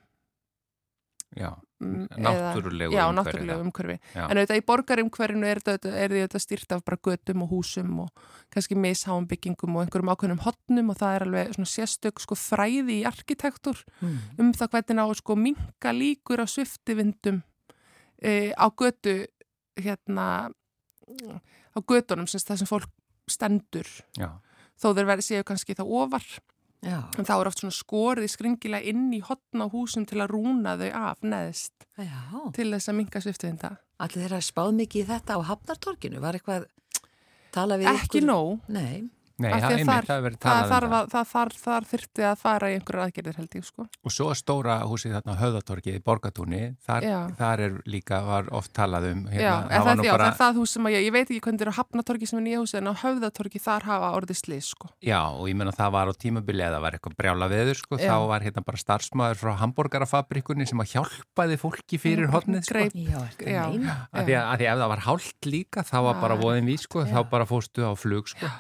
já, 1.37 1.51
náttúrulegu 1.81 2.95
eða, 2.95 3.03
já, 3.03 3.05
umhverfi, 3.11 3.19
náttúrulegu 3.19 3.65
umhverfi. 3.67 3.97
En 4.17 4.39
auðvitað 4.39 4.61
í 4.61 4.65
borgarumhverfinu 4.71 5.49
er 5.51 5.61
þetta, 5.61 6.41
stýrt 6.41 6.73
af 6.73 6.85
bara 6.87 6.97
götum 7.05 7.43
og 7.45 7.51
húsum 7.53 7.99
og 8.07 8.25
kannski 8.55 8.79
misháum 8.81 9.27
byggingum 9.29 9.77
og 9.77 9.85
einhverjum 9.85 10.13
ákveðnum 10.15 10.41
hotnum 10.47 10.91
og 10.95 10.97
það 11.01 11.17
er 11.19 11.27
alveg 11.27 11.53
svona 11.57 11.73
sérstök 11.73 12.23
sko 12.25 12.39
fræði 12.41 13.01
í 13.03 13.07
arkitektur 13.09 13.85
Mm. 14.01 14.19
um 14.39 14.53
það 14.53 14.71
hvernig 14.73 15.05
á 15.05 15.07
sko 15.17 15.37
minka 15.37 15.93
líkur 15.93 16.41
á 16.41 16.47
sviftivindum 16.49 17.43
uh, 18.25 18.51
á 18.57 18.67
götu 18.77 19.27
hérna 19.77 20.51
á 21.77 21.79
götunum 21.81 22.27
sem 22.29 22.41
það 22.41 22.59
sem 22.63 22.67
fólk 22.69 22.91
stendur. 23.29 23.87
Já, 24.17 24.31
þó 24.79 24.93
þeir 24.95 25.09
verði 25.09 25.25
séu 25.27 25.45
kannski 25.47 25.75
þá 25.75 25.85
ofar 25.85 26.25
Já, 26.85 26.99
en 27.19 27.25
þá 27.27 27.33
er 27.41 27.49
oft 27.49 27.63
svona 27.63 27.75
skorið 27.75 28.29
skringilega 28.31 28.85
inn 28.93 29.09
í 29.17 29.21
hotna 29.25 29.67
húsum 29.73 30.05
til 30.07 30.21
að 30.23 30.31
rúna 30.35 30.77
þau 30.79 30.91
af 30.93 31.23
neðst 31.25 31.87
já. 31.97 32.21
til 32.55 32.69
þess 32.75 32.91
að 32.93 32.99
minka 33.01 33.23
sviftuvinda. 33.25 33.71
Allir 33.99 34.27
þeirra 34.27 34.41
spáð 34.45 34.75
mikið 34.77 35.03
í 35.03 35.09
þetta 35.09 35.39
á 35.39 35.49
Hafnartorkinu, 35.49 36.21
var 36.21 36.37
eitthvað 36.37 36.67
talað 37.57 37.81
við 37.81 37.91
Ekki 37.95 38.19
ykkur? 38.21 38.27
nóg. 38.29 38.61
Nei, 38.69 39.09
nei, 39.39 39.51
það, 39.53 39.65
að 39.67 39.73
einmitt, 39.77 39.89
þar- 39.91 40.07
það 40.11 40.23
verið 40.27 40.37
Það 40.37 40.47
talað 40.47 40.71
þarf, 40.73 40.87
um 40.87 40.93
það. 40.93 41.01
að, 41.03 41.11
það 41.17 41.27
þarf, 41.33 41.57
þar 41.67 41.87
þyrfti 41.91 42.25
að 42.31 42.37
fara 42.43 42.71
í 42.71 42.77
einhverjar 42.77 43.05
aðgerðir 43.07 43.37
held 43.41 43.57
ég 43.59 43.65
sko. 43.69 43.87
Og 44.07 44.15
svo 44.17 44.29
stóra 44.39 44.77
húsið 44.89 45.15
þarna 45.17 45.35
á 45.37 45.41
höfðatorkið 45.43 45.99
í 45.99 46.03
Borgatúni, 46.07 46.61
þar, 46.87 47.07
þar 47.37 47.63
er 47.67 47.77
líka, 47.87 48.21
var 48.27 48.49
oft 48.57 48.73
talað 48.77 49.09
um, 49.13 49.25
hérna, 49.29 49.69
það, 49.69 49.77
já, 49.77 49.97
nú 49.97 50.07
það 50.07 50.27
er 50.27 50.39
það 50.41 50.61
hús 50.63 50.75
sem 50.77 50.89
að 50.89 50.97
ég, 50.97 51.05
ég 51.07 51.13
veit 51.17 51.27
ekki 51.31 51.41
hvernig 51.45 51.61
það 51.61 51.67
er 51.67 51.73
á 51.73 51.79
Hafnatorki 51.81 52.27
sem 52.31 52.39
er 52.41 52.45
nýja 52.47 52.63
húsi 52.65 52.79
en 52.81 52.89
á 52.89 52.95
Höfðatorki 52.97 53.61
þar 53.67 53.87
hafa 53.91 54.09
orðið 54.17 54.41
slið 54.41 54.63
sko. 54.71 54.89
Já, 55.05 55.21
og 55.37 55.45
ég 55.51 55.57
menna 55.61 55.75
það 55.77 55.93
var 55.97 56.09
á 56.09 56.15
tímabili 56.17 56.65
eða 56.67 56.81
var 56.81 56.97
eitthvað 56.97 57.17
brjála 57.21 57.49
veður, 57.53 57.77
sko, 57.83 57.99
Já. 58.01 58.09
þá 58.09 58.17
var 58.33 58.41
hérna 58.47 58.65
bara 58.67 58.81
starfsmæður 58.81 59.41
frá 59.43 59.53
hambúrgarafabrikunni 59.61 60.67
sem 60.69 60.81
að 60.83 60.95
hjálpaði 60.97 61.59
fólki 61.61 61.99
fyrir 62.01 62.31
hotnið, 62.33 62.65
sko. 62.67 62.75
Greip. 62.75 62.97
já, 62.97 63.21
er 63.41 63.85
það? 63.85 64.01
Að 64.17 64.25
því 64.31 64.37
að, 64.37 64.47
að 64.47 64.57
því 64.63 64.67
ef 64.71 64.79
það 64.81 64.89
var 64.95 65.05
hálft 65.07 65.51
líka, 65.51 65.85
þá 65.87 65.97
var 66.09 66.21
bara 66.25 66.37
Já. 66.37 66.43
voðin 66.45 66.71
við, 66.73 66.81
sko, 66.87 67.05
þá 67.07 67.19
bara 67.31 67.47
fóstu 67.49 67.85
á 67.87 67.93
flug, 67.97 68.29
sko. 68.33 68.51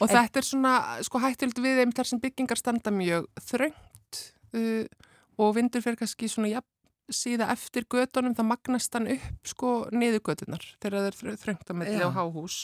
Og 0.00 0.08
þetta 0.10 0.40
er 0.42 0.46
svona, 0.46 0.72
sko 1.06 1.20
hættild 1.22 1.58
við 1.62 1.78
þeim 1.80 1.92
þar 1.96 2.08
sem 2.10 2.20
byggingar 2.20 2.60
standa 2.60 2.90
mjög 2.92 3.28
þröngt 3.40 4.22
uh, 4.52 4.84
og 5.40 5.54
vindur 5.56 5.84
fyrir 5.84 5.96
kannski 6.00 6.28
svona 6.28 6.50
jafn 6.52 6.72
síða 7.12 7.46
eftir 7.54 7.84
gödunum 7.86 8.34
það 8.34 8.48
magnast 8.50 8.96
hann 8.98 9.06
upp 9.14 9.46
sko 9.46 9.68
niður 9.94 10.24
gödunar 10.26 10.64
þegar 10.82 11.04
það 11.04 11.28
er 11.30 11.36
þröngt 11.38 11.70
að 11.70 11.84
Já. 11.86 12.02
á 12.02 12.10
háhús 12.16 12.56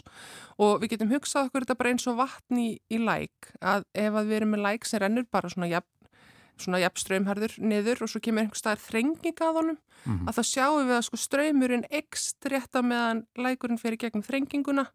og 0.58 0.80
við 0.82 0.96
getum 0.96 1.12
hugsað 1.12 1.46
okkur 1.46 1.62
þetta 1.62 1.76
bara 1.78 1.92
eins 1.94 2.06
og 2.10 2.16
vatn 2.18 2.58
í, 2.58 2.68
í 2.90 2.98
læk 2.98 3.52
að 3.62 3.84
ef 3.94 4.18
að 4.18 4.26
við 4.32 4.36
erum 4.40 4.50
með 4.56 4.64
læk 4.66 4.88
sem 4.90 4.98
rennur 5.04 5.28
bara 5.30 5.52
svona 5.52 5.70
jafn 5.70 6.10
svona 6.58 6.80
jafn 6.82 7.00
ströymharður 7.04 7.54
niður 7.62 8.02
og 8.02 8.10
svo 8.10 8.20
kemur 8.24 8.42
einhver 8.42 8.58
staðar 8.58 8.82
þrenging 8.82 9.38
að 9.46 9.56
honum 9.60 9.78
Mhm. 10.02 10.26
að 10.26 10.34
þá 10.34 10.42
sjáum 10.50 10.88
við 10.88 10.96
að 10.98 11.04
sko 11.06 11.16
ströymurinn 11.22 11.84
ekst 11.94 12.46
rétt 12.50 12.74
að 12.74 12.88
meðan 12.90 13.20
lækurinn 13.38 13.78
fer 13.78 13.94
í 13.94 14.00
gegnum 14.02 14.24
þrenginguna 14.26 14.88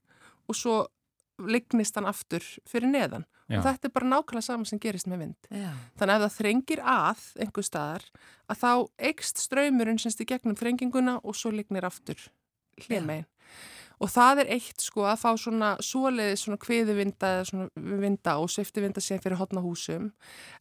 og 0.51 0.55
svo 0.59 0.87
lignist 1.37 1.97
hann 1.99 2.09
aftur 2.09 2.45
fyrir 2.69 2.89
neðan. 2.91 3.27
Já. 3.47 3.61
og 3.61 3.63
þetta 3.63 3.87
er 3.87 3.91
bara 3.95 4.07
nákvæmlega 4.11 4.43
saman 4.43 4.67
sem 4.67 4.79
gerist 4.83 5.07
með 5.07 5.21
vind. 5.21 5.47
Já. 5.47 5.69
þannig 5.95 6.13
að 6.13 6.17
ef 6.17 6.23
það 6.25 6.37
þrengir 6.41 6.81
að 6.83 7.21
einhver 7.39 7.63
staðar 7.63 8.05
að 8.51 8.59
þá 8.59 8.71
ekst 9.09 9.39
ströymurinn 9.39 10.01
semst 10.03 10.19
í 10.19 10.27
gegnum 10.27 10.57
þrenginguna 10.59 11.13
og 11.23 11.37
svo 11.39 11.53
lignir 11.55 11.87
aftur 11.87 12.19
hlýrmegin 12.83 13.27
og 14.03 14.11
það 14.13 14.41
er 14.43 14.51
eitt 14.57 14.83
sko 14.83 15.05
að 15.09 15.21
fá 15.23 15.29
svona 15.39 15.69
svoleiði 15.81 16.35
svona 16.41 16.59
kviðuvinda 16.61 17.31
eða 17.37 17.47
svona 17.49 18.01
vinda 18.03 18.35
og 18.41 18.51
sviftivinda 18.53 19.01
sem 19.01 19.21
fyrir 19.23 19.39
hotna 19.39 19.63
húsum. 19.63 20.11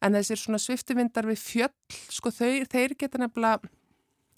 En 0.01 0.17
þessir 0.17 0.41
svona 0.41 0.61
sviftivindar 0.63 1.29
við 1.29 1.43
fjöll 1.43 1.99
sko 2.09 2.33
þau, 2.33 2.65
þeir 2.73 2.97
geta 2.97 3.21
nefnilega 3.21 3.61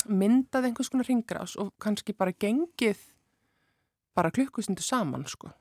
myndað 0.08 0.70
einhvers 0.70 0.90
konar 0.90 1.06
ringrás 1.06 1.54
og 1.60 1.70
kannski 1.82 2.16
bara 2.16 2.34
gengið 2.34 3.00
bara 4.18 4.34
klukkustundu 4.34 4.82
saman 4.82 5.26
sko 5.30 5.52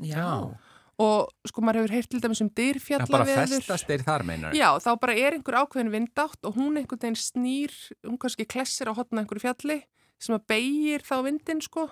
Já. 0.00 0.56
og 0.98 1.28
sko 1.48 1.60
maður 1.64 1.82
hefur 1.84 1.94
heyrt 1.96 2.10
til 2.10 2.20
dæmis 2.20 2.40
um 2.40 2.48
Það 2.48 2.56
bara 2.56 3.24
dyrfjallaveður 3.26 3.52
festast 3.56 3.86
þeir 3.86 4.02
þar 4.06 4.24
meinar 4.24 4.54
Já, 4.56 4.70
þá 4.80 4.90
bara 5.00 5.14
er 5.16 5.32
einhver 5.36 5.58
ákveðin 5.62 5.92
vindátt 5.92 6.44
og 6.48 6.56
hún 6.56 6.76
einhvern 6.80 7.00
veginn 7.00 7.16
snýr, 7.20 7.72
hún 8.04 8.18
kannski 8.18 8.46
klessir 8.48 8.88
á 8.88 8.96
hotna 8.96 9.20
einhverju 9.22 9.40
fjalli 9.44 9.82
sem 10.18 10.34
að 10.36 10.46
beigir 10.48 11.00
þá 11.04 11.16
vindin 11.24 11.60
sko 11.60 11.90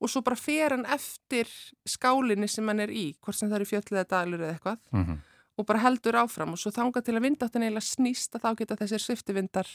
og 0.00 0.08
svo 0.08 0.22
bara 0.22 0.36
fer 0.38 0.70
hann 0.76 0.86
eftir 0.86 1.48
skálinni 1.88 2.48
sem 2.48 2.66
hann 2.68 2.80
er 2.80 2.88
í, 2.88 3.16
hvort 3.20 3.34
sem 3.36 3.48
það 3.50 3.56
eru 3.60 3.66
fjöll 3.68 3.88
eða 3.96 4.04
dalur 4.08 4.40
eða 4.44 4.54
eitthvað 4.54 4.78
Mhm. 4.92 5.18
og 5.58 5.66
bara 5.66 5.78
heldur 5.82 6.14
áfram 6.14 6.52
og 6.54 6.58
svo 6.58 6.70
þangað 6.70 7.04
til 7.04 7.14
að 7.18 7.24
vindáttin 7.26 7.64
eiginlega 7.66 7.82
snýst 7.82 8.36
að 8.38 8.42
þá 8.46 8.56
geta 8.60 8.76
þessir 8.76 9.02
sviftivindar 9.02 9.66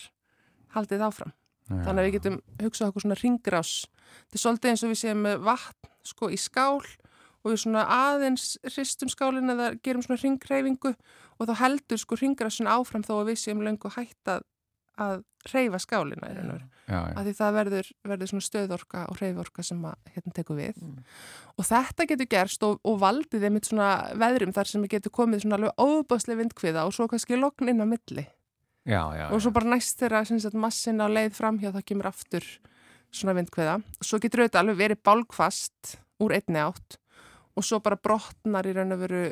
haldið 0.73 1.01
áfram. 1.03 1.33
Þannig 1.67 1.99
að 1.99 2.05
við 2.07 2.13
getum 2.15 2.37
hugsað 2.59 2.87
okkur 2.89 3.01
svona 3.03 3.17
ringrás. 3.19 3.85
Þetta 4.31 4.35
er 4.35 4.41
svolítið 4.43 4.69
eins 4.71 4.83
og 4.83 4.89
við 4.93 4.99
séum 5.03 5.27
vatn 5.43 5.89
sko 6.03 6.29
í 6.31 6.37
skál 6.39 6.81
og 7.43 7.51
við 7.51 7.61
svona 7.65 7.83
aðeins 7.91 8.55
hristum 8.71 9.11
skálinn 9.11 9.53
eða 9.53 9.73
gerum 9.83 10.03
svona 10.05 10.21
ringreifingu 10.21 10.93
og 10.93 11.49
þá 11.49 11.53
heldur 11.59 12.01
sko 12.01 12.17
ringrásin 12.19 12.71
áfram 12.71 13.05
þó 13.05 13.17
að 13.19 13.33
við 13.33 13.41
séum 13.43 13.63
löngu 13.65 13.91
hætt 13.93 14.31
að, 14.31 14.45
að 15.01 15.23
reyfa 15.51 15.79
skálina 15.83 16.29
í 16.29 16.37
raun 16.37 16.53
og 16.53 16.59
veru. 16.59 16.69
Af 16.93 17.25
því 17.25 17.33
það 17.37 17.57
verður, 17.57 17.89
verður 18.11 18.29
svona 18.31 18.45
stöðorka 18.45 19.01
og 19.11 19.19
reyforka 19.19 19.63
sem 19.63 19.81
að 19.87 20.13
hérna 20.13 20.35
tekur 20.35 20.59
við. 20.59 20.79
Mm. 20.83 21.01
Og 21.57 21.67
þetta 21.67 22.07
getur 22.11 22.29
gerst 22.31 22.65
og, 22.67 22.79
og 22.83 22.99
valdið 23.01 23.47
einmitt 23.47 23.67
svona 23.69 23.89
veðrum 24.19 24.53
þar 24.55 24.71
sem 24.71 24.87
getur 24.91 25.13
komið 25.15 25.43
svona 25.43 25.59
alveg 25.59 25.83
óbáslega 25.83 26.41
vindkviða 26.41 26.85
og 26.87 26.95
svo 26.95 27.07
kannski 27.11 27.39
logn 27.39 27.71
inn 27.71 27.83
á 27.83 27.87
milli 27.87 28.27
Já, 28.83 29.15
já, 29.15 29.29
og 29.31 29.39
svo 29.39 29.47
já. 29.47 29.55
bara 29.55 29.69
næst 29.71 30.01
sem 30.27 30.39
sagt, 30.43 30.59
massin 30.59 30.99
á 30.99 31.07
leið 31.07 31.37
framhjá 31.37 31.71
það 31.71 31.85
kemur 31.87 32.09
aftur 32.09 32.43
svona 33.15 33.35
vindkviða. 33.37 33.77
Svo 34.03 34.19
getur 34.19 34.43
auðvitað 34.43 34.59
alveg 34.59 34.81
verið 34.81 35.03
bálkfast 35.07 35.95
úr 36.19 36.35
einni 36.35 36.59
átt 36.59 36.97
og 37.53 37.65
svo 37.65 37.79
bara 37.83 37.99
brotnar 38.01 38.67
í 38.67 38.73
raun 38.75 38.95
og 38.95 39.01
veru 39.03 39.23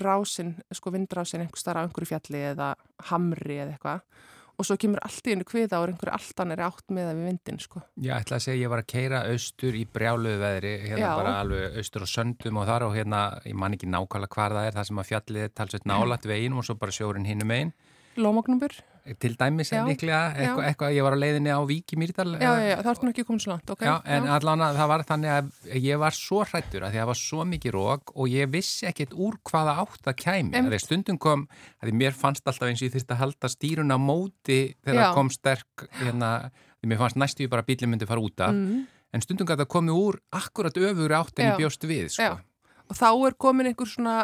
rásin, 0.00 0.56
sko 0.74 0.90
vindrásin 0.90 1.44
einhver 1.44 1.60
starf 1.60 1.80
á 1.80 1.84
einhverju 1.86 2.10
fjalli 2.10 2.40
eða 2.50 2.72
hamri 3.10 3.60
eða 3.62 3.76
eitthvað 3.76 4.06
og 4.54 4.66
svo 4.66 4.76
kemur 4.78 5.02
allt 5.02 5.26
í 5.26 5.34
einu 5.34 5.46
kviða 5.46 5.80
og 5.82 5.90
einhverju 5.90 6.14
allt 6.14 6.42
annar 6.44 6.62
átt 6.68 6.92
með 6.94 7.08
það 7.08 7.16
við 7.18 7.28
vindin 7.28 7.60
sko. 7.62 7.82
Ég 8.04 8.14
ætla 8.14 8.38
að 8.38 8.44
segja 8.44 8.62
ég 8.62 8.70
var 8.70 8.82
að 8.84 8.90
keira 8.92 9.22
austur 9.32 9.78
í 9.78 9.82
brjáluðu 9.96 10.40
veðri, 10.42 10.74
hérna 10.84 11.00
Já. 11.02 11.10
bara 11.18 11.32
alveg 11.40 11.78
austur 11.80 12.06
og 12.06 12.12
söndum 12.12 12.60
og 12.62 12.68
þar 12.68 12.86
og 12.86 12.94
hérna, 12.94 13.22
ég 13.48 13.58
man 13.58 13.74
ekki 13.74 13.90
nákvæmlega 13.90 14.38
hvar 14.38 14.54
það 14.54 14.68
er, 14.68 14.76
það 14.78 14.88
sem 14.90 15.02
að 15.02 15.10
fjallið 15.10 15.46
er 15.46 15.54
talsveit 15.58 15.88
nálætt 15.90 16.30
veginum 16.30 16.62
og 16.62 16.68
svo 16.68 16.78
bara 16.78 16.94
sjórin 16.94 17.26
hinum 17.26 17.50
megin. 17.50 17.74
Lómagnúbur? 18.20 18.74
Til 19.20 19.34
dæmis 19.36 19.68
Já, 19.68 19.82
er 19.82 19.88
líklega 19.90 20.18
eitthvað, 20.32 20.62
já. 20.62 20.68
eitthvað, 20.70 20.92
ég 20.96 21.04
var 21.04 21.12
á 21.12 21.18
leiðinni 21.20 21.52
á 21.52 21.60
Vík 21.68 21.92
í 21.92 21.96
Mýrdal. 22.00 22.30
Já, 22.40 22.52
já, 22.56 22.68
já, 22.70 22.76
það 22.78 22.90
ertu 22.94 23.04
nú 23.04 23.10
ekki 23.12 23.24
komið 23.28 23.42
svo 23.44 23.50
langt, 23.52 23.72
ok? 23.74 23.82
Já, 23.84 23.94
en 24.16 24.28
allan 24.32 24.62
að 24.64 24.78
það 24.78 24.88
var 24.94 25.04
þannig 25.10 25.32
að 25.34 25.50
ég 25.84 26.00
var 26.00 26.16
svo 26.16 26.38
hrættur 26.40 26.86
að 26.86 26.94
því 26.94 26.96
að 26.96 27.02
það 27.02 27.10
var 27.10 27.20
svo 27.20 27.44
mikið 27.50 27.74
rók 27.76 28.14
og 28.14 28.30
ég 28.32 28.48
vissi 28.54 28.88
ekkert 28.88 29.12
úr 29.26 29.36
hvaða 29.44 29.74
átt 29.82 30.08
það 30.08 30.16
kæmi. 30.22 30.54
Það 30.56 30.78
er 30.78 30.84
stundum 30.86 31.18
kom, 31.20 31.44
að 31.82 31.90
því 31.90 31.94
mér 32.00 32.16
fannst 32.16 32.48
alltaf 32.48 32.70
eins 32.70 32.80
og 32.80 32.88
ég 32.88 32.94
þurfti 32.96 33.12
að 33.12 33.20
halda 33.26 33.52
stýrun 33.52 33.92
á 33.92 33.98
móti 34.00 34.58
þegar 34.80 34.96
Já. 34.96 35.04
það 35.04 35.18
kom 35.20 35.32
sterk, 35.36 35.86
hérna, 36.00 36.32
því 36.80 36.92
mér 36.94 37.02
fannst 37.04 37.20
næstu 37.20 37.50
bara 37.52 37.66
að 37.66 37.70
bílinn 37.74 37.92
myndi 37.92 38.08
fara 38.08 38.24
út 38.24 38.40
af. 38.40 38.56
Mm. 38.56 38.88
En 39.12 39.22
stundum 39.22 39.52
gæti 39.52 39.66
það 39.66 39.72
komið 39.76 40.00
úr 40.00 40.20
akkurat 40.32 40.80
öfugur 40.80 41.18
átt 41.20 41.36
en 41.38 41.50
Já. 41.50 41.52
ég 41.52 41.60
bjóst 41.60 41.84
við, 41.92 42.08
sko. 42.16 42.32
Já. 42.32 42.40
Og 42.88 42.96
þá 42.96 43.08
er 43.28 43.36
komin 43.40 43.68
einhver 43.68 43.88
svona, 43.88 44.16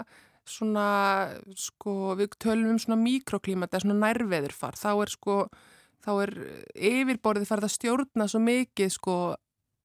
svona, 0.47 1.41
sko, 1.57 2.15
við 2.19 2.35
tölum 2.43 2.71
um 2.75 2.79
svona 2.79 2.99
mikroklímat 3.01 3.71
eða 3.71 3.85
svona 3.85 4.01
nærveðurfar. 4.07 4.75
Þá 4.81 4.91
er 5.03 5.13
sko, 5.13 5.37
þá 6.05 6.11
er 6.25 6.31
yfirborðið 6.75 7.47
farið 7.51 7.69
að 7.69 7.75
stjórna 7.77 8.29
svo 8.29 8.41
mikið, 8.41 8.91
sko, 8.97 9.17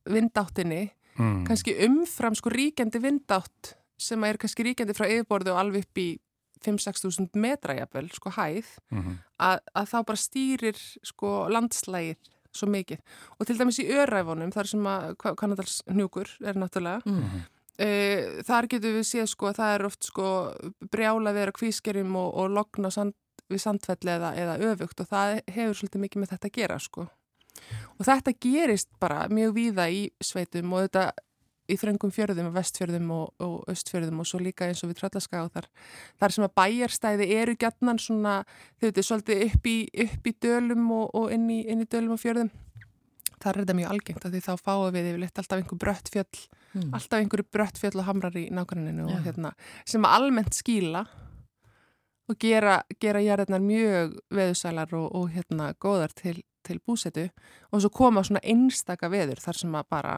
vindáttinni, 0.06 0.91
Mm. 1.18 1.45
kannski 1.47 1.72
umfram, 1.88 2.36
sko, 2.36 2.49
ríkjandi 2.51 2.99
vindátt 2.99 3.76
sem 3.97 4.22
er 4.26 4.36
kannski 4.38 4.66
ríkjandi 4.68 4.93
frá 4.93 5.08
yfirborðið 5.08 5.51
og 5.53 5.60
alveg 5.62 5.86
upp 5.86 5.95
í 5.97 6.20
5-6 6.62 7.06
þúsund 7.06 7.30
metra 7.39 7.76
jafnvel, 7.78 8.10
sko, 8.12 8.30
hæð, 8.32 8.66
Mhm. 8.91 9.18
að, 9.39 9.60
að 9.76 9.86
þá 9.91 10.06
bara 10.06 10.18
stýrir, 10.18 10.97
sko, 11.03 11.47
landslægir 11.49 12.16
svo 12.51 12.68
mikið. 12.68 12.99
Og 13.39 13.47
til 13.47 13.58
dæmis 13.58 13.80
í 13.80 13.88
öræfunum, 13.91 14.51
þar 14.51 14.68
sem 14.68 14.80
að 14.84 15.16
Kanadals 15.38 15.82
hnjúkur 15.88 16.28
er 16.43 16.53
náttúrulega, 16.56 17.01
Mm. 17.06 17.45
Uh, 17.76 18.39
þar 18.47 18.69
getum 18.71 18.93
við 18.95 19.07
séð 19.09 19.26
sko 19.28 19.49
að 19.49 19.57
það 19.59 19.73
er 19.76 19.86
oft 19.89 20.07
sko 20.07 20.30
brjála 20.93 21.34
vera 21.36 21.51
kvískerjum 21.55 22.15
og, 22.15 22.30
og 22.39 22.53
logna 22.55 22.91
sand, 22.93 23.15
við 23.51 23.65
sandfelli 23.65 24.13
eða, 24.15 24.32
eða 24.39 24.55
öfugt 24.71 25.03
og 25.03 25.09
það 25.11 25.41
hefur 25.51 25.80
svolítið 25.82 26.03
mikið 26.05 26.23
með 26.23 26.34
þetta 26.34 26.51
að 26.51 26.55
gera 26.55 26.80
sko. 26.80 27.07
Og 27.99 28.07
þetta 28.07 28.34
gerist 28.45 28.89
bara 28.99 29.26
mjög 29.32 29.55
víða 29.57 29.89
í 29.91 30.05
sveitum 30.23 30.71
og 30.76 30.86
þetta 30.86 31.05
í 31.65 31.78
þröngum 31.80 32.13
fjörðum, 32.13 32.51
vestfjörðum 32.53 33.11
og, 33.15 33.32
og 33.41 33.55
östfjörðum 33.71 34.21
og 34.21 34.30
svo 34.30 34.41
líka 34.43 34.67
eins 34.69 34.84
og 34.86 34.91
við 34.91 35.01
tröllaska 35.01 35.43
og 35.45 35.53
þar, 35.55 35.69
þar 36.21 36.36
sem 36.36 36.45
að 36.45 36.53
bæjarstæði 36.59 37.30
eru 37.39 37.55
gætnan 37.59 38.01
svona, 38.01 38.36
þau 38.78 38.88
veitir, 38.88 39.07
svolítið 39.07 39.43
upp 39.47 39.69
í, 39.71 39.78
upp 40.05 40.30
í 40.30 40.36
dölum 40.45 40.91
og, 40.95 41.07
og 41.17 41.34
inn, 41.34 41.49
í, 41.49 41.63
inn 41.71 41.82
í 41.84 41.89
dölum 41.89 42.15
og 42.17 42.21
fjörðum. 42.21 42.51
Þar 43.45 43.55
er 43.59 43.65
þetta 43.65 43.77
mjög 43.77 43.91
algengt 43.93 44.29
því 44.33 44.43
þá 44.49 44.53
fáum 44.65 44.93
við 44.95 45.11
yfirleitt 45.13 45.41
alltaf 45.43 45.59
einhver 45.61 45.81
brött 45.85 46.09
fjöll 46.13 46.45
Mm. 46.75 46.89
alltaf 46.91 47.21
einhverju 47.21 47.45
brött 47.55 47.77
fjöll 47.79 47.99
og 48.01 48.03
hamrar 48.09 48.35
í 48.35 48.49
Já. 48.51 49.15
og 49.15 49.23
hérna, 49.23 49.53
sem 49.87 50.03
almennt 50.03 50.51
skíla 50.53 51.05
og 52.27 52.37
gera, 52.41 52.81
gera 52.99 53.21
jarðarnar 53.23 53.63
mjög 53.63 54.17
veðusælar 54.33 54.93
og, 54.97 55.07
og 55.15 55.29
hérna 55.31 55.69
góðar 55.79 56.11
til, 56.13 56.41
til 56.65 56.79
búsetu 56.83 57.29
og 57.71 57.79
svo 57.81 57.89
koma 57.89 58.23
svona 58.23 58.41
einstaka 58.43 59.07
veður 59.07 59.39
þar 59.39 59.59
sem 59.61 59.77
að 59.77 59.87
bara 59.89 60.15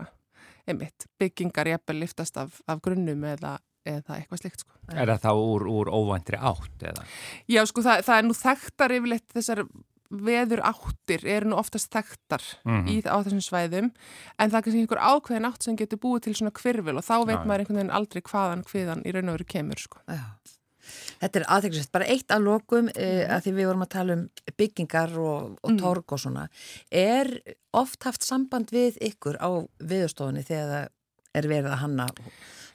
einmitt, 0.67 1.05
byggingar 1.19 1.69
jafnvel 1.69 2.01
liftast 2.01 2.37
af, 2.41 2.57
af 2.67 2.81
grunnum 2.81 3.21
eða, 3.23 3.59
eða 3.85 4.17
eitthvað 4.17 4.41
slikt 4.41 4.63
sko. 4.65 4.73
Er 4.91 5.07
það 5.13 5.27
þá 5.27 5.31
úr, 5.37 5.67
úr 5.69 5.91
óvæntri 5.93 6.39
átt 6.41 6.87
eða? 6.89 7.05
Já 7.47 7.61
sko 7.69 7.85
það, 7.85 8.01
það 8.07 8.17
er 8.17 8.27
nú 8.27 8.39
þekktar 8.41 8.95
yfirleitt 8.97 9.29
þessar 9.37 9.63
veður 10.11 10.61
áttir 10.63 11.25
eru 11.25 11.49
nú 11.51 11.57
oftast 11.59 11.89
þekktar 11.91 12.43
Mhm. 12.65 12.87
í, 12.87 12.95
á 13.05 13.17
þessum 13.23 13.41
svæðum 13.43 13.91
en 14.39 14.49
það 14.51 14.57
er 14.57 14.61
kannski 14.67 14.81
einhver 14.85 15.03
ákveðin 15.03 15.47
átt 15.51 15.63
sem 15.63 15.75
getur 15.75 15.99
búið 15.99 16.21
til 16.23 16.33
svona 16.35 16.51
kvirfil 16.51 16.97
og 16.97 17.03
þá 17.03 17.25
veit 17.25 17.37
Já, 17.39 17.45
maður 17.45 17.59
einhvern 17.65 17.79
veginn 17.81 17.95
aldrei 17.97 18.21
hvaðan 18.21 18.63
hviðan 18.65 19.03
í 19.05 19.13
raun 19.13 19.29
og 19.29 19.37
veru 19.39 19.45
kemur 19.45 19.79
sko. 19.79 19.99
Já. 20.07 20.23
Þetta 21.19 21.39
er 21.41 21.45
aðeinsvægt, 21.51 21.91
bara 21.91 22.05
eitt 22.05 22.27
að 22.31 22.43
lokum 22.47 22.87
eh, 22.95 23.27
að 23.27 23.41
því 23.43 23.51
við 23.57 23.65
vorum 23.67 23.81
að 23.83 23.89
tala 23.89 24.13
um 24.13 24.29
byggingar 24.57 25.17
og, 25.19 25.57
og 25.63 25.71
Mhm. 25.71 25.79
torg 25.81 26.13
og 26.13 26.19
svona. 26.19 26.47
Er 26.91 27.27
oft 27.73 28.03
haft 28.03 28.21
samband 28.23 28.71
við 28.71 28.97
ykkur 29.01 29.35
á 29.41 29.67
viðstofunni 29.83 30.45
þegar 30.47 30.69
það 30.71 30.87
er 31.35 31.43
verið 31.43 31.71
að 31.73 31.77
hanna 31.83 32.07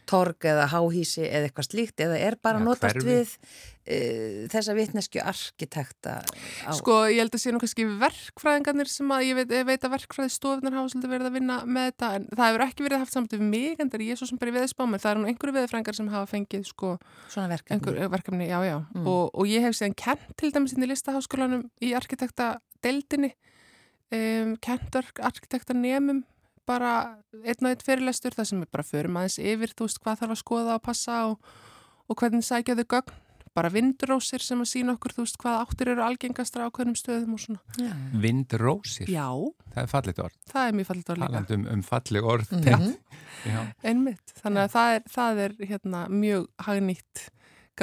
torg 0.09 0.45
eða 0.51 0.67
háhísi 0.73 1.23
eða 1.29 1.47
eitthvað 1.49 1.69
slíkt 1.71 2.01
eða 2.03 2.17
er 2.19 2.35
bara 2.43 2.59
Já, 2.59 2.65
notast 2.67 2.97
hverfi. 2.99 3.07
við 3.07 3.31
uh, 3.33 4.49
þessa 4.53 4.75
vitnesku 4.77 5.21
arkitekta 5.23 6.15
á... 6.23 6.71
Sko 6.75 6.97
ég 7.11 7.21
held 7.23 7.37
að 7.37 7.43
sé 7.45 7.53
nú 7.55 7.61
kannski 7.63 7.87
verkfræðingarnir 8.01 8.91
sem 8.91 9.13
að 9.15 9.25
ég 9.29 9.39
veit, 9.39 9.55
ég 9.55 9.69
veit 9.69 9.87
að 9.87 9.95
verkfræði 9.95 10.35
stofunar 10.35 10.77
hafa 10.79 10.93
svolítið 10.93 11.15
verið 11.15 11.31
að 11.31 11.37
vinna 11.39 11.59
með 11.67 11.87
þetta 11.93 12.11
en 12.19 12.27
það 12.33 12.51
hefur 12.51 12.65
ekki 12.67 12.87
verið 12.89 13.03
haft 13.05 13.17
samt 13.17 13.37
við 13.37 13.45
mig 13.53 13.81
en 13.85 13.93
það 13.93 13.99
er 14.01 14.05
ég 14.09 14.21
svo 14.21 14.29
sem 14.33 14.41
bara 14.43 14.53
í 14.53 14.57
veðspámi 14.59 15.01
það 15.03 15.13
er 15.15 15.21
nú 15.23 15.31
einhverju 15.33 15.57
veðfræðingar 15.59 15.99
sem 16.01 16.11
hafa 16.17 16.31
fengið 16.35 16.67
sko 16.73 16.93
svona 17.33 17.49
verkefni. 17.55 17.79
einhver 17.79 18.13
verkefni, 18.17 18.51
já 18.51 18.59
já 18.67 18.77
Mm. 18.93 19.07
og, 19.09 19.31
og 19.39 19.47
ég 19.49 19.63
hef 19.65 19.79
síðan 19.79 19.95
kent 19.97 20.27
til 20.37 20.51
dæmis 20.53 20.75
inn 20.77 20.85
í 20.85 20.91
listaháskólanum 20.91 21.63
í 21.81 21.95
arkitekta 21.97 22.59
deildinni 22.85 23.31
um, 24.13 24.57
kent 24.61 24.99
arkitekta 24.99 25.73
nemum 25.77 26.25
bara 26.69 26.93
einn 27.43 27.67
og 27.67 27.71
einn 27.73 27.85
fyrirlestur 27.87 28.37
þar 28.37 28.49
sem 28.49 28.63
við 28.63 28.71
bara 28.75 28.87
förum 28.87 29.19
aðeins 29.21 29.39
yfir 29.43 29.75
þú 29.75 29.89
veist 29.89 30.01
hvað 30.05 30.23
þarf 30.23 30.37
að 30.37 30.43
skoða 30.45 30.79
og 30.79 30.83
passa 30.87 31.19
og, 31.33 31.53
og 32.09 32.19
hvernig 32.23 32.47
sækja 32.47 32.79
þau 32.79 32.87
gögn 32.97 33.21
bara 33.53 33.69
vindrósir 33.73 34.41
sem 34.41 34.61
að 34.65 34.71
sína 34.71 34.95
okkur, 34.97 35.13
þú 35.13 35.25
veist, 35.27 35.37
hvaða 35.43 35.65
áttir 35.67 35.91
eru 35.93 36.05
algengastra 36.07 36.69
á 36.69 36.71
hverjum 36.73 36.97
stöðum 36.97 37.35
og 37.37 37.43
svona. 37.43 37.61
Já. 37.77 37.91
Vindrósir, 38.23 39.11
Já, 39.13 39.29
það 39.75 39.83
er 39.83 39.91
fallit 39.93 40.23
orð. 40.25 40.39
það 40.49 40.69
er 40.69 40.79
mjög 40.79 40.89
fallit 40.89 41.11
orð 41.13 41.21
líka. 41.21 41.33
Talandi 41.35 41.59
um, 41.59 41.67
um 41.75 41.83
falli 41.85 42.23
orð. 42.33 42.55
Mhm. 42.57 42.95
Já. 43.53 43.59
Einmitt, 43.93 44.35
þannig 44.41 44.63
að 44.65 44.73
það 44.77 44.95
er, 44.97 45.05
það 45.17 45.43
er 45.45 45.57
hérna, 45.69 46.03
mjög 46.09 46.49
hagnýtt 46.65 47.25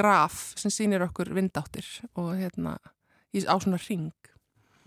graf 0.00 0.40
sem 0.58 0.74
sýnir 0.74 1.06
okkur 1.06 1.30
vindáttir 1.38 1.86
og 2.18 2.32
hérna, 2.38 2.76
í, 3.34 3.44
á 3.46 3.54
svona 3.62 3.78
ring 3.86 4.10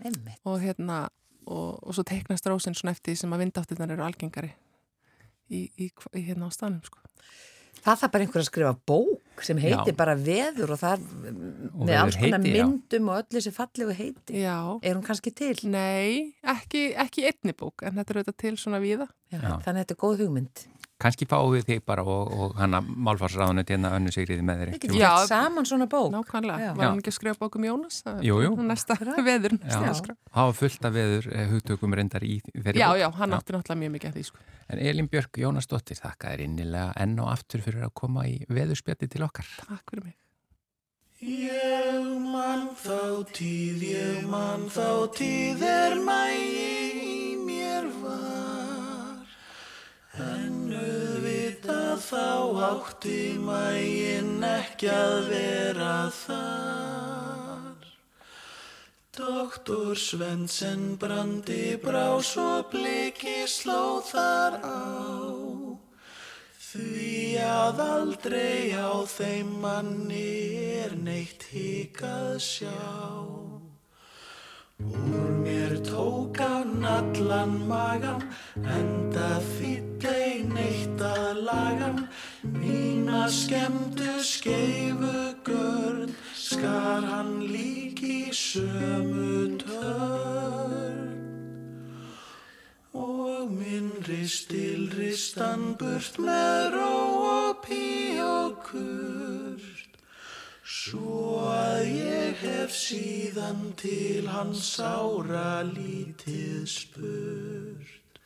Einmitt. 0.04 0.40
og 0.44 0.60
hérna, 0.60 1.06
og, 1.46 1.80
og 1.82 1.94
svo 1.96 2.04
teiknast 2.06 2.46
rósin 2.50 2.74
svona 2.76 2.94
eftir 2.96 3.12
því 3.14 3.20
sem 3.24 3.32
að 3.36 3.42
vindáttirnar 3.44 3.92
eru 3.96 4.04
algengari 4.06 4.52
í, 5.50 5.66
í, 5.78 5.90
í 5.90 6.22
hérna 6.28 6.48
á 6.48 6.50
stanum, 6.54 6.80
sko. 6.86 7.00
Það 7.84 7.98
þarf 8.00 8.12
bara 8.14 8.24
einhver 8.24 8.40
að 8.40 8.46
skrifa 8.48 8.70
bók 8.88 9.42
sem 9.44 9.58
heitir 9.60 9.90
Já. 9.92 9.96
bara 9.98 10.14
veður 10.16 10.70
og 10.72 10.78
það 10.80 11.02
Og 11.74 11.82
með 11.84 11.98
alls 12.00 12.16
konar 12.16 12.38
heiti, 12.40 12.52
já. 12.54 12.64
myndum 12.64 13.08
og 13.12 13.18
öll 13.18 13.34
þessi 13.34 13.52
fallegu 13.52 13.96
heiti. 13.98 14.36
Já, 14.40 14.54
Er 14.80 14.94
hún 14.96 15.02
kannski 15.04 15.32
til? 15.36 15.58
nei, 15.68 16.32
ekki, 16.54 16.84
ekki 16.96 17.26
einni 17.28 17.52
bók, 17.52 17.82
en 17.84 17.98
þetta 17.98 18.14
er 18.14 18.20
auðvitað 18.22 18.38
til 18.40 18.54
svona 18.62 18.80
víða. 18.80 19.08
Já. 19.34 19.36
Já. 19.42 19.50
Þannig 19.66 19.74
að 19.74 19.82
þetta 19.82 19.96
er 19.98 20.00
góð 20.06 20.22
hugmynd. 20.24 20.64
Kanski 21.02 21.26
fáum 21.26 21.50
við 21.50 21.64
þig 21.66 21.80
bara 21.88 22.04
og, 22.06 22.28
og 22.30 22.52
hana 22.54 22.78
málfarsráðunni 22.80 23.64
til 23.66 23.74
hérna 23.74 23.90
önnu 23.96 24.12
sigriði 24.14 24.44
með 24.46 24.60
þér. 24.60 24.70
Við 24.76 24.82
getum 24.84 24.98
Já. 25.00 25.08
gert 25.10 25.30
saman 25.32 25.66
svona 25.66 25.88
bók. 25.90 26.12
Nákvæmlega, 26.14 26.58
Já. 26.62 26.70
var 26.76 26.84
Já. 26.84 26.88
hann 26.92 27.00
ekki 27.02 27.10
að 27.10 27.16
skrifa 27.18 27.40
bók 27.40 27.58
um 27.58 27.66
Jónas? 27.66 27.98
Er 28.06 28.20
Jú, 28.22 28.36
jú. 28.44 28.52
Næsta 28.62 28.96
veður, 29.28 29.56
hafa 30.38 30.54
fullt 30.60 30.86
af 30.86 30.94
veður 30.94 31.28
eh, 31.34 31.48
hugtökum 31.50 31.96
reyndar 31.98 32.22
í 32.24 32.38
þeirri 32.54 32.78
Já, 32.78 32.88
bók. 32.92 33.00
já, 33.02 33.08
hann 33.18 33.36
átti 33.36 33.56
náttúrulega 33.56 33.80
mjög 33.82 33.94
mikið 33.96 34.12
að 34.12 34.18
því, 34.20 34.24
sko. 34.30 34.44
En 34.70 34.84
Elin 34.86 35.10
Björk 35.10 35.40
Jónasdóttir, 35.42 35.98
þakka 35.98 36.30
þér 36.34 36.44
innilega 36.46 36.92
enn 37.04 37.18
og 37.24 37.32
aftur 37.34 37.64
fyrir 37.66 37.88
að 37.88 37.94
koma 37.98 38.28
í 38.30 38.38
veðurspjatti 38.54 39.10
til 39.16 39.26
okkar. 39.26 39.50
Takk 39.66 39.90
fyrir 39.90 40.06
mig. 40.12 40.16
Ég 41.24 42.08
man 42.30 42.70
þá 42.78 43.24
tíð, 43.34 43.82
ég 43.90 44.24
man 44.30 44.68
þá 44.70 45.10
tíð 45.18 45.66
er 45.66 45.98
mægi 46.06 46.74
auðvitað 50.74 52.02
þá 52.04 52.28
átti 52.68 53.20
mægin 53.40 54.44
ekki 54.48 54.90
að 54.92 55.16
vera 55.30 55.96
þar 56.18 57.88
Doktor 59.14 59.94
Svendsen 59.94 60.96
brandi 60.98 61.76
brá 61.82 62.18
svo 62.20 62.64
bliki 62.70 63.44
sló 63.46 64.02
þar 64.10 64.58
á 64.66 64.82
Því 66.74 67.38
að 67.38 67.80
aldrei 67.84 68.74
á 68.74 69.06
þeim 69.06 69.52
manni 69.62 70.58
er 70.82 70.96
neitt 70.98 71.46
hikað 71.52 72.40
sjá. 72.42 72.74
Úr 74.82 75.30
mér 75.42 75.80
tók 75.80 76.36
hann 76.36 76.84
allan 76.84 77.48
magan, 77.68 78.22
enda 78.58 79.38
þýllei 79.54 80.42
neitt 80.50 80.98
að 80.98 81.42
lagan. 81.46 82.08
Mína 82.42 83.28
skemmtu 83.30 84.18
skeifu 84.18 85.38
görn, 85.46 86.10
skar 86.34 87.06
hann 87.06 87.46
lík 87.54 88.02
í 88.02 88.34
sömu 88.34 89.54
törn. 89.62 91.14
Og 92.98 93.46
minn 93.54 93.94
ristil 94.10 94.90
ristan 94.98 95.76
burt 95.78 96.18
með 96.18 96.74
ró 96.74 96.94
og 97.30 97.62
pí 97.62 98.18
og 98.18 98.58
kurt 98.66 99.84
Svo 100.64 101.42
að 101.50 101.73
hef 102.44 102.72
síðan 102.76 103.72
til 103.80 104.28
hans 104.28 104.62
sára 104.76 105.64
lítið 105.66 106.64
spurt. 106.68 108.20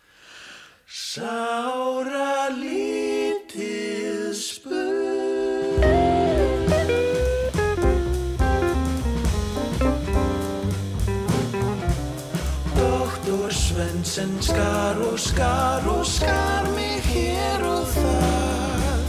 Sára 0.87 2.49
lítið 2.59 4.35
spurt. 4.35 5.59
Svendsen 13.49 14.43
skar 14.43 14.99
og 15.01 15.19
skar 15.19 15.87
og 15.89 16.07
skar 16.07 16.67
mig 16.75 17.01
hér 17.09 17.63
og 17.65 17.87
þar. 17.95 19.05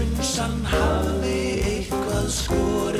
Unsan 0.00 0.58
hafði 0.68 1.38
eitthvað 1.70 2.28
skorið 2.34 2.91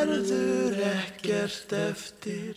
verður 0.00 0.78
ekkert 0.80 1.72
eftir, 1.76 2.56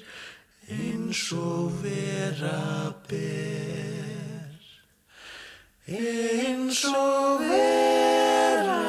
eins 0.71 1.25
og 1.35 1.73
vera 1.83 2.93
ber. 3.09 4.59
Eins 5.83 6.83
og 6.87 7.43
vera 7.43 8.79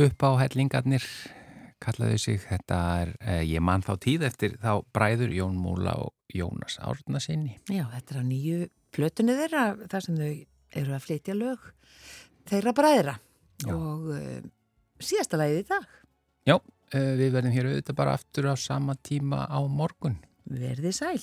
upp 0.00 0.22
á 0.24 0.30
hellingarnir 0.40 1.04
kallaðu 1.80 2.18
sig, 2.20 2.40
þetta 2.44 2.78
er 3.02 3.12
eh, 3.20 3.42
ég 3.48 3.64
man 3.64 3.84
þá 3.86 3.94
tíð 4.04 4.26
eftir 4.28 4.56
þá 4.62 4.84
bræður 4.94 5.34
Jón 5.34 5.58
Múla 5.60 5.96
og 6.02 6.14
Jónas 6.34 6.78
Árna 6.84 7.22
sinni 7.22 7.56
Já, 7.70 7.86
þetta 7.96 8.14
er 8.14 8.20
á 8.20 8.24
nýju 8.26 8.60
plötunni 8.94 9.36
þeirra, 9.38 9.64
þar 9.90 10.06
sem 10.06 10.18
þau 10.20 10.32
eru 10.80 10.94
að 10.96 11.04
flytja 11.06 11.36
lög 11.36 11.70
þeirra 12.50 12.74
bræðra. 12.76 13.16
Já. 13.60 13.74
og 13.76 14.06
uh, 14.16 14.38
síðasta 15.00 15.36
lagið 15.36 15.58
í 15.60 15.66
dag, 15.68 15.88
Já, 16.48 16.56
eh, 16.96 17.12
við 17.20 17.34
verðum 17.34 17.52
hér 17.54 17.68
auðvitað 17.70 17.98
bara 17.98 18.14
aftur 18.16 18.48
á 18.48 18.54
sama 18.56 18.96
tíma 18.96 19.44
á 19.44 19.60
morgun. 19.68 20.16
Verði 20.48 20.92
sæl. 20.96 21.20